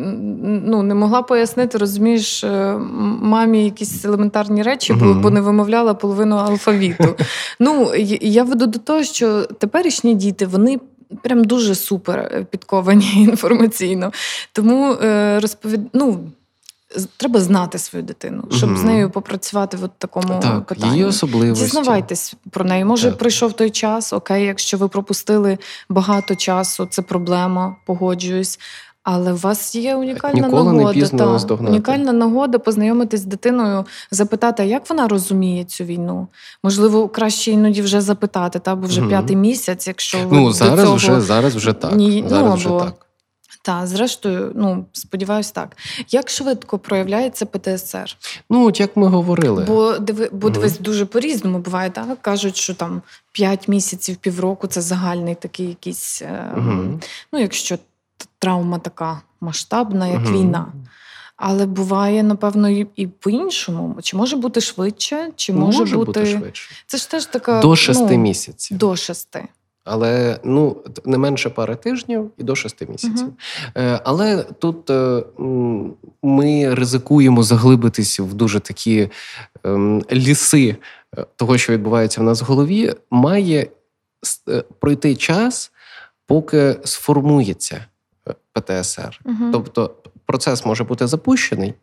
ну, 0.66 0.84
не 0.84 0.95
могла 0.95 1.22
пояснити, 1.22 1.78
розумієш, 1.78 2.43
е, 2.43 2.78
мамі 3.22 3.64
якісь 3.64 4.06
елементарні 4.06 4.64
речі, 4.64 4.93
Мгм. 4.93 5.22
бо 5.22 5.30
не 5.30 5.41
вимовляла 5.41 5.93
половину 5.93 6.36
алфавіту. 6.36 7.16
Ну, 7.60 7.91
я 8.22 8.43
веду 8.43 8.66
до 8.66 8.80
того, 8.80 9.04
що 9.04 9.43
теперішні 9.43 10.16
діти, 10.16 10.45
вони. 10.45 10.80
Прям 11.24 11.43
дуже 11.43 11.76
супер 11.76 12.20
е, 12.20 12.43
підковані 12.51 13.12
інформаційно. 13.16 14.12
Тому 14.53 14.93
е, 14.93 15.39
розповід... 15.39 15.82
ну, 15.93 16.20
треба 17.18 17.39
знати 17.39 17.78
свою 17.78 18.03
дитину, 18.05 18.43
щоб 18.51 18.70
Мгм. 18.70 18.80
з 18.82 18.84
нею 18.84 19.09
попрацювати 19.09 19.78
в 19.78 19.89
такому 19.97 20.39
Так, 20.41 20.66
питанні. 20.66 20.91
її 20.91 21.03
особливості. 21.05 21.66
Дізнавайтесь 21.66 22.34
про 22.49 22.66
неї. 22.66 22.86
Може, 22.86 23.09
Так. 23.09 23.18
прийшов 23.18 23.53
той 23.53 23.70
час, 23.70 24.14
окей, 24.14 24.45
якщо 24.45 24.78
ви 24.78 24.88
пропустили 24.88 25.57
багато 25.89 26.36
часу, 26.36 26.88
це 26.89 27.01
проблема, 27.01 27.76
погоджуюсь. 27.86 28.59
Але 29.04 29.34
у 29.34 29.36
вас 29.36 29.76
є 29.76 29.95
унікальна 29.95 30.47
Ніколи 30.47 30.72
не 30.72 30.78
нагода. 30.78 30.93
пізно 30.99 31.39
та, 31.39 31.54
унікальна 31.56 32.12
нагода 32.14 32.60
познайомитись 32.60 33.22
з 33.22 33.26
дитиною, 33.26 33.86
запитати, 34.12 34.66
як 34.66 34.89
вона 34.89 35.08
розуміє 35.08 35.64
цю 35.64 35.84
війну. 35.84 36.28
Можливо, 36.64 37.08
краще 37.08 37.52
іноді 37.52 37.82
вже 37.82 38.02
запитати, 38.02 38.60
та, 38.60 38.76
бо 38.76 38.88
вже 38.88 39.02
Мгм. 39.02 39.10
п'ятий 39.10 39.36
місяць, 39.36 39.88
якщо 39.88 40.18
ви 40.28 40.38
Ну, 40.38 40.45
до 40.47 40.54
зараз 40.54 40.80
цього... 40.86 40.95
вже 40.95 41.22
зараз 41.22 41.56
вже 41.56 41.74
так. 41.74 41.95
Ні, 41.95 42.26
ну, 42.30 42.54
вже 42.54 42.70
або- 42.70 42.80
так. 42.80 42.93
Та, 43.64 43.88
зрештою, 43.88 44.52
ну 44.56 44.86
сподіваюсь, 44.91 45.52
так. 45.52 45.78
Як 46.10 46.30
швидко 46.30 46.80
проявляється 46.80 47.45
ПТСР? 47.45 48.18
Ну, 48.49 48.68
от 48.68 48.80
як 48.80 48.97
ми 48.97 49.08
говорили. 49.08 49.64
Бо 49.68 49.97
диви, 49.97 50.30
бо 50.32 50.47
Мгм. 50.47 50.54
дивись, 50.54 50.80
дуже 50.80 51.06
по-різному 51.06 51.60
буває, 51.60 51.89
так? 51.89 52.22
Кажуть, 52.22 52.56
що 52.58 52.74
там 52.74 53.02
5 53.32 53.68
місяців, 53.68 54.16
півроку 54.16 54.68
це 54.68 54.82
загальний 54.82 55.36
такий 55.36 55.68
якийсь. 55.68 56.22
Е, 56.22 56.54
Мгм. 56.58 56.99
Ну, 57.34 57.39
якщо 57.39 57.78
травма 58.39 58.80
така 58.80 59.22
масштабна, 59.41 60.07
як 60.07 60.22
Мгм. 60.22 60.34
війна. 60.34 60.67
Але 61.36 61.65
буває, 61.65 62.24
напевно, 62.24 62.69
і, 62.69 63.07
по-іншому. 63.07 63.97
Чи 64.01 64.17
може 64.17 64.36
бути 64.36 64.61
швидше, 64.61 65.30
чи 65.36 65.53
може, 65.53 65.80
Може 65.80 65.95
бути. 65.95 66.19
бути 66.19 66.26
швидше. 66.26 66.72
Це 66.88 66.97
ж 66.97 67.11
теж 67.11 67.26
така. 67.26 67.61
До 67.61 67.76
шести 67.76 68.17
ну, 68.17 68.24
місяців. 68.24 68.78
До 68.78 68.95
шести. 68.95 69.47
Але 69.84 70.39
ну 70.43 70.78
не 71.05 71.17
менше 71.17 71.49
пари 71.49 71.76
тижнів 71.76 72.32
і 72.38 72.43
до 72.43 72.55
шести 72.55 72.86
місяців. 72.86 73.28
Е, 73.78 74.01
але 74.03 74.43
тут 74.43 74.89
е, 74.89 75.24
ми 76.24 76.76
ризикуємо 76.76 77.43
заглибитись 77.43 78.19
в 78.19 78.34
дуже 78.34 78.59
такі 78.59 79.09
ем, 79.63 80.03
ліси 80.11 80.76
е, 81.17 81.26
того, 81.36 81.57
що 81.57 81.74
відбувається 81.74 82.22
в 82.22 82.24
нас 82.24 82.41
в 82.41 82.45
голові. 82.45 82.93
Має 83.11 83.67
пройти 84.80 85.15
час, 85.15 85.72
поки 86.28 86.76
сформується 86.84 87.86
ПТСР. 88.54 89.20
Угу. 89.26 89.52
Тобто 89.52 89.91
процес 90.26 90.66
може 90.66 90.84
бути 90.84 91.08
запущений, 91.08 91.74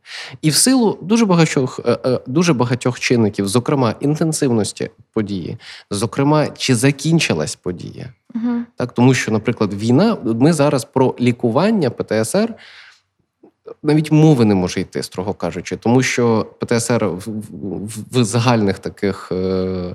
і 0.42 0.50
в 0.50 0.54
силу 0.54 0.98
дуже 1.02 1.26
багатьох, 1.26 1.80
е, 1.86 1.98
е, 2.04 2.20
дуже 2.26 2.52
багатьох 2.52 3.00
чинників, 3.00 3.48
зокрема 3.48 3.94
інтенсивності 4.00 4.90
події, 5.12 5.58
зокрема, 5.90 6.46
чи 6.46 6.74
закінчилась 6.74 7.56
подія. 7.56 8.12
Угу. 8.34 8.60
Так, 8.76 8.92
тому 8.92 9.14
що, 9.14 9.32
наприклад, 9.32 9.74
війна, 9.74 10.16
ми 10.24 10.52
зараз 10.52 10.84
про 10.84 11.14
лікування 11.20 11.90
ПТСР. 11.90 12.54
Навіть 13.82 14.12
мови 14.12 14.44
не 14.44 14.54
може 14.54 14.80
йти, 14.80 15.02
строго 15.02 15.34
кажучи, 15.34 15.76
тому 15.76 16.02
що 16.02 16.46
ПТСР 16.58 17.04
в, 17.04 17.24
в, 17.26 18.20
в 18.20 18.24
загальних 18.24 18.78
таких 18.78 19.32
е, 19.32 19.34
е, 19.34 19.94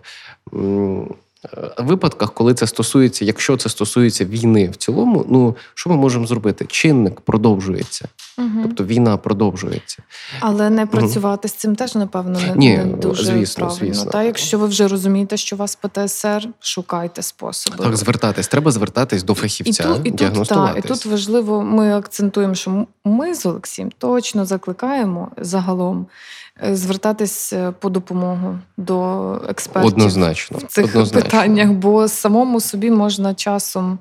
випадках, 1.78 2.34
коли 2.34 2.54
це 2.54 2.68
стосується, 2.68 3.26
якщо 3.26 3.58
це 3.58 3.70
стосується 3.70 4.26
війни 4.26 4.70
в 4.70 4.76
цілому, 4.76 5.26
ну 5.30 5.56
що 5.74 5.90
ми 5.90 5.96
можемо 5.96 6.28
зробити? 6.28 6.66
Чинник 6.66 7.22
продовжується, 7.22 8.08
Угу. 8.38 8.48
тобто 8.64 8.84
війна 8.84 9.18
продовжується. 9.18 10.04
Але 10.40 10.70
не 10.70 10.86
працювати 10.86 11.48
з 11.48 11.54
цим 11.54 11.76
теж, 11.76 11.96
напевно, 11.96 12.40
не, 12.40 12.56
Ні, 12.56 12.78
не 12.78 12.86
дуже 12.86 13.24
звісно, 13.24 13.68
правильно. 13.68 13.94
звісно. 13.94 14.12
Та 14.12 14.24
якщо 14.24 14.60
ви 14.60 14.68
вже 14.68 14.88
розумієте, 14.88 15.38
що 15.38 15.56
у 15.56 15.60
вас 15.60 15.76
ПТСР, 15.76 16.48
шукайте 16.60 17.22
способи. 17.22 17.78
Так, 17.78 17.96
звертатись, 17.96 18.48
треба 18.48 18.72
звертатись 18.72 19.24
до 19.24 19.34
І 19.34 19.36
фахівця, 19.36 19.84
тут, 19.84 20.08
і, 20.08 20.12
тут, 20.12 20.48
та, 20.48 20.76
і 20.78 20.82
тут 20.82 21.06
важливо, 21.06 21.62
ми 21.64 21.98
акцентуємо, 21.98 22.56
що 22.56 22.88
ми 23.06 23.36
з 23.36 23.46
Олексієм 23.46 23.92
точно 23.98 24.46
закликаємо 24.46 25.32
загалом 25.38 26.06
е, 26.53 26.53
звертатись 26.72 27.54
е, 27.54 27.74
по 27.80 27.90
допомогу 27.90 28.60
до 28.78 29.42
експертів 29.50 29.88
Однозначно, 29.94 30.58
в 30.58 30.64
цих 30.64 30.86
однозначно. 30.86 31.22
питаннях, 31.32 31.70
бо 31.72 32.08
самому 32.08 32.60
собі 32.62 32.92
можна 32.92 33.34
часом 33.34 34.00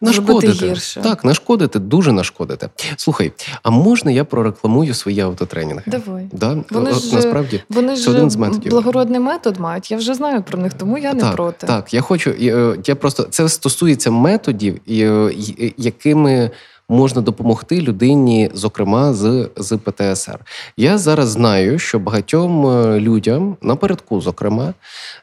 Нашкодити. 0.00 0.66
гірше. 0.66 1.00
Так, 1.00 1.24
нашкодити, 1.24 1.78
дуже 1.78 2.12
нашкодити. 2.12 2.68
Слухай, 2.96 3.32
а 3.62 3.70
можна 3.70 4.10
я 4.10 4.24
прорекламую 4.24 4.94
свої 4.94 5.20
автотренінги? 5.20 5.82
Давай. 5.86 6.28
Да? 6.32 6.56
Вони 6.70 6.90
От, 6.90 7.02
ж- 7.02 7.14
насправді. 7.14 7.62
Вони 7.70 7.96
ж 7.96 8.10
один 8.10 8.30
з 8.30 8.36
методів. 8.36 8.70
благородний 8.70 9.20
метод 9.20 9.60
мають. 9.60 9.90
Я 9.90 9.96
вже 9.96 10.14
знаю 10.14 10.42
про 10.42 10.58
них, 10.58 10.72
тому 10.74 10.98
я 10.98 11.14
не 11.14 11.20
так, 11.20 11.32
проти. 11.36 11.66
Так, 11.66 11.94
я 11.94 12.00
хочу. 12.00 12.30
е, 12.30 12.76
Я 12.86 12.94
просто 12.96 13.22
це 13.22 13.48
стосується 13.48 14.10
методів, 14.10 14.80
е, 14.88 15.30
якими 15.76 16.50
можна 16.88 17.22
допомогти 17.22 17.80
людині, 17.80 18.50
зокрема 18.54 19.14
з, 19.14 19.48
з 19.56 19.78
ПТСР. 19.78 20.38
Я 20.76 20.98
зараз 20.98 21.28
знаю, 21.28 21.78
що 21.78 21.98
багатьом 21.98 22.66
е, 22.66 23.00
людям, 23.00 23.56
напередку, 23.62 24.20
зокрема, 24.20 24.74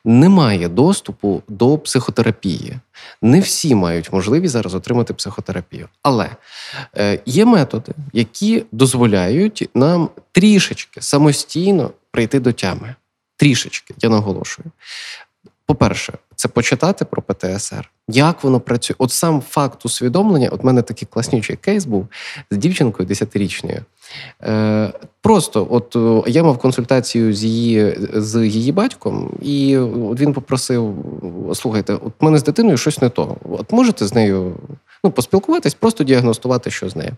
немає 0.06 0.70
доступу 0.70 1.44
до 1.48 1.78
психотерапії. 1.78 2.80
Не 3.22 3.40
всі 3.40 3.76
мають 3.76 4.14
можливість 4.14 4.54
зараз 4.54 4.76
отримати 4.76 5.14
психотерапію. 5.14 5.88
Але 6.04 6.30
е, 6.98 7.20
є 7.26 7.46
методи, 7.46 7.92
які 8.14 8.64
дозволяють 8.72 9.70
нам 9.76 10.10
трішечки 10.32 11.02
самостійно 11.02 11.92
прийти 12.12 12.40
до 12.40 12.52
тями. 12.52 12.96
Трішечки, 13.38 13.94
я 14.02 14.10
наголошую. 14.10 14.72
По-перше, 15.66 16.14
це 16.42 16.48
почитати 16.48 17.06
про 17.06 17.22
ПТСР, 17.22 17.90
як 18.08 18.44
воно 18.44 18.60
працює. 18.60 18.96
От 18.98 19.12
сам 19.12 19.42
факт 19.42 19.86
усвідомлення, 19.86 20.50
от 20.50 20.64
мене 20.64 20.82
такий 20.82 21.08
класнючий 21.12 21.56
кейс 21.56 21.86
був 21.86 22.08
з 22.52 22.58
дівчинкою 22.58 23.10
10-річною. 23.10 23.80
Е, 24.44 24.94
просто 25.22 25.68
от 25.70 25.96
е, 25.96 26.32
я 26.32 26.44
мав 26.44 26.58
консультацію 26.58 27.34
з 27.34 27.44
її, 27.44 27.98
з 28.14 28.48
її 28.48 28.72
батьком, 28.72 29.32
і 29.42 29.78
от 29.78 30.20
він 30.20 30.34
попросив: 30.34 30.96
слухайте, 31.54 31.94
от 31.94 32.14
мене 32.20 32.38
з 32.38 32.44
дитиною 32.44 32.78
щось 32.78 33.02
не 33.02 33.10
то. 33.10 33.36
От 33.50 33.72
можете 33.72 34.08
з 34.08 34.14
нею 34.14 34.56
ну, 35.04 35.12
поспілкуватись, 35.12 35.74
просто 35.74 36.04
діагностувати, 36.04 36.72
що 36.72 36.90
з 36.90 36.96
нею. 36.96 37.12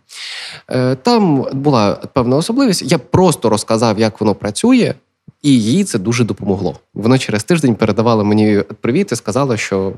Е, 0.69 0.95
там 0.95 1.45
була 1.53 1.93
певна 2.13 2.35
особливість. 2.35 2.91
Я 2.91 2.97
просто 2.97 3.49
розказав, 3.49 3.99
як 3.99 4.21
воно 4.21 4.35
працює. 4.35 4.93
І 5.43 5.61
їй 5.61 5.83
це 5.83 5.99
дуже 5.99 6.23
допомогло. 6.23 6.75
Вона 6.93 7.17
через 7.17 7.43
тиждень 7.43 7.75
передавала 7.75 8.23
мені 8.23 8.63
привіт 8.81 9.11
і 9.11 9.15
сказала, 9.15 9.57
що 9.57 9.93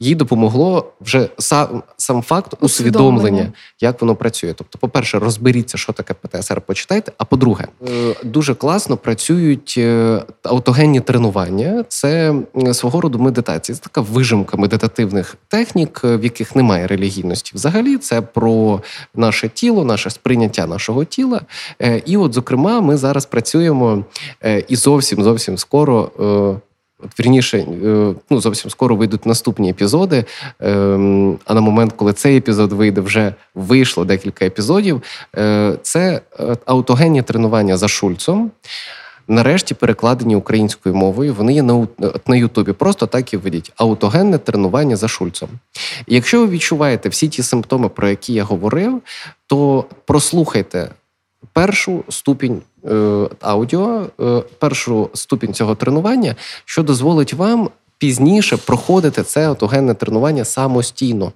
їй 0.00 0.14
допомогло 0.14 0.92
вже 1.00 1.28
сам, 1.38 1.82
сам 1.96 2.22
факт 2.22 2.54
усвідомлення, 2.60 3.18
Усвідомлення. 3.18 3.52
як 3.80 4.00
воно 4.00 4.16
працює. 4.16 4.52
Тобто, 4.56 4.78
по-перше, 4.78 5.18
розберіться, 5.18 5.78
що 5.78 5.92
таке 5.92 6.14
ПТСР, 6.14 6.60
почитайте. 6.60 7.12
А 7.18 7.24
по-друге, 7.24 7.66
е, 7.88 8.14
дуже 8.24 8.54
класно 8.54 8.96
працюють 8.96 9.74
е, 9.78 10.22
автогенні 10.42 11.00
тренування. 11.00 11.84
Це 11.88 12.34
свого 12.72 13.00
роду 13.00 13.18
медитація. 13.18 13.76
Це 13.76 13.82
така 13.82 14.00
вижимка 14.00 14.56
медитативних 14.56 15.36
технік, 15.48 16.00
е, 16.04 16.16
в 16.16 16.24
яких 16.24 16.56
немає 16.56 16.86
релігійності. 16.86 17.52
Взагалі, 17.54 17.96
це 17.96 18.20
про 18.22 18.82
наше 19.14 19.48
тіло, 19.48 19.84
наше 19.84 20.10
сприйняття 20.10 20.66
нашого 20.66 21.04
тіла. 21.04 21.40
І, 22.04 22.16
от, 22.16 22.34
зокрема, 22.34 22.80
ми 22.80 22.96
зараз 22.96 23.26
працюємо 23.26 24.04
е, 24.44 24.64
і 24.68 24.76
зовсім 24.90 25.22
зовсім 25.22 25.58
скоро. 25.58 26.10
е, 26.20 26.60
вірніше, 27.18 27.58
е, 27.58 28.14
ну 28.30 28.40
зовсім 28.40 28.70
скоро 28.70 28.96
вийдуть 28.96 29.26
наступні 29.26 29.70
епізоди. 29.70 30.24
Ем, 30.60 31.38
А 31.44 31.54
на 31.54 31.60
момент, 31.60 31.92
коли 31.92 32.12
цей 32.12 32.36
епізод 32.36 32.72
вийде, 32.72 33.00
вже 33.00 33.34
вийшло 33.54 34.04
декілька 34.04 34.44
епізодів. 34.46 35.02
Е, 35.36 35.76
Це 35.82 36.20
автогенні 36.66 37.22
тренування 37.22 37.76
за 37.76 37.88
Шульцом. 37.88 38.50
Нарешті 39.28 39.74
перекладені 39.74 40.36
українською 40.36 40.94
мовою. 40.94 41.34
Вони 41.34 41.54
є 41.54 41.62
на, 42.26 42.36
Ютубі. 42.36 42.72
Просто 42.72 43.06
так 43.06 43.32
і 43.32 43.36
введіть. 43.36 43.72
Аутогенне 43.76 44.38
тренування 44.38 44.96
за 44.96 45.08
Шульцом. 45.08 45.48
Якщо 46.06 46.40
ви 46.40 46.46
відчуваєте 46.48 47.08
всі 47.08 47.28
ті 47.28 47.42
симптоми, 47.42 47.88
про 47.88 48.08
які 48.08 48.32
я 48.34 48.44
говорив, 48.44 49.00
то 49.46 49.84
прослухайте 50.06 50.88
першу 51.52 52.04
ступінь 52.08 52.62
е, 52.84 53.28
аудіо, 53.40 54.06
е, 54.20 54.42
першу 54.58 55.10
ступінь 55.14 55.54
цього 55.54 55.74
тренування, 55.74 56.36
що 56.64 56.82
дозволить 56.82 57.34
вам 57.34 57.70
пізніше 57.98 58.56
проходити 58.56 59.22
це 59.22 59.48
отогенне 59.48 59.94
тренування 59.94 60.44
самостійно. 60.44 61.32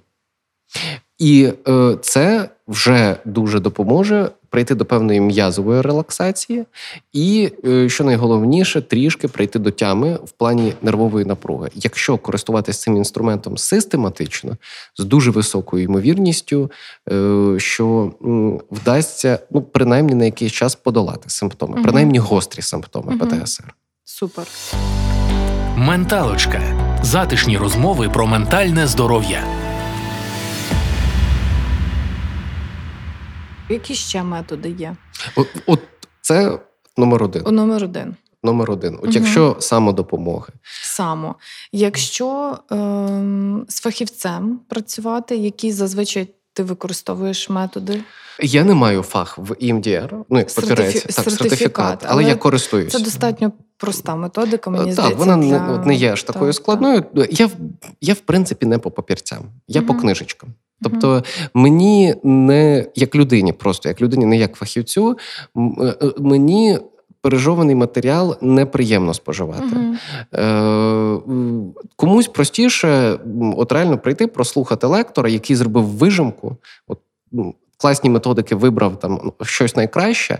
І 1.17 1.51
е, 1.67 1.97
це 2.01 2.49
вже 2.67 3.17
дуже 3.25 3.59
допоможе 3.59 4.29
прийти 4.55 4.75
до 4.75 4.85
певної 4.85 5.21
м'язової 5.21 5.81
релаксації, 5.81 6.65
і, 7.13 7.51
е, 7.65 7.89
що 7.89 8.03
найголовніше, 8.03 8.81
трішки 8.81 9.27
прийти 9.27 9.59
до 9.59 9.71
тями 9.71 10.19
в 10.23 10.31
плані 10.31 10.73
нервової 10.81 11.25
напруги. 11.25 11.69
Якщо 11.75 12.17
користуватися 12.17 12.79
цим 12.79 12.97
інструментом 12.97 13.57
систематично, 13.57 14.57
з 14.97 15.03
дуже 15.05 15.31
високою 15.31 15.83
ймовірністю, 15.83 16.71
е, 17.11 17.55
що 17.59 18.11
вдасться 18.71 19.39
ну, 19.51 19.61
принаймні 19.61 20.15
на 20.15 20.25
якийсь 20.25 20.51
час 20.51 20.75
подолати 20.75 21.29
симптоми, 21.29 21.73
Мгм. 21.73 21.83
принаймні 21.83 22.17
гострі 22.19 22.61
симптоми 22.61 23.15
Мгм. 23.15 23.27
ПТСР. 23.29 23.73
Супер. 24.03 24.45
Менталочка. 25.77 26.61
Затишні 27.03 27.57
розмови 27.57 28.09
про 28.09 28.27
ментальне 28.27 28.87
здоров'я. 28.87 29.43
Які 33.69 33.95
ще 33.95 34.23
методи 34.23 34.69
є? 34.69 34.95
От, 35.35 35.47
от 35.65 35.79
це 36.21 36.59
номер 36.97 37.23
один. 37.23 37.41
О, 37.45 37.51
номер 37.51 37.83
один. 37.83 38.15
Номер 38.43 38.71
один. 38.71 38.95
От 38.95 39.03
угу. 39.03 39.11
якщо 39.13 39.57
самодопомоги. 39.59 40.53
Само. 40.83 41.35
Якщо 41.71 42.57
ем, 42.71 43.65
з 43.69 43.79
фахівцем 43.81 44.59
працювати, 44.69 45.35
які 45.35 45.71
зазвичай 45.71 46.27
ти 46.55 46.63
використовуєш 46.63 47.49
методи? 47.49 48.01
Я 48.41 48.63
не 48.63 48.73
маю 48.73 49.01
фах 49.01 49.37
в 49.37 49.51
EMDR, 49.51 50.23
ну 50.29 50.39
як 50.39 50.49
Сертифі- 50.49 50.65
так, 50.65 51.13
сертифікат, 51.13 51.33
сертифікат, 51.33 51.99
але, 52.03 52.11
але 52.11 52.23
я 52.23 52.35
користуюся. 52.35 52.97
Це 52.97 53.03
достатньо 53.03 53.51
проста 53.77 54.15
методика, 54.15 54.69
мені 54.69 54.85
так, 54.85 54.93
здається. 54.93 55.17
вона 55.17 55.35
не, 55.35 55.47
для... 55.47 55.77
не 55.85 55.95
є 55.95 56.11
аж 56.11 56.23
такою 56.23 56.51
Так, 56.53 56.61
складною. 56.61 57.05
Я, 57.31 57.45
в- 57.45 57.55
я, 58.01 58.13
в 58.13 58.19
принципі, 58.19 58.65
не 58.65 58.77
по 58.77 58.91
папірцям, 58.91 59.43
я 59.67 59.81
по 59.81 59.93
книжечкам. 59.93 60.49
Тобто 60.83 61.23
мені 61.53 62.15
не 62.23 62.85
як 62.95 63.15
людині, 63.15 63.53
просто 63.53 63.89
як 63.89 64.01
людині, 64.01 64.25
не 64.25 64.37
як 64.37 64.55
фахівцю, 64.55 65.17
е, 65.57 65.61
е, 66.01 66.13
мені 66.19 66.79
пережований 67.25 67.75
матеріал 67.75 68.37
неприємно 68.41 69.13
споживати. 69.13 69.63
Мгм. 69.63 69.97
Е, 70.33 71.81
комусь 71.95 72.27
простіше 72.27 73.19
от 73.57 73.71
реально 73.71 73.97
прийти, 73.97 74.27
прослухати 74.27 74.87
лектора, 74.87 75.29
який 75.29 75.55
зробив 75.55 75.83
вижимку. 75.83 76.57
От, 76.87 76.99
класні 77.77 78.09
методики 78.09 78.55
вибрав 78.55 78.99
там 78.99 79.19
ну, 79.23 79.33
щось 79.45 79.75
найкраще. 79.75 80.39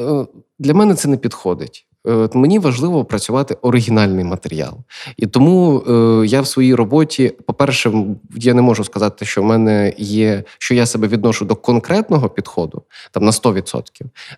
Е, 0.00 0.26
Для 0.58 0.74
мене 0.74 0.94
це 0.94 1.08
не 1.08 1.16
підходить. 1.16 1.86
Е, 2.08 2.28
Мені 2.34 2.58
важливо 2.58 3.04
працювати 3.04 3.56
оригінальний 3.62 4.24
матеріал. 4.24 4.78
І 5.16 5.26
тому 5.26 5.80
е, 5.80 6.26
я 6.26 6.40
в 6.40 6.46
своїй 6.46 6.74
роботі, 6.74 7.32
по-перше, 7.46 7.92
я 8.36 8.54
не 8.54 8.62
можу 8.62 8.84
сказати, 8.84 9.24
що 9.24 9.42
в 9.42 9.44
мене 9.44 9.94
є, 9.98 10.44
що 10.58 10.74
я 10.74 10.86
себе 10.86 11.08
відношу 11.08 11.44
до 11.44 11.56
конкретного 11.56 12.28
підходу 12.28 12.82
там 13.10 13.24
на 13.24 13.30
100%, 13.30 13.82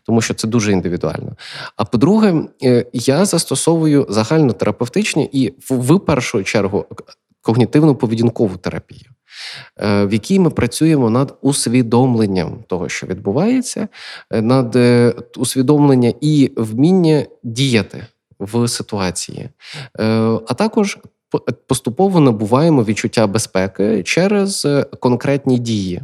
тому 0.06 0.20
що 0.20 0.34
це 0.34 0.48
дуже 0.48 0.72
індивідуально. 0.72 1.36
А 1.76 1.84
по-друге, 1.84 2.34
е, 2.62 2.86
я 2.92 3.24
застосовую 3.24 4.06
загальнотерапевтичні 4.08 5.28
і 5.32 5.54
в, 5.70 5.94
в 5.94 6.00
першу 6.00 6.44
чергу 6.44 6.86
когнітивно-поведінкову 7.42 8.56
терапію, 8.56 9.10
в 9.80 10.12
якій 10.12 10.38
ми 10.38 10.50
працюємо 10.50 11.10
над 11.10 11.38
усвідомленням 11.42 12.64
того, 12.66 12.88
що 12.88 13.06
відбувається, 13.06 13.88
е, 14.30 14.42
над 14.42 14.76
е, 14.76 15.14
усвідомлення 15.36 16.12
і 16.20 16.52
вміння 16.56 17.26
діяти 17.42 18.06
в 18.38 18.68
ситуації, 18.68 19.48
Е, 20.00 20.04
а 20.48 20.54
також 20.54 20.98
поступово 21.66 22.20
набуваємо 22.20 22.84
відчуття 22.84 23.26
безпеки 23.26 24.02
через 24.02 24.66
конкретні 25.00 25.58
дії 25.58 26.00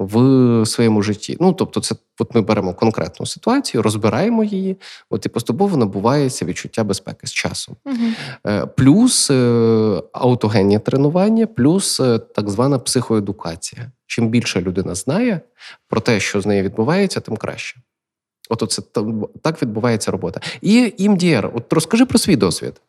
в 0.00 0.66
своєму 0.66 1.02
житті. 1.02 1.36
Ну 1.40 1.52
тобто, 1.52 1.80
це 1.80 1.94
от 2.18 2.34
ми 2.34 2.40
беремо 2.40 2.74
конкретну 2.74 3.26
ситуацію, 3.26 3.82
розбираємо 3.82 4.44
її, 4.44 4.76
от 5.10 5.26
і 5.26 5.28
поступово 5.28 5.76
набувається 5.76 6.44
відчуття 6.44 6.84
безпеки 6.84 7.26
з 7.26 7.32
часом. 7.32 7.76
Угу. 7.84 8.68
Плюс 8.76 9.30
е, 9.30 10.02
аутогенні 10.12 10.78
тренування, 10.78 11.46
плюс 11.46 12.00
е, 12.00 12.18
так 12.18 12.50
звана 12.50 12.78
психоедукація. 12.78 13.92
Чим 14.06 14.28
більше 14.28 14.60
людина 14.60 14.94
знає 14.94 15.40
про 15.88 16.00
те, 16.00 16.20
що 16.20 16.40
з 16.40 16.46
нею 16.46 16.62
відбувається, 16.62 17.20
тим 17.20 17.36
краще. 17.36 17.80
От 18.50 18.72
це 18.72 18.82
так 19.42 19.62
відбувається 19.62 20.10
робота. 20.10 20.40
І 20.60 20.94
ІМДР, 20.98 21.50
от 21.54 21.72
розкажи 21.72 22.06
про 22.06 22.18
свій 22.18 22.36
досвід. 22.36 22.80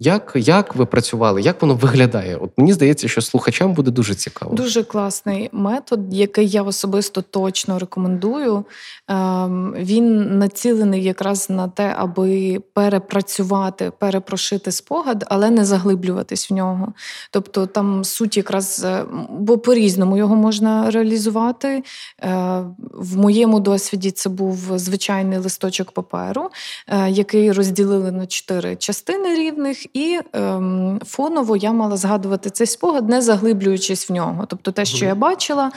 Як 0.00 0.32
як 0.34 0.76
ви 0.76 0.86
працювали? 0.86 1.42
Як 1.42 1.62
воно 1.62 1.74
виглядає? 1.74 2.36
От 2.36 2.50
мені 2.56 2.72
здається, 2.72 3.08
що 3.08 3.20
слухачам 3.20 3.74
буде 3.74 3.90
дуже 3.90 4.14
цікаво. 4.14 4.54
Дуже 4.54 4.82
класний 4.82 5.48
метод, 5.52 6.00
який 6.14 6.48
я 6.48 6.62
особисто 6.62 7.22
точно 7.22 7.78
рекомендую. 7.78 8.64
Ем, 9.08 9.74
він 9.78 10.38
націлений 10.38 11.02
якраз 11.02 11.50
на 11.50 11.68
те, 11.68 11.94
аби 11.98 12.60
перепрацювати, 12.72 13.92
перепрошити 13.98 14.72
спогад, 14.72 15.24
але 15.28 15.50
не 15.50 15.64
заглиблюватись 15.64 16.50
в 16.50 16.54
нього. 16.54 16.92
Тобто 17.30 17.66
там 17.66 18.04
суть 18.04 18.36
якраз 18.36 18.84
е, 18.84 19.04
бо 19.30 19.58
по-різному 19.58 20.16
його 20.16 20.36
можна 20.36 20.90
реалізувати. 20.90 21.68
Е, 21.68 22.64
в 22.92 23.16
моєму 23.16 23.60
досвіді 23.60 24.10
це 24.10 24.28
був 24.28 24.78
звичайний 24.78 25.38
листочок 25.38 25.92
паперу, 25.92 26.50
е, 26.88 27.10
який 27.10 27.52
розділили 27.52 28.12
на 28.12 28.26
чотири 28.26 28.76
частини 28.76 29.34
рівних 29.34 29.83
і 29.92 30.20
ем, 30.32 31.00
фоново 31.04 31.56
я 31.56 31.72
мала 31.72 31.96
згадувати 31.96 32.50
цей 32.50 32.66
спогад, 32.66 33.08
не 33.08 33.22
заглиблюючись 33.22 34.10
в 34.10 34.12
нього. 34.12 34.46
Тобто 34.48 34.72
те, 34.72 34.84
що 34.84 35.04
я 35.04 35.14
бачила, 35.14 35.70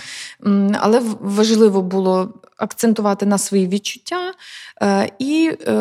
але 0.82 1.02
важливо 1.20 1.82
було 1.82 2.34
акцентувати 2.58 3.26
на 3.26 3.38
свої 3.38 3.68
відчуття. 3.68 4.34
Е, 4.82 5.12
і 5.20 5.52
е, 5.68 5.74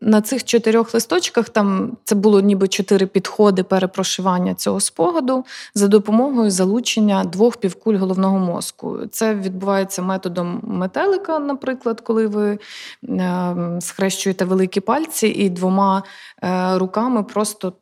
на 0.00 0.20
цих 0.24 0.44
чотирьох 0.44 0.94
листочках 0.94 1.48
там 1.48 1.96
це 2.04 2.14
було 2.14 2.40
ніби 2.40 2.68
чотири 2.68 3.06
підходи 3.06 3.62
перепрошивання 3.62 4.54
цього 4.54 4.80
спогаду 4.80 5.44
за 5.74 5.88
допомогою 5.88 6.50
залучення 6.50 7.24
двох 7.24 7.56
півкуль 7.56 7.96
головного 7.96 8.38
мозку. 8.38 8.98
Це 9.10 9.34
відбувається 9.34 10.02
методом 10.02 10.60
метелика, 10.62 11.38
наприклад, 11.38 12.00
коли 12.00 12.26
ви 12.26 12.58
е, 13.08 13.56
схрещуєте 13.80 14.44
великі 14.44 14.80
пальці 14.80 15.28
і 15.28 15.50
двома 15.50 16.02
е, 16.44 16.78
руками 16.78 17.22
просто 17.32 17.72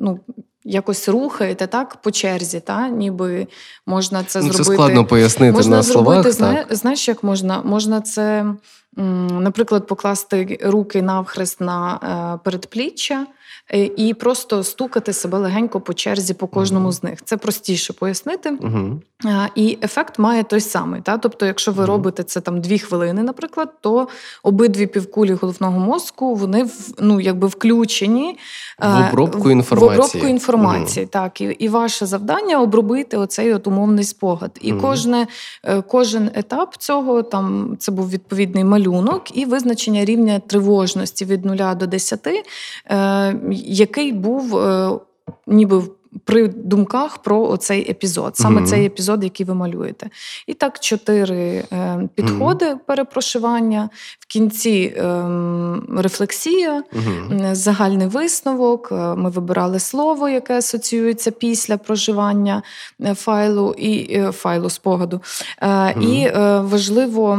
ну, 0.00 0.20
якось 0.64 1.08
рухаєте 1.08 1.66
так 1.66 1.96
по 1.96 2.10
черзі, 2.10 2.60
та 2.60 2.88
ніби 2.88 3.46
можна 3.86 4.24
це 4.24 4.38
ну, 4.38 4.44
зробити. 4.44 4.64
Це 4.64 4.74
складно 4.74 5.04
пояснити 5.04 5.52
можна 5.52 5.76
на 5.76 5.82
зробити, 5.82 6.32
словах. 6.32 6.56
так. 6.66 6.76
Знаєш, 6.76 7.08
як 7.08 7.24
можна? 7.24 7.62
Можна 7.62 8.00
це, 8.00 8.46
наприклад, 9.30 9.86
покласти 9.86 10.58
руки 10.62 11.02
навхрест 11.02 11.60
на 11.60 12.00
е, 12.34 12.40
передпліччя. 12.44 13.26
Е, 13.72 13.90
і 13.96 14.14
просто 14.14 14.64
стукати 14.64 15.12
себе 15.12 15.38
легенько 15.38 15.80
по 15.80 15.94
черзі 15.94 16.34
по 16.34 16.46
кожному 16.46 16.88
uh-huh. 16.88 16.92
з 16.92 17.02
них. 17.02 17.18
Це 17.24 17.36
простіше 17.36 17.92
пояснити. 17.92 18.50
Uh-huh. 18.50 18.98
І 19.54 19.78
ефект 19.82 20.18
має 20.18 20.42
той 20.42 20.60
самий. 20.60 21.00
Та? 21.00 21.18
Тобто, 21.18 21.46
якщо 21.46 21.72
ви 21.72 21.82
uh-huh. 21.82 21.86
робите 21.86 22.22
це 22.22 22.40
там 22.40 22.60
дві 22.60 22.78
хвилини, 22.78 23.22
наприклад, 23.22 23.72
то 23.80 24.08
обидві 24.42 24.86
півкулі 24.86 25.32
головного 25.32 25.78
мозку 25.78 26.34
вони 26.34 26.68
ну, 26.98 27.20
якби 27.20 27.46
включені 27.46 28.38
в 28.78 29.08
обробку 29.08 29.50
інформації. 29.50 29.98
В 29.98 30.00
обробку 30.00 30.26
інформації. 30.26 31.06
Так, 31.06 31.40
і 31.40 31.44
і 31.44 31.68
ваше 31.68 32.06
завдання 32.06 32.60
обробити 32.60 33.16
оцей 33.16 33.54
от 33.54 33.66
умовний 33.66 34.04
спогад. 34.04 34.58
І 34.60 34.72
кожне, 34.72 35.26
е, 35.64 35.82
кожен 35.82 36.30
етап 36.34 36.74
цього 36.78 37.22
там 37.22 37.76
це 37.78 37.92
був 37.92 38.10
відповідний 38.10 38.64
малюнок 38.64 39.36
і 39.36 39.44
визначення 39.44 40.04
рівня 40.04 40.40
тривожності 40.46 41.24
від 41.24 41.44
0 41.44 41.56
до 41.74 41.86
10, 41.86 42.28
який 43.66 44.12
був 44.12 44.56
е, 44.56 44.90
ніби 45.46 45.82
при 46.24 46.48
думках 46.48 47.18
про 47.18 47.42
оцей 47.42 47.90
епізод, 47.90 48.36
саме 48.36 48.60
mm-hmm. 48.60 48.66
цей 48.66 48.86
епізод, 48.86 49.24
який 49.24 49.46
ви 49.46 49.54
малюєте. 49.54 50.10
І 50.46 50.54
так, 50.54 50.80
чотири 50.80 51.64
е, 51.72 52.08
підходи 52.14 52.64
mm-hmm. 52.64 52.78
перепрошивання, 52.86 53.90
в 54.20 54.26
кінці 54.26 54.94
е, 54.96 55.24
рефлексія, 55.96 56.82
mm-hmm. 56.82 57.54
загальний 57.54 58.06
висновок. 58.06 58.88
Е, 58.92 58.94
ми 58.94 59.30
вибирали 59.30 59.78
слово, 59.78 60.28
яке 60.28 60.58
асоціюється 60.58 61.30
після 61.30 61.76
проживання 61.76 62.62
е, 63.00 63.14
файлу 63.14 63.74
і 63.78 64.14
е, 64.18 64.32
файлу 64.32 64.70
спогаду. 64.70 65.20
І 66.00 66.28
важливо 66.60 67.38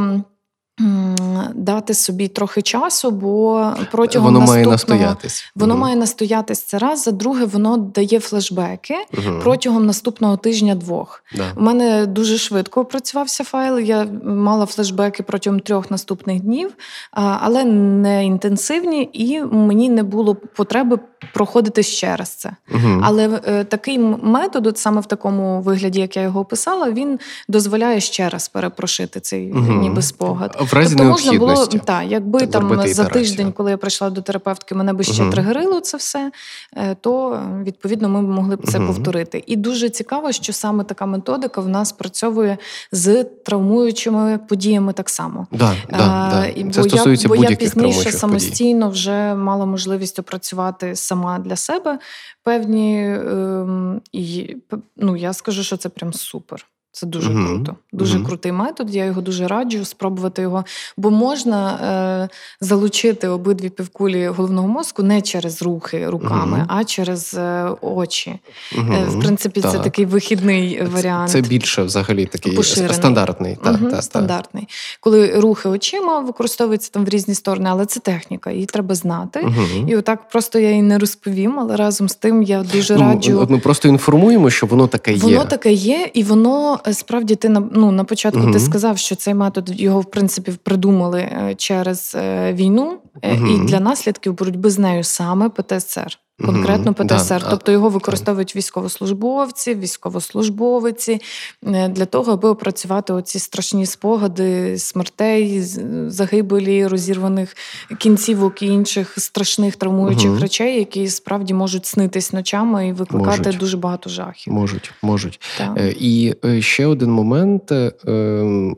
дати 1.54 1.94
собі 1.94 2.28
трохи 2.28 2.62
часу, 2.62 3.10
бо 3.10 3.66
протягом 3.90 4.24
воно 4.24 4.38
наступного... 4.38 4.64
має 4.64 4.66
настоятись. 4.66 5.52
Воно 5.54 5.74
угу. 5.74 5.80
має 5.80 5.96
настоятись 5.96 6.62
це 6.62 6.78
раз. 6.78 7.02
За 7.02 7.10
друге, 7.10 7.44
воно 7.44 7.76
дає 7.76 8.20
флешбеки 8.20 8.94
угу. 9.12 9.40
протягом 9.42 9.86
наступного 9.86 10.36
тижня-двох. 10.36 11.24
Да. 11.34 11.52
У 11.56 11.62
мене 11.62 12.06
дуже 12.06 12.38
швидко 12.38 12.80
опрацювався 12.80 13.44
файл. 13.44 13.78
Я 13.78 14.06
мала 14.24 14.66
флешбеки 14.66 15.22
протягом 15.22 15.60
трьох 15.60 15.90
наступних 15.90 16.40
днів, 16.40 16.72
але 17.12 17.64
не 17.64 18.24
інтенсивні, 18.24 19.10
і 19.12 19.40
мені 19.40 19.88
не 19.88 20.02
було 20.02 20.34
потреби 20.34 20.98
проходити 21.34 21.82
ще 21.82 22.16
раз 22.16 22.28
це. 22.28 22.50
Угу. 22.74 23.00
Але 23.02 23.40
е, 23.46 23.64
такий 23.64 23.98
метод, 24.22 24.66
от 24.66 24.78
саме 24.78 25.00
в 25.00 25.06
такому 25.06 25.60
вигляді, 25.60 26.00
як 26.00 26.16
я 26.16 26.22
його 26.22 26.40
описала, 26.40 26.90
він 26.90 27.18
дозволяє 27.48 28.00
ще 28.00 28.28
раз 28.28 28.48
перепрошити 28.48 29.20
цей 29.20 29.52
ніби 29.54 30.02
спогад 30.02 30.56
в 30.60 30.74
разі 30.74 30.96
тобто 30.96 31.10
можна 31.10 31.32
було 31.32 31.66
та, 31.66 32.02
якби 32.02 32.46
там 32.46 32.82
за 32.86 33.04
тиждень, 33.04 33.52
коли 33.52 33.70
я 33.70 33.76
прийшла 33.76 34.10
до 34.10 34.22
терапевтки, 34.22 34.74
мене 34.74 34.92
би 34.92 35.04
ще 35.04 35.22
uh 35.22 35.32
тригерило 35.32 35.80
це 35.80 35.96
все, 35.96 36.32
е, 36.76 36.96
то 37.00 37.40
відповідно 37.64 38.08
ми 38.08 38.22
могли 38.22 38.56
б 38.56 38.66
це 38.66 38.80
повторити. 38.80 39.44
І 39.46 39.56
дуже 39.56 39.90
цікаво, 39.90 40.32
що 40.32 40.52
саме 40.52 40.84
така 40.84 41.06
методика 41.06 41.60
в 41.60 41.68
нас 41.68 41.92
працьовує 41.92 42.58
з 42.92 43.24
травмуючими 43.24 44.38
подіями 44.48 44.92
так 44.92 45.10
само. 45.10 45.46
Да, 45.50 45.74
да, 45.90 45.96
да. 45.98 46.72
Це 46.72 46.82
бо 46.82 46.88
стосується 46.88 47.28
я, 47.28 47.34
бо 47.36 47.36
я 47.36 47.56
пізніше 47.56 48.12
самостійно 48.12 48.88
вже 48.88 49.34
мала 49.34 49.66
можливість 49.66 50.18
опрацювати 50.18 50.96
сама 51.12 51.38
для 51.38 51.56
себе 51.56 51.98
певні 52.42 53.14
ем, 53.14 54.00
і 54.12 54.56
ну 54.96 55.16
я 55.16 55.32
скажу, 55.32 55.62
що 55.62 55.76
це 55.76 55.88
прям 55.88 56.12
супер. 56.12 56.66
Це 56.94 57.06
дуже 57.06 57.30
uh-huh. 57.30 57.46
круто. 57.46 57.76
Дуже 57.92 58.18
uh-huh. 58.18 58.26
крутий 58.26 58.52
метод. 58.52 58.94
Я 58.94 59.04
його 59.04 59.20
дуже 59.20 59.48
раджу 59.48 59.84
спробувати 59.84 60.42
його, 60.42 60.64
бо 60.96 61.10
можна 61.10 61.74
е, 61.74 62.28
залучити 62.60 63.28
обидві 63.28 63.68
півкулі 63.68 64.28
головного 64.28 64.68
мозку 64.68 65.02
не 65.02 65.22
через 65.22 65.62
рухи 65.62 66.08
руками, 66.08 66.58
uh-huh. 66.58 66.76
а 66.78 66.84
через 66.84 67.34
е, 67.34 67.68
очі. 67.80 68.30
Е, 68.72 69.04
в 69.08 69.20
принципі, 69.20 69.60
це 69.60 69.78
такий 69.78 70.04
вихідний 70.04 70.82
варіант. 70.82 71.30
Це 71.30 71.40
більше 71.40 71.82
взагалі 71.82 72.26
такий 72.26 72.52
Поширений. 72.52 72.94
стандартний. 72.94 73.58
Так, 73.64 73.90
так, 73.90 74.02
стандартний. 74.02 74.68
Коли 75.00 75.40
рухи 75.40 75.68
очима 75.68 76.20
використовуються 76.20 76.90
там 76.92 77.04
в 77.04 77.08
різні 77.08 77.34
сторони, 77.34 77.68
але 77.72 77.86
це 77.86 78.00
техніка, 78.00 78.50
її 78.50 78.66
треба 78.66 78.94
знати. 78.94 79.46
І 79.88 79.96
отак 79.96 80.28
просто 80.28 80.58
я 80.58 80.70
її 80.70 80.82
не 80.82 80.98
розповім, 80.98 81.60
але 81.60 81.76
разом 81.76 82.08
з 82.08 82.14
тим 82.14 82.42
я 82.42 82.62
дуже 82.62 82.94
ну, 82.94 83.00
раджу. 83.00 83.46
Ми 83.50 83.58
просто 83.58 83.88
інформуємо, 83.88 84.50
що 84.50 84.66
воно 84.66 84.86
таке 84.86 85.12
є. 85.12 85.18
Воно 85.18 85.44
таке 85.44 85.72
є, 85.72 86.10
і 86.14 86.22
воно. 86.22 86.78
Е, 86.86 86.94
справді 86.94 87.36
ти 87.36 87.48
на 87.48 87.68
ну, 87.72 87.92
на 87.92 88.04
початку 88.04 88.40
угу. 88.40 88.52
ти 88.52 88.60
сказав, 88.60 88.98
що 88.98 89.16
цей 89.16 89.34
метод 89.34 89.80
його 89.80 90.00
в 90.00 90.10
принципі 90.10 90.52
придумали 90.62 91.20
е, 91.20 91.54
через 91.58 92.16
е, 92.18 92.52
війну, 92.52 92.98
угу. 93.22 93.46
і 93.46 93.66
для 93.66 93.80
наслідків 93.80 94.34
боротьби 94.34 94.70
з 94.70 94.78
нею 94.78 95.04
саме 95.04 95.48
ПТСР. 95.48 96.18
Конкретно 96.46 96.94
ПТСР, 96.94 97.42
да, 97.42 97.50
тобто 97.50 97.72
його 97.72 97.88
використовують 97.88 98.56
військовослужбовці, 98.56 99.74
військовослужбовиці 99.74 101.20
е, 101.66 101.88
для 101.88 102.04
того, 102.04 102.32
аби 102.32 102.48
опрацювати 102.48 103.12
оці 103.12 103.38
страшні 103.38 103.86
спогади 103.86 104.78
смертей, 104.78 105.62
загибелі, 106.06 106.86
розірваних 106.86 107.56
кінцівок 107.98 108.62
і 108.62 108.66
інших 108.66 109.14
страшних 109.18 109.76
травмуючих 109.76 110.30
угу. 110.30 110.40
речей, 110.40 110.78
які 110.78 111.08
справді 111.08 111.54
можуть 111.54 111.86
снитись 111.86 112.32
ночами 112.32 112.88
і 112.88 112.92
викликати 112.92 113.38
можуть. 113.38 113.60
дуже 113.60 113.76
багато 113.76 114.10
жахів. 114.10 114.52
Можуть, 114.52 114.92
можуть. 115.02 115.40
Так. 115.58 115.76
Е, 115.76 115.94
і 115.98 116.34
е, 116.44 116.62
ще 116.62 116.86
один 116.86 117.10
момент: 117.10 117.72
ем, 117.72 118.76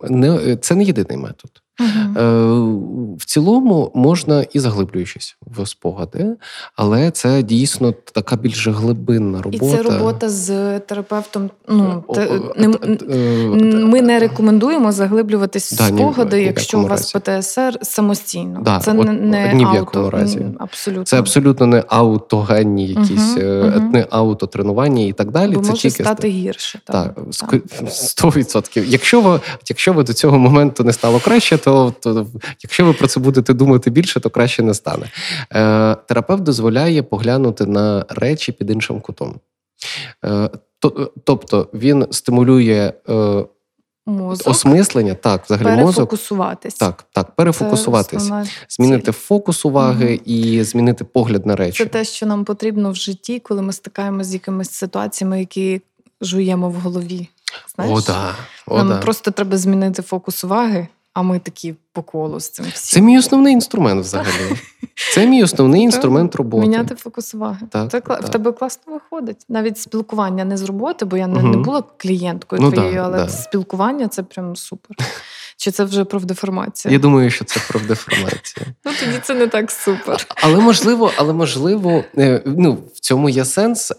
це 0.60 0.74
не 0.74 0.84
єдиний 0.84 1.16
метод. 1.16 1.63
Угу. 1.80 3.16
В 3.20 3.24
цілому 3.24 3.92
можна 3.94 4.44
і 4.52 4.58
заглиблюючись 4.58 5.36
в 5.46 5.66
спогади, 5.66 6.36
але 6.76 7.10
це 7.10 7.42
дійсно 7.42 7.92
така 7.92 8.36
більш 8.36 8.68
глибинна 8.68 9.42
робота. 9.42 9.66
І 9.66 9.70
це 9.70 9.82
робота 9.82 10.28
з 10.28 10.80
терапевтом. 10.80 11.50
Ну 11.68 12.04
те, 12.14 12.40
не, 12.56 12.68
ми 13.84 14.02
не 14.02 14.18
рекомендуємо 14.18 14.92
заглиблюватись 14.92 15.72
в 15.72 15.86
спогади, 15.86 16.42
якщо 16.42 16.80
у 16.80 16.86
вас 16.86 17.12
ПТСР 17.12 17.78
самостійно. 17.82 18.60
Да, 18.62 18.78
це 18.78 18.92
от, 18.92 19.06
не 19.20 19.54
ні 19.54 19.64
в 19.64 19.68
ауто, 19.68 19.78
якому 19.78 20.10
разі. 20.10 20.46
Абсолютно. 20.58 21.04
Це 21.04 21.18
абсолютно 21.18 21.66
не 21.66 21.84
аутогенні 21.88 22.86
якісь, 22.86 23.36
угу, 23.36 23.46
угу. 23.46 23.90
не 23.92 24.06
аутотренування 24.10 25.04
і 25.04 25.12
так 25.12 25.30
далі. 25.30 25.54
Бо 25.54 25.60
це 25.60 25.70
може 25.70 25.82
тільки 25.82 26.04
стати 26.04 26.28
гірше. 26.28 26.80
Так, 26.84 27.18
сто 27.88 28.28
відсотків. 28.28 28.84
Якщо 28.88 29.20
ви, 29.20 29.40
якщо 29.68 29.92
ви 29.92 30.02
до 30.02 30.12
цього 30.12 30.38
моменту 30.38 30.84
не 30.84 30.92
стало 30.92 31.20
краще, 31.20 31.58
то, 31.64 31.94
то 32.00 32.26
якщо 32.62 32.84
ви 32.84 32.92
про 32.92 33.08
це 33.08 33.20
будете 33.20 33.54
думати 33.54 33.90
більше, 33.90 34.20
то 34.20 34.30
краще 34.30 34.62
не 34.62 34.74
стане. 34.74 35.10
Е, 35.52 35.94
Терапевт 35.94 36.42
дозволяє 36.42 37.02
поглянути 37.02 37.66
на 37.66 38.04
речі 38.08 38.52
під 38.52 38.70
іншим 38.70 39.00
кутом. 39.00 39.40
Е, 40.24 40.50
то, 40.78 41.12
Тобто 41.24 41.68
він 41.74 42.06
стимулює. 42.10 42.92
Е, 43.08 43.44
Мозок. 44.06 44.48
Осмислення, 44.48 45.14
так, 45.14 45.44
взагалі 45.44 45.82
мозок. 45.82 46.14
Так, 46.78 47.04
так, 47.12 47.30
перефокусуватись, 47.30 48.30
змінити 48.68 49.12
фокус 49.12 49.64
уваги 49.64 50.06
угу. 50.06 50.22
і 50.24 50.62
змінити 50.62 51.04
погляд 51.04 51.46
на 51.46 51.56
речі. 51.56 51.84
Це 51.84 51.90
те, 51.90 52.04
що 52.04 52.26
нам 52.26 52.44
потрібно 52.44 52.90
в 52.90 52.94
житті, 52.94 53.38
коли 53.38 53.62
ми 53.62 53.72
стикаємося 53.72 54.30
з 54.30 54.34
якимись 54.34 54.70
ситуаціями, 54.70 55.40
які 55.40 55.80
жуємо 56.20 56.70
в 56.70 56.74
голові. 56.74 57.28
Знаєш? 57.74 57.98
О, 57.98 58.02
да. 58.06 58.34
О, 58.66 58.78
Нам 58.78 58.88
да. 58.88 58.98
просто 58.98 59.30
треба 59.30 59.56
змінити 59.56 60.02
фокус 60.02 60.44
уваги, 60.44 60.88
а 61.14 61.22
ми 61.22 61.38
такі 61.38 61.74
по 61.92 62.02
колу 62.02 62.40
з 62.40 62.48
цим 62.48 62.66
всім. 62.72 63.00
Це 63.00 63.00
мій 63.00 63.18
основний 63.18 63.52
інструмент 63.52 64.04
взагалі. 64.04 64.56
Це 65.12 65.26
мій 65.26 65.42
основний 65.42 65.82
інструмент 65.82 66.34
роботи. 66.34 66.62
Міняти 66.62 66.94
фокус 66.94 67.34
уваги. 67.34 67.66
Так, 67.70 67.90
Це 67.90 68.00
так. 68.00 68.22
в 68.22 68.28
тебе 68.28 68.52
класно 68.52 68.92
виходить. 68.92 69.44
Навіть 69.48 69.78
спілкування 69.78 70.44
не 70.44 70.56
з 70.56 70.62
роботи, 70.62 71.04
бо 71.04 71.16
я 71.16 71.26
не, 71.26 71.38
угу. 71.38 71.48
не 71.48 71.56
була 71.56 71.82
клієнткою 71.96 72.62
ну, 72.62 72.72
твоєю, 72.72 72.94
да, 72.94 73.02
але 73.02 73.18
да. 73.18 73.28
спілкування 73.28 74.08
це 74.08 74.22
прям 74.22 74.56
супер. 74.56 74.96
Чи 75.56 75.70
це 75.70 75.84
вже 75.84 76.04
профдеформація? 76.04 76.92
Я 76.92 76.98
думаю, 76.98 77.30
що 77.30 77.44
це 77.44 77.60
профдеформація. 77.68 78.66
Ну 78.84 78.92
тоді 79.00 79.18
це 79.22 79.34
не 79.34 79.46
так 79.46 79.70
супер. 79.70 80.26
Але 80.42 80.60
можливо, 80.60 81.12
але 81.16 81.32
можливо, 81.32 82.04
ну 82.44 82.78
в 82.94 83.00
цьому 83.00 83.28
є 83.28 83.44
сенс. 83.44 83.92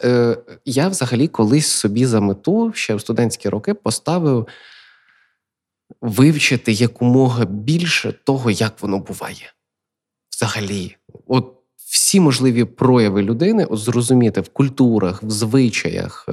Я 0.66 0.88
взагалі 0.88 1.28
колись 1.28 1.68
собі 1.68 2.06
за 2.06 2.20
мету 2.20 2.72
ще 2.76 2.96
в 2.96 3.02
студентські 3.02 3.50
роки 3.50 3.74
поставив 3.74 4.48
вивчити 6.02 6.72
якомога 6.72 7.46
більше 7.46 8.14
того, 8.24 8.52
як 8.52 8.82
воно 8.82 9.00
буває. 9.00 9.54
Взагалі, 10.32 10.96
от 11.28 11.52
всі 11.76 12.20
можливі 12.20 12.64
прояви 12.64 13.22
людини 13.22 13.66
от 13.66 13.80
зрозуміти 13.80 14.42
в 14.42 14.50
культурах, 14.50 15.24
в 15.24 15.30
звичаях. 15.30 16.30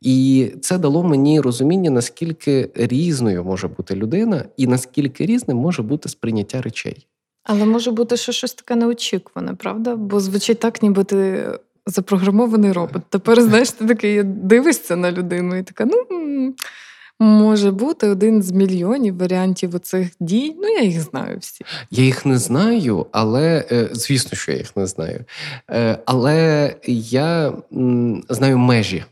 І 0.00 0.50
це 0.60 0.78
дало 0.78 1.02
мені 1.02 1.40
розуміння, 1.40 1.90
наскільки 1.90 2.70
різною 2.74 3.44
може 3.44 3.68
бути 3.68 3.94
людина, 3.94 4.44
і 4.56 4.66
наскільки 4.66 5.26
різним 5.26 5.56
може 5.56 5.82
бути 5.82 6.08
сприйняття 6.08 6.62
речей. 6.62 7.06
Але 7.44 7.64
може 7.64 7.90
бути 7.90 8.16
що 8.16 8.32
щось 8.32 8.54
таке 8.54 8.76
неочікуване, 8.76 9.54
правда? 9.54 9.96
Бо 9.96 10.20
звучить 10.20 10.60
так, 10.60 10.82
ніби 10.82 11.04
ти 11.04 11.50
запрограмований 11.86 12.72
робот. 12.72 13.02
Тепер, 13.08 13.42
знаєш, 13.42 13.70
ти 13.70 13.86
такий 13.86 14.22
дивишся 14.22 14.96
на 14.96 15.12
людину 15.12 15.56
і 15.56 15.62
така, 15.62 15.84
ну. 15.84 16.54
Може 17.20 17.70
бути 17.70 18.08
один 18.08 18.42
з 18.42 18.52
мільйонів 18.52 19.18
варіантів 19.18 19.74
оцих 19.74 20.10
дій. 20.20 20.56
Ну, 20.58 20.68
я 20.68 20.82
їх 20.82 21.00
знаю 21.00 21.38
всі. 21.38 21.64
Я 21.90 22.04
їх 22.04 22.26
не 22.26 22.38
знаю, 22.38 23.06
але 23.12 23.64
звісно, 23.92 24.38
що 24.38 24.52
я 24.52 24.58
їх 24.58 24.76
не 24.76 24.86
знаю. 24.86 25.24
Але 26.04 26.74
я 26.86 27.52
знаю 28.28 28.58
межі. 28.58 29.04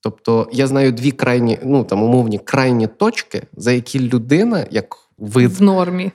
Тобто 0.00 0.48
я 0.52 0.66
знаю 0.66 0.92
дві 0.92 1.10
крайні, 1.10 1.58
ну 1.64 1.84
там 1.84 2.02
умовні 2.02 2.38
крайні 2.38 2.86
точки, 2.86 3.42
за 3.56 3.72
які 3.72 4.00
людина, 4.00 4.66
як 4.70 4.96
вид 5.18 5.50
в 5.50 5.62
нормі, 5.62 6.12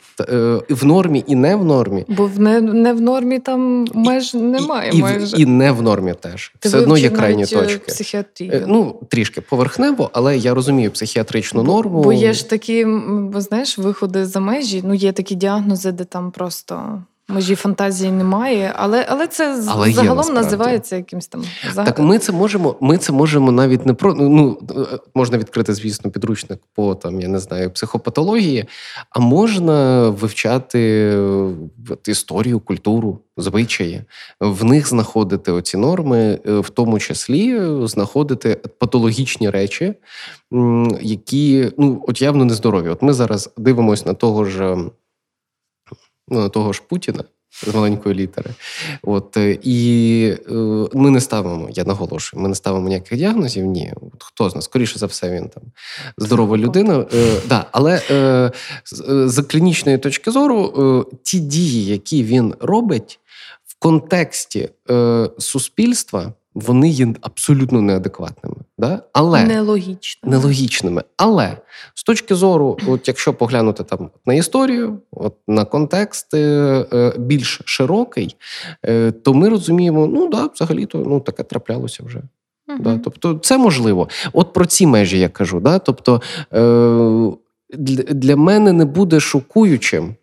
в 0.69 0.85
нормі 0.85 1.23
і 1.27 1.35
не 1.35 1.55
в 1.55 1.65
нормі, 1.65 2.05
бо 2.07 2.25
в 2.25 2.39
не, 2.39 2.61
не 2.61 2.93
в 2.93 3.01
нормі 3.01 3.39
там 3.39 3.85
меж 3.93 4.33
немає. 4.33 4.91
І, 4.93 5.01
майже. 5.01 5.37
І, 5.37 5.41
і 5.41 5.45
не 5.45 5.71
в 5.71 5.81
нормі 5.81 6.13
теж 6.19 6.53
Ти 6.59 6.69
все 6.69 6.79
одно 6.79 6.97
є 6.97 7.09
крайні 7.09 7.45
точки. 7.45 7.77
Психіатрію. 7.77 8.65
Ну 8.67 8.99
трішки 9.09 9.41
поверхнево, 9.41 10.09
але 10.13 10.37
я 10.37 10.53
розумію 10.53 10.91
психіатричну 10.91 11.63
бо, 11.63 11.73
норму. 11.73 12.03
Бо 12.03 12.13
є 12.13 12.33
ж 12.33 12.49
такі, 12.49 12.85
бо 13.07 13.41
знаєш, 13.41 13.77
виходи 13.77 14.25
за 14.25 14.39
межі. 14.39 14.81
Ну 14.85 14.93
є 14.93 15.11
такі 15.11 15.35
діагнози, 15.35 15.91
де 15.91 16.03
там 16.03 16.31
просто. 16.31 17.03
Межі 17.27 17.55
фантазії 17.55 18.11
немає, 18.11 18.73
але 18.75 19.05
але 19.09 19.27
це 19.27 19.63
але 19.67 19.91
загалом 19.91 20.27
є, 20.27 20.33
називається 20.33 20.95
якимсь 20.95 21.27
там 21.27 21.43
загад... 21.73 21.95
Так 21.95 22.05
ми 22.05 22.19
це 22.19 22.31
можемо. 22.31 22.75
Ми 22.81 22.97
це 22.97 23.13
можемо 23.13 23.51
навіть 23.51 23.85
не 23.85 23.93
про 23.93 24.15
ну 24.15 24.59
можна 25.15 25.37
відкрити, 25.37 25.73
звісно, 25.73 26.11
підручник 26.11 26.59
по 26.75 26.95
там, 26.95 27.21
я 27.21 27.27
не 27.27 27.39
знаю, 27.39 27.71
психопатології, 27.71 28.65
а 29.09 29.19
можна 29.19 30.09
вивчати 30.09 31.13
історію, 32.07 32.59
культуру, 32.59 33.19
звичаї, 33.37 34.01
в 34.39 34.63
них 34.63 34.87
знаходити 34.87 35.51
оці 35.51 35.77
норми, 35.77 36.39
в 36.45 36.69
тому 36.69 36.99
числі 36.99 37.61
знаходити 37.87 38.61
патологічні 38.79 39.49
речі, 39.49 39.93
які 41.01 41.71
ну 41.77 42.03
от 42.07 42.21
явно 42.21 42.45
нездорові. 42.45 42.89
От 42.89 43.01
ми 43.01 43.13
зараз 43.13 43.49
дивимося 43.57 44.03
на 44.05 44.13
того 44.13 44.45
ж 44.45 44.77
ну, 46.27 46.49
того 46.49 46.73
ж 46.73 46.81
Путіна 46.89 47.23
з 47.53 47.73
маленької 47.73 48.15
літери. 48.15 48.49
От, 49.03 49.37
І 49.63 50.35
е, 50.49 50.53
ми 50.93 51.09
не 51.09 51.21
ставимо, 51.21 51.69
я 51.71 51.83
наголошую, 51.83 52.43
ми 52.43 52.49
не 52.49 52.55
ставимо 52.55 52.87
ніяких 52.87 53.17
діагнозів. 53.17 53.65
Ні, 53.65 53.93
От, 53.95 54.23
хто 54.23 54.49
з 54.49 54.55
нас? 54.55 54.65
Скоріше 54.65 54.99
за 54.99 55.05
все, 55.05 55.31
він 55.31 55.49
там 55.49 55.63
здорова 56.17 56.57
людина. 56.57 57.05
Е, 57.13 57.41
да, 57.47 57.65
Але 57.71 58.01
е, 58.11 58.51
з 59.25 59.41
клінічної 59.43 59.97
точки 59.97 60.31
зору, 60.31 60.73
е, 61.09 61.15
ті 61.23 61.39
дії, 61.39 61.85
які 61.85 62.23
він 62.23 62.55
робить 62.59 63.19
в 63.65 63.79
контексті 63.79 64.69
е, 64.89 65.29
суспільства 65.37 66.33
вони 66.55 66.89
є 66.89 67.07
абсолютно 67.21 67.81
неадекватними, 67.81 68.55
да? 68.77 69.01
але 69.13 69.43
нелогічними. 69.43 70.37
нелогічними. 70.37 71.03
Але 71.17 71.57
з 71.93 72.03
точки 72.03 72.35
зору, 72.35 72.77
от 72.87 73.07
якщо 73.07 73.33
поглянути 73.33 73.83
там 73.83 74.09
на 74.25 74.33
історію, 74.33 74.99
от 75.11 75.35
на 75.47 75.65
контекст 75.65 76.33
е, 76.33 77.13
більш 77.17 77.61
широкий, 77.65 78.35
е, 78.85 79.11
то 79.11 79.33
ми 79.33 79.49
розуміємо, 79.49 80.07
ну 80.07 80.29
да, 80.29 80.49
взагалі 80.53 80.85
то 80.85 80.97
ну 80.97 81.19
таке 81.19 81.43
траплялося 81.43 82.03
вже. 82.03 82.17
uh 82.19 82.81
Да? 82.81 82.99
Тобто, 83.03 83.33
це 83.33 83.57
можливо. 83.57 84.09
От 84.33 84.53
про 84.53 84.65
ці 84.65 84.87
межі 84.87 85.19
я 85.19 85.29
кажу. 85.29 85.59
Да? 85.59 85.79
Тобто 85.79 86.21
е, 86.53 87.31
для 88.13 88.35
мене 88.35 88.73
не 88.73 88.85
буде 88.85 89.19
шокуючим. 89.19 90.15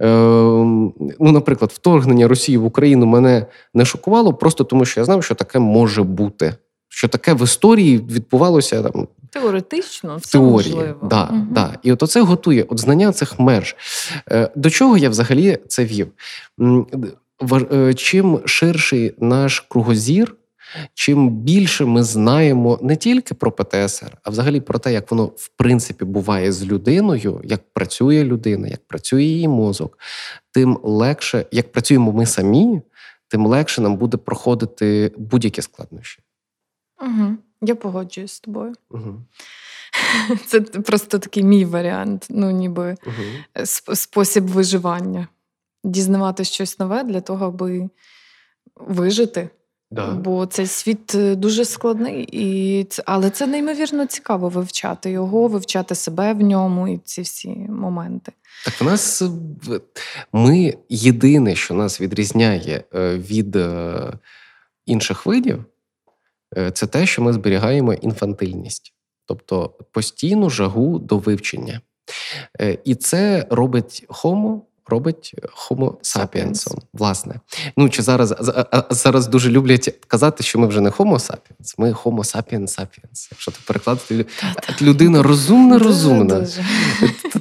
Ну, 0.00 0.92
наприклад, 1.20 1.70
вторгнення 1.74 2.28
Росії 2.28 2.58
в 2.58 2.64
Україну 2.64 3.06
мене 3.06 3.46
не 3.74 3.84
шокувало, 3.84 4.34
просто 4.34 4.64
тому 4.64 4.84
що 4.84 5.00
я 5.00 5.04
знав, 5.04 5.24
що 5.24 5.34
таке 5.34 5.58
може 5.58 6.02
бути. 6.02 6.54
Що 6.88 7.08
таке 7.08 7.34
в 7.34 7.44
історії 7.44 7.98
відбувалося 7.98 8.82
там 8.82 9.08
теоретично, 9.30 10.16
в 10.16 10.32
теорії. 10.32 10.74
можливо. 10.74 11.08
Да, 11.08 11.28
угу. 11.32 11.46
да. 11.50 11.74
І 11.82 11.92
от 11.92 12.02
оце 12.02 12.20
готує 12.20 12.66
от 12.68 12.80
знання 12.80 13.12
цих 13.12 13.40
меж. 13.40 13.76
До 14.56 14.70
чого 14.70 14.96
я 14.96 15.10
взагалі 15.10 15.58
це 15.68 15.84
вів? 15.84 16.08
Чим 17.96 18.40
ширший 18.44 19.14
наш 19.18 19.60
кругозір, 19.60 20.36
чим 20.94 21.30
більше 21.30 21.84
ми 21.84 22.02
знаємо 22.02 22.78
не 22.82 22.96
тільки 22.96 23.34
про 23.34 23.52
ПТСР, 23.52 24.16
а 24.22 24.30
взагалі 24.30 24.60
про 24.60 24.78
те, 24.78 24.92
як 24.92 25.10
воно 25.10 25.24
в 25.24 25.48
принципі 25.48 26.04
буває 26.04 26.52
з 26.52 26.64
людиною, 26.64 27.40
як 27.44 27.72
працює 27.72 28.24
людина, 28.24 28.68
як 28.68 28.86
працює 28.86 29.22
її 29.22 29.48
мозок, 29.48 29.98
тим 30.52 30.78
легше, 30.82 31.46
як 31.50 31.72
працюємо 31.72 32.12
ми 32.12 32.26
самі, 32.26 32.82
тим 33.28 33.46
легше 33.46 33.80
нам 33.80 33.96
буде 33.96 34.16
проходити 34.16 35.12
будь-які 35.16 35.62
складнощі. 35.62 36.22
Угу. 37.00 37.36
Я 37.62 37.74
погоджуюсь 37.74 38.32
з 38.32 38.40
тобою. 38.40 38.74
Угу. 38.90 39.22
Це 40.46 40.60
просто 40.60 41.18
такий 41.18 41.42
мій 41.42 41.64
варіант, 41.64 42.26
ну 42.30 42.50
ніби 42.50 42.96
угу. 43.06 43.64
спосіб 43.94 44.46
виживання. 44.46 45.28
Дізнавати 45.84 46.44
щось 46.44 46.78
нове 46.78 47.04
для 47.04 47.20
того, 47.20 47.46
аби 47.46 47.90
вижити. 48.76 49.50
Да. 49.90 50.10
Бо 50.10 50.46
цей 50.46 50.66
світ 50.66 51.14
е, 51.14 51.34
дуже 51.34 51.64
складний, 51.64 52.28
і 52.32 52.86
але 53.06 53.30
це 53.30 53.46
неймовірно 53.46 54.06
цікаво 54.06 54.48
вивчати 54.48 55.10
його, 55.10 55.48
вивчати 55.48 55.94
себе 55.94 56.32
в 56.32 56.42
ньому 56.42 56.88
і 56.88 56.98
ці 56.98 57.22
всі 57.22 57.48
моменти. 57.68 58.32
Так 58.64 58.80
в 58.80 58.84
нас 58.84 59.22
ми 60.32 60.74
єдине, 60.88 61.54
що 61.54 61.74
нас 61.74 62.00
відрізняє 62.00 62.84
е, 62.94 63.18
від 63.18 63.56
е, 63.56 64.12
інших 64.86 65.26
видів, 65.26 65.64
це 66.72 66.86
те, 66.86 67.06
що 67.06 67.22
ми 67.22 67.32
зберігаємо 67.32 67.94
інфантильність, 67.94 68.94
тобто 69.26 69.68
постійну 69.92 70.50
жагу 70.50 70.98
до 70.98 71.18
вивчення. 71.18 71.80
Е, 72.60 72.78
І 72.84 72.94
це 72.94 73.46
робить 73.50 74.06
Homo, 74.08 74.60
робить 74.90 75.34
Homo 75.68 75.92
sapiens. 76.02 76.74
Власне. 76.92 77.34
Ну 77.76 77.88
чи 77.88 78.02
зараз 78.02 78.32
а- 78.32 78.64
а- 78.70 78.94
зараз 78.94 79.26
дуже 79.26 79.50
люблять 79.50 79.94
казати, 80.08 80.42
що 80.44 80.58
ми 80.58 80.66
вже 80.66 80.80
не 80.80 80.90
Homo 80.90 81.14
sapiens, 81.14 81.74
ми 81.78 81.92
Homo 81.92 82.18
sapiens 82.36 82.78
sapiens. 82.78 83.28
Якщо 83.30 83.50
ти 83.50 83.58
перекладати 83.66 84.14
лю- 84.14 84.26
людина 84.82 85.22
розумна, 85.22 85.78
розумна. 85.78 86.46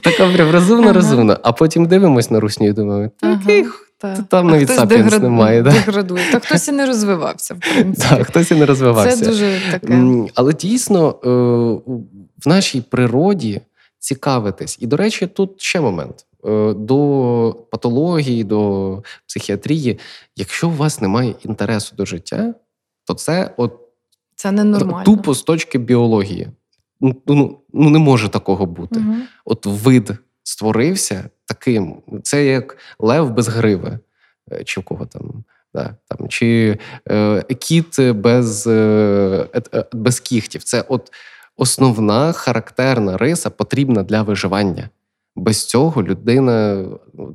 Така 0.02 0.34
прям 0.34 0.52
розумна, 0.52 0.94
розумна. 0.94 1.40
А 1.44 1.52
потім 1.52 1.86
дивимось 1.86 2.32
на 2.32 2.40
русню 2.40 2.68
і 2.68 2.74
думаємо, 2.74 3.12
такий 3.20 3.66
та. 3.98 4.16
там 4.30 4.48
А 4.48 4.52
навіть 4.52 4.70
sapiens 4.70 4.88
деград- 4.88 5.22
немає. 5.24 5.62
Да? 5.62 5.72
Деградує. 5.72 6.24
Та 6.32 6.40
хтось 6.40 6.68
і 6.68 6.72
не 6.72 6.86
розвивався, 6.86 7.54
в 7.54 7.60
принципі. 7.60 8.16
Так, 8.16 8.28
хтось 8.28 8.52
і 8.52 8.56
не 8.56 8.66
розвивався. 8.66 9.18
Це 9.18 9.26
дуже 9.26 9.62
таке. 9.72 10.04
Але 10.36 10.54
дійсно 10.54 11.10
е, 11.10 11.30
в 12.46 12.48
нашій 12.48 12.82
природі 12.82 13.62
цікавитись. 14.00 14.78
І, 14.82 14.88
до 14.88 14.98
речі, 14.98 15.28
тут 15.28 15.62
ще 15.62 15.82
момент. 15.82 16.26
Е, 16.46 16.74
До 16.74 17.68
патології, 17.72 18.44
до 18.44 19.04
психіатрії, 19.28 20.00
якщо 20.36 20.70
у 20.70 20.72
вас 20.72 21.02
немає 21.02 21.36
інтересу 21.44 21.96
до 21.96 22.06
життя, 22.06 22.54
то 23.06 23.14
це 23.14 23.54
от 23.58 23.80
Це 24.36 24.52
ненормально. 24.52 25.04
тупо 25.06 25.34
з 25.34 25.44
точки 25.44 25.78
біології. 25.78 26.48
Ну, 27.02 27.16
ну, 27.28 27.60
ну 27.74 27.90
не 27.90 28.00
може 28.00 28.30
такого 28.30 28.66
бути. 28.66 29.00
Мгм. 29.00 29.22
От 29.46 29.66
вид 29.66 30.12
створився 30.44 31.30
таким. 31.46 32.02
Це 32.24 32.46
як 32.46 32.78
лев 33.00 33.32
без 33.32 33.48
гриви, 33.48 34.00
е, 34.52 34.64
чи 34.64 34.82
в 34.82 34.84
кого 34.84 35.06
там. 35.06 35.44
Да, 35.74 35.96
там, 36.08 36.28
чи 36.28 36.78
е, 37.10 37.44
кіт 37.44 38.00
без, 38.12 38.68
е, 38.68 39.48
е, 39.74 39.86
без 39.94 40.20
кіхтів. 40.20 40.64
Це 40.64 40.84
от 40.88 41.12
основна 41.58 42.32
характерна 42.32 43.18
риса 43.18 43.50
потрібна 43.50 44.04
для 44.04 44.22
виживання. 44.22 44.90
Без 45.40 45.66
цього 45.66 46.04
людина, 46.04 46.86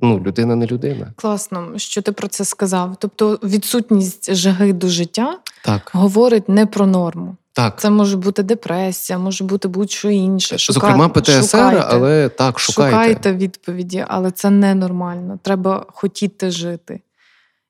ну, 0.02 0.20
людина 0.26 0.56
не 0.56 0.66
людина. 0.66 1.12
Класно, 1.16 1.72
що 1.76 2.02
ти 2.02 2.12
про 2.12 2.28
це 2.28 2.44
сказав. 2.44 2.96
Тобто 2.98 3.38
відсутність 3.42 4.34
жаги 4.34 4.72
до 4.72 4.88
життя 4.88 5.38
Так, 5.64 5.90
говорить 5.94 6.48
не 6.48 6.66
про 6.66 6.86
норму. 6.86 7.36
так. 7.52 7.80
Це 7.80 7.90
може 7.90 8.16
бути 8.16 8.42
депресія, 8.42 9.18
може 9.18 9.44
бути 9.44 9.68
будь-що 9.68 10.10
інше. 10.10 10.56
Шука- 10.56 10.72
Зокрема, 10.72 11.08
ПТСР, 11.08 11.42
шукайте. 11.42 11.86
але 11.90 12.28
так, 12.28 12.58
шукайте. 12.58 12.90
Шукайте 12.96 13.32
відповіді, 13.32 14.04
але 14.08 14.30
це 14.30 14.50
ненормально. 14.50 15.38
Треба 15.42 15.86
хотіти 15.88 16.50
жити. 16.50 17.00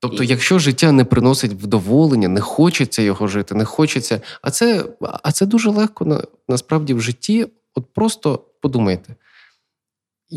Тобто, 0.01 0.24
якщо 0.24 0.59
життя 0.59 0.93
не 0.93 1.05
приносить 1.05 1.52
вдоволення, 1.52 2.28
не 2.28 2.40
хочеться 2.40 3.02
його 3.02 3.27
жити, 3.27 3.55
не 3.55 3.65
хочеться. 3.65 4.20
А 4.43 4.51
це, 4.51 4.85
а 5.23 5.32
це 5.32 5.47
дуже 5.47 5.70
легко 5.70 6.05
на, 6.05 6.23
насправді 6.48 6.94
в 6.94 7.01
житті. 7.01 7.47
От 7.74 7.85
просто 7.94 8.40
подумайте: 8.61 9.15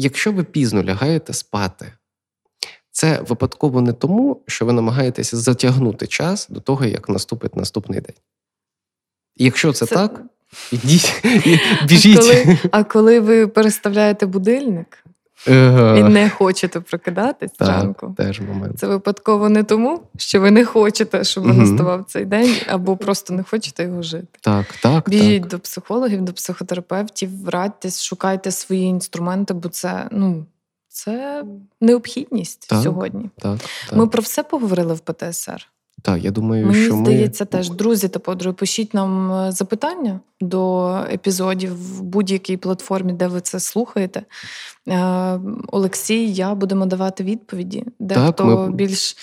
якщо 0.02 0.32
ви 0.32 0.44
пізно 0.44 0.84
лягаєте 0.84 1.34
спати, 1.34 1.94
це 2.91 3.22
випадково 3.22 3.82
не 3.82 3.94
тому, 3.94 4.44
що 4.48 4.65
ви 4.65 4.74
намагаєтеся 4.74 5.38
затягнути 5.38 6.07
час 6.07 6.48
до 6.49 6.60
того, 6.60 6.86
як 6.86 7.10
наступить 7.10 7.56
наступний 7.56 8.02
день. 8.02 8.15
І 9.36 9.45
якщо 9.45 9.74
це, 9.74 9.86
Це- 9.86 9.95
так, 9.95 10.22
ідіть, 10.72 11.24
біжіть. 11.88 12.19
Коли, 12.19 12.57
а 12.72 12.84
коли 12.84 13.19
ви 13.19 13.48
переставляєте 13.48 14.26
будильник 14.26 15.03
і 15.47 16.03
не 16.03 16.30
хочете 16.38 16.80
прокидатись 16.80 17.51
зранку, 17.59 18.14
теж 18.18 18.41
момент. 18.41 18.80
це 18.80 18.88
випадково 18.88 19.49
не 19.49 19.64
тому, 19.64 20.01
що 20.18 20.41
ви 20.41 20.51
не 20.51 20.65
хочете, 20.65 21.23
щоб 21.23 21.45
Мгм. 21.45 21.57
наставав 21.57 22.05
цей 22.07 22.26
день, 22.26 22.55
або 22.68 22.97
просто 22.97 23.34
не 23.34 23.43
хочете 23.43 23.84
його 23.84 24.01
жити. 24.01 24.27
Так, 24.41 24.65
так. 24.81 25.09
Біжіть 25.09 25.41
так. 25.41 25.51
до 25.51 25.59
психологів, 25.59 26.22
до 26.22 26.34
психотерапевтів, 26.34 27.49
радьтесь, 27.49 28.03
шукайте 28.03 28.51
свої 28.51 28.84
інструменти, 28.84 29.53
бо 29.53 29.69
це 29.69 30.07
ну 30.11 30.45
це 30.89 31.43
необхідність 31.81 32.68
Так. 32.69 32.84
сьогодні. 32.84 33.30
Так, 33.38 33.57
так. 33.89 33.97
Ми 33.97 34.07
про 34.07 34.22
все 34.22 34.43
поговорили 34.43 34.93
в 34.93 34.99
ПТСР. 34.99 35.68
Так, 36.02 36.24
я 36.24 36.32
думаю, 36.32 36.68
Мені 36.68 36.86
що 36.86 36.95
ми... 36.95 37.06
здається, 37.06 37.45
теж 37.45 37.69
друзі 37.69 38.07
та 38.07 38.19
подруги, 38.19 38.53
пишіть 38.53 38.94
нам 38.94 39.32
е, 39.32 39.52
запитання 39.52 40.19
до 40.41 40.88
епізодів 41.14 41.98
в 41.98 42.02
будь-якій 42.02 42.57
платформі, 42.57 43.14
де 43.14 43.28
ви 43.28 43.41
це 43.41 43.60
слухаєте. 43.60 44.24
Е, 44.88 45.40
Олексій, 45.68 46.34
я 46.34 46.56
будемо 46.56 46.86
давати 46.86 47.24
відповіді. 47.24 47.84
Дехто 47.99 48.45
ми- 48.45 48.72
більш 48.72 49.18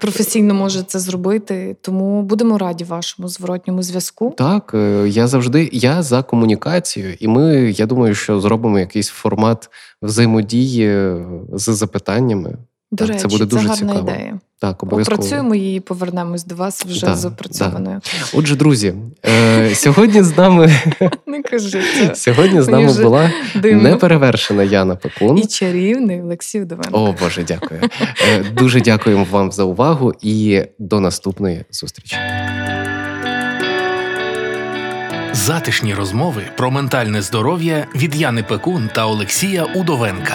професійно 0.00 0.54
може 0.54 0.82
це 0.82 0.98
зробити, 0.98 1.76
тому 1.80 2.22
будемо 2.22 2.58
раді 2.58 2.84
вашому 2.84 3.28
зворотньому 3.28 3.82
зв'язку. 3.82 4.34
Так, 4.38 4.70
е, 4.74 5.08
я 5.08 5.26
завжди 5.26 5.70
я 5.72 6.02
за 6.02 6.22
комунікацію, 6.22 7.14
і 7.20 7.28
ми, 7.28 7.70
я 7.70 7.86
думаю, 7.86 8.14
що 8.14 8.40
зробимо 8.40 8.78
якийсь 8.78 9.08
формат 9.08 9.70
взаємодії 10.02 11.14
з 11.52 11.74
запитаннями. 11.74 12.56
До 12.92 13.04
Так, 13.04 13.08
речі, 13.08 13.20
це 13.22 13.28
буде 13.28 13.44
дуже 13.44 13.68
гарна 13.68 13.76
цікаво. 13.92 14.10
ідея. 14.10 14.38
Так, 14.58 14.82
обов'язково. 14.82 15.14
Опрацюємо 15.18 15.54
її 15.54 15.76
і 15.76 15.80
повернемось 15.80 16.44
до 16.44 16.54
вас 16.54 16.84
вже 16.86 17.06
Да, 17.06 17.16
з 17.16 17.24
опрацьованою. 17.24 18.00
Отже, 18.34 18.56
друзі, 18.56 18.94
е, 19.26 19.74
сьогодні 19.74 20.22
з 20.22 20.36
нами 20.38 20.72
Не 21.26 21.42
кажи 21.42 21.82
це. 21.98 22.14
сьогодні 22.14 22.62
з 22.62 22.68
нами 22.68 22.92
була 22.92 23.30
Дивно. 23.54 23.82
неперевершена 23.82 24.62
Яна 24.62 24.96
Пекун. 24.96 25.38
І 25.38 25.46
чарівний 25.46 26.22
Олексій 26.22 26.60
Вдовенко. 26.60 26.98
О 27.04 27.14
Боже, 27.22 27.44
дякую. 27.48 27.80
Е, 28.28 28.44
Дуже 28.52 28.80
дякуємо 28.80 29.26
вам 29.30 29.52
за 29.52 29.64
увагу 29.64 30.12
і 30.22 30.62
до 30.78 31.00
наступної 31.00 31.64
зустрічі. 31.70 32.16
Затишні 35.32 35.94
розмови 35.94 36.42
про 36.56 36.70
ментальне 36.70 37.22
здоров'я 37.22 37.86
від 37.94 38.16
Яни 38.16 38.42
Пекун 38.42 38.90
та 38.94 39.06
Олексія 39.06 39.64
Удовенка. 39.64 40.34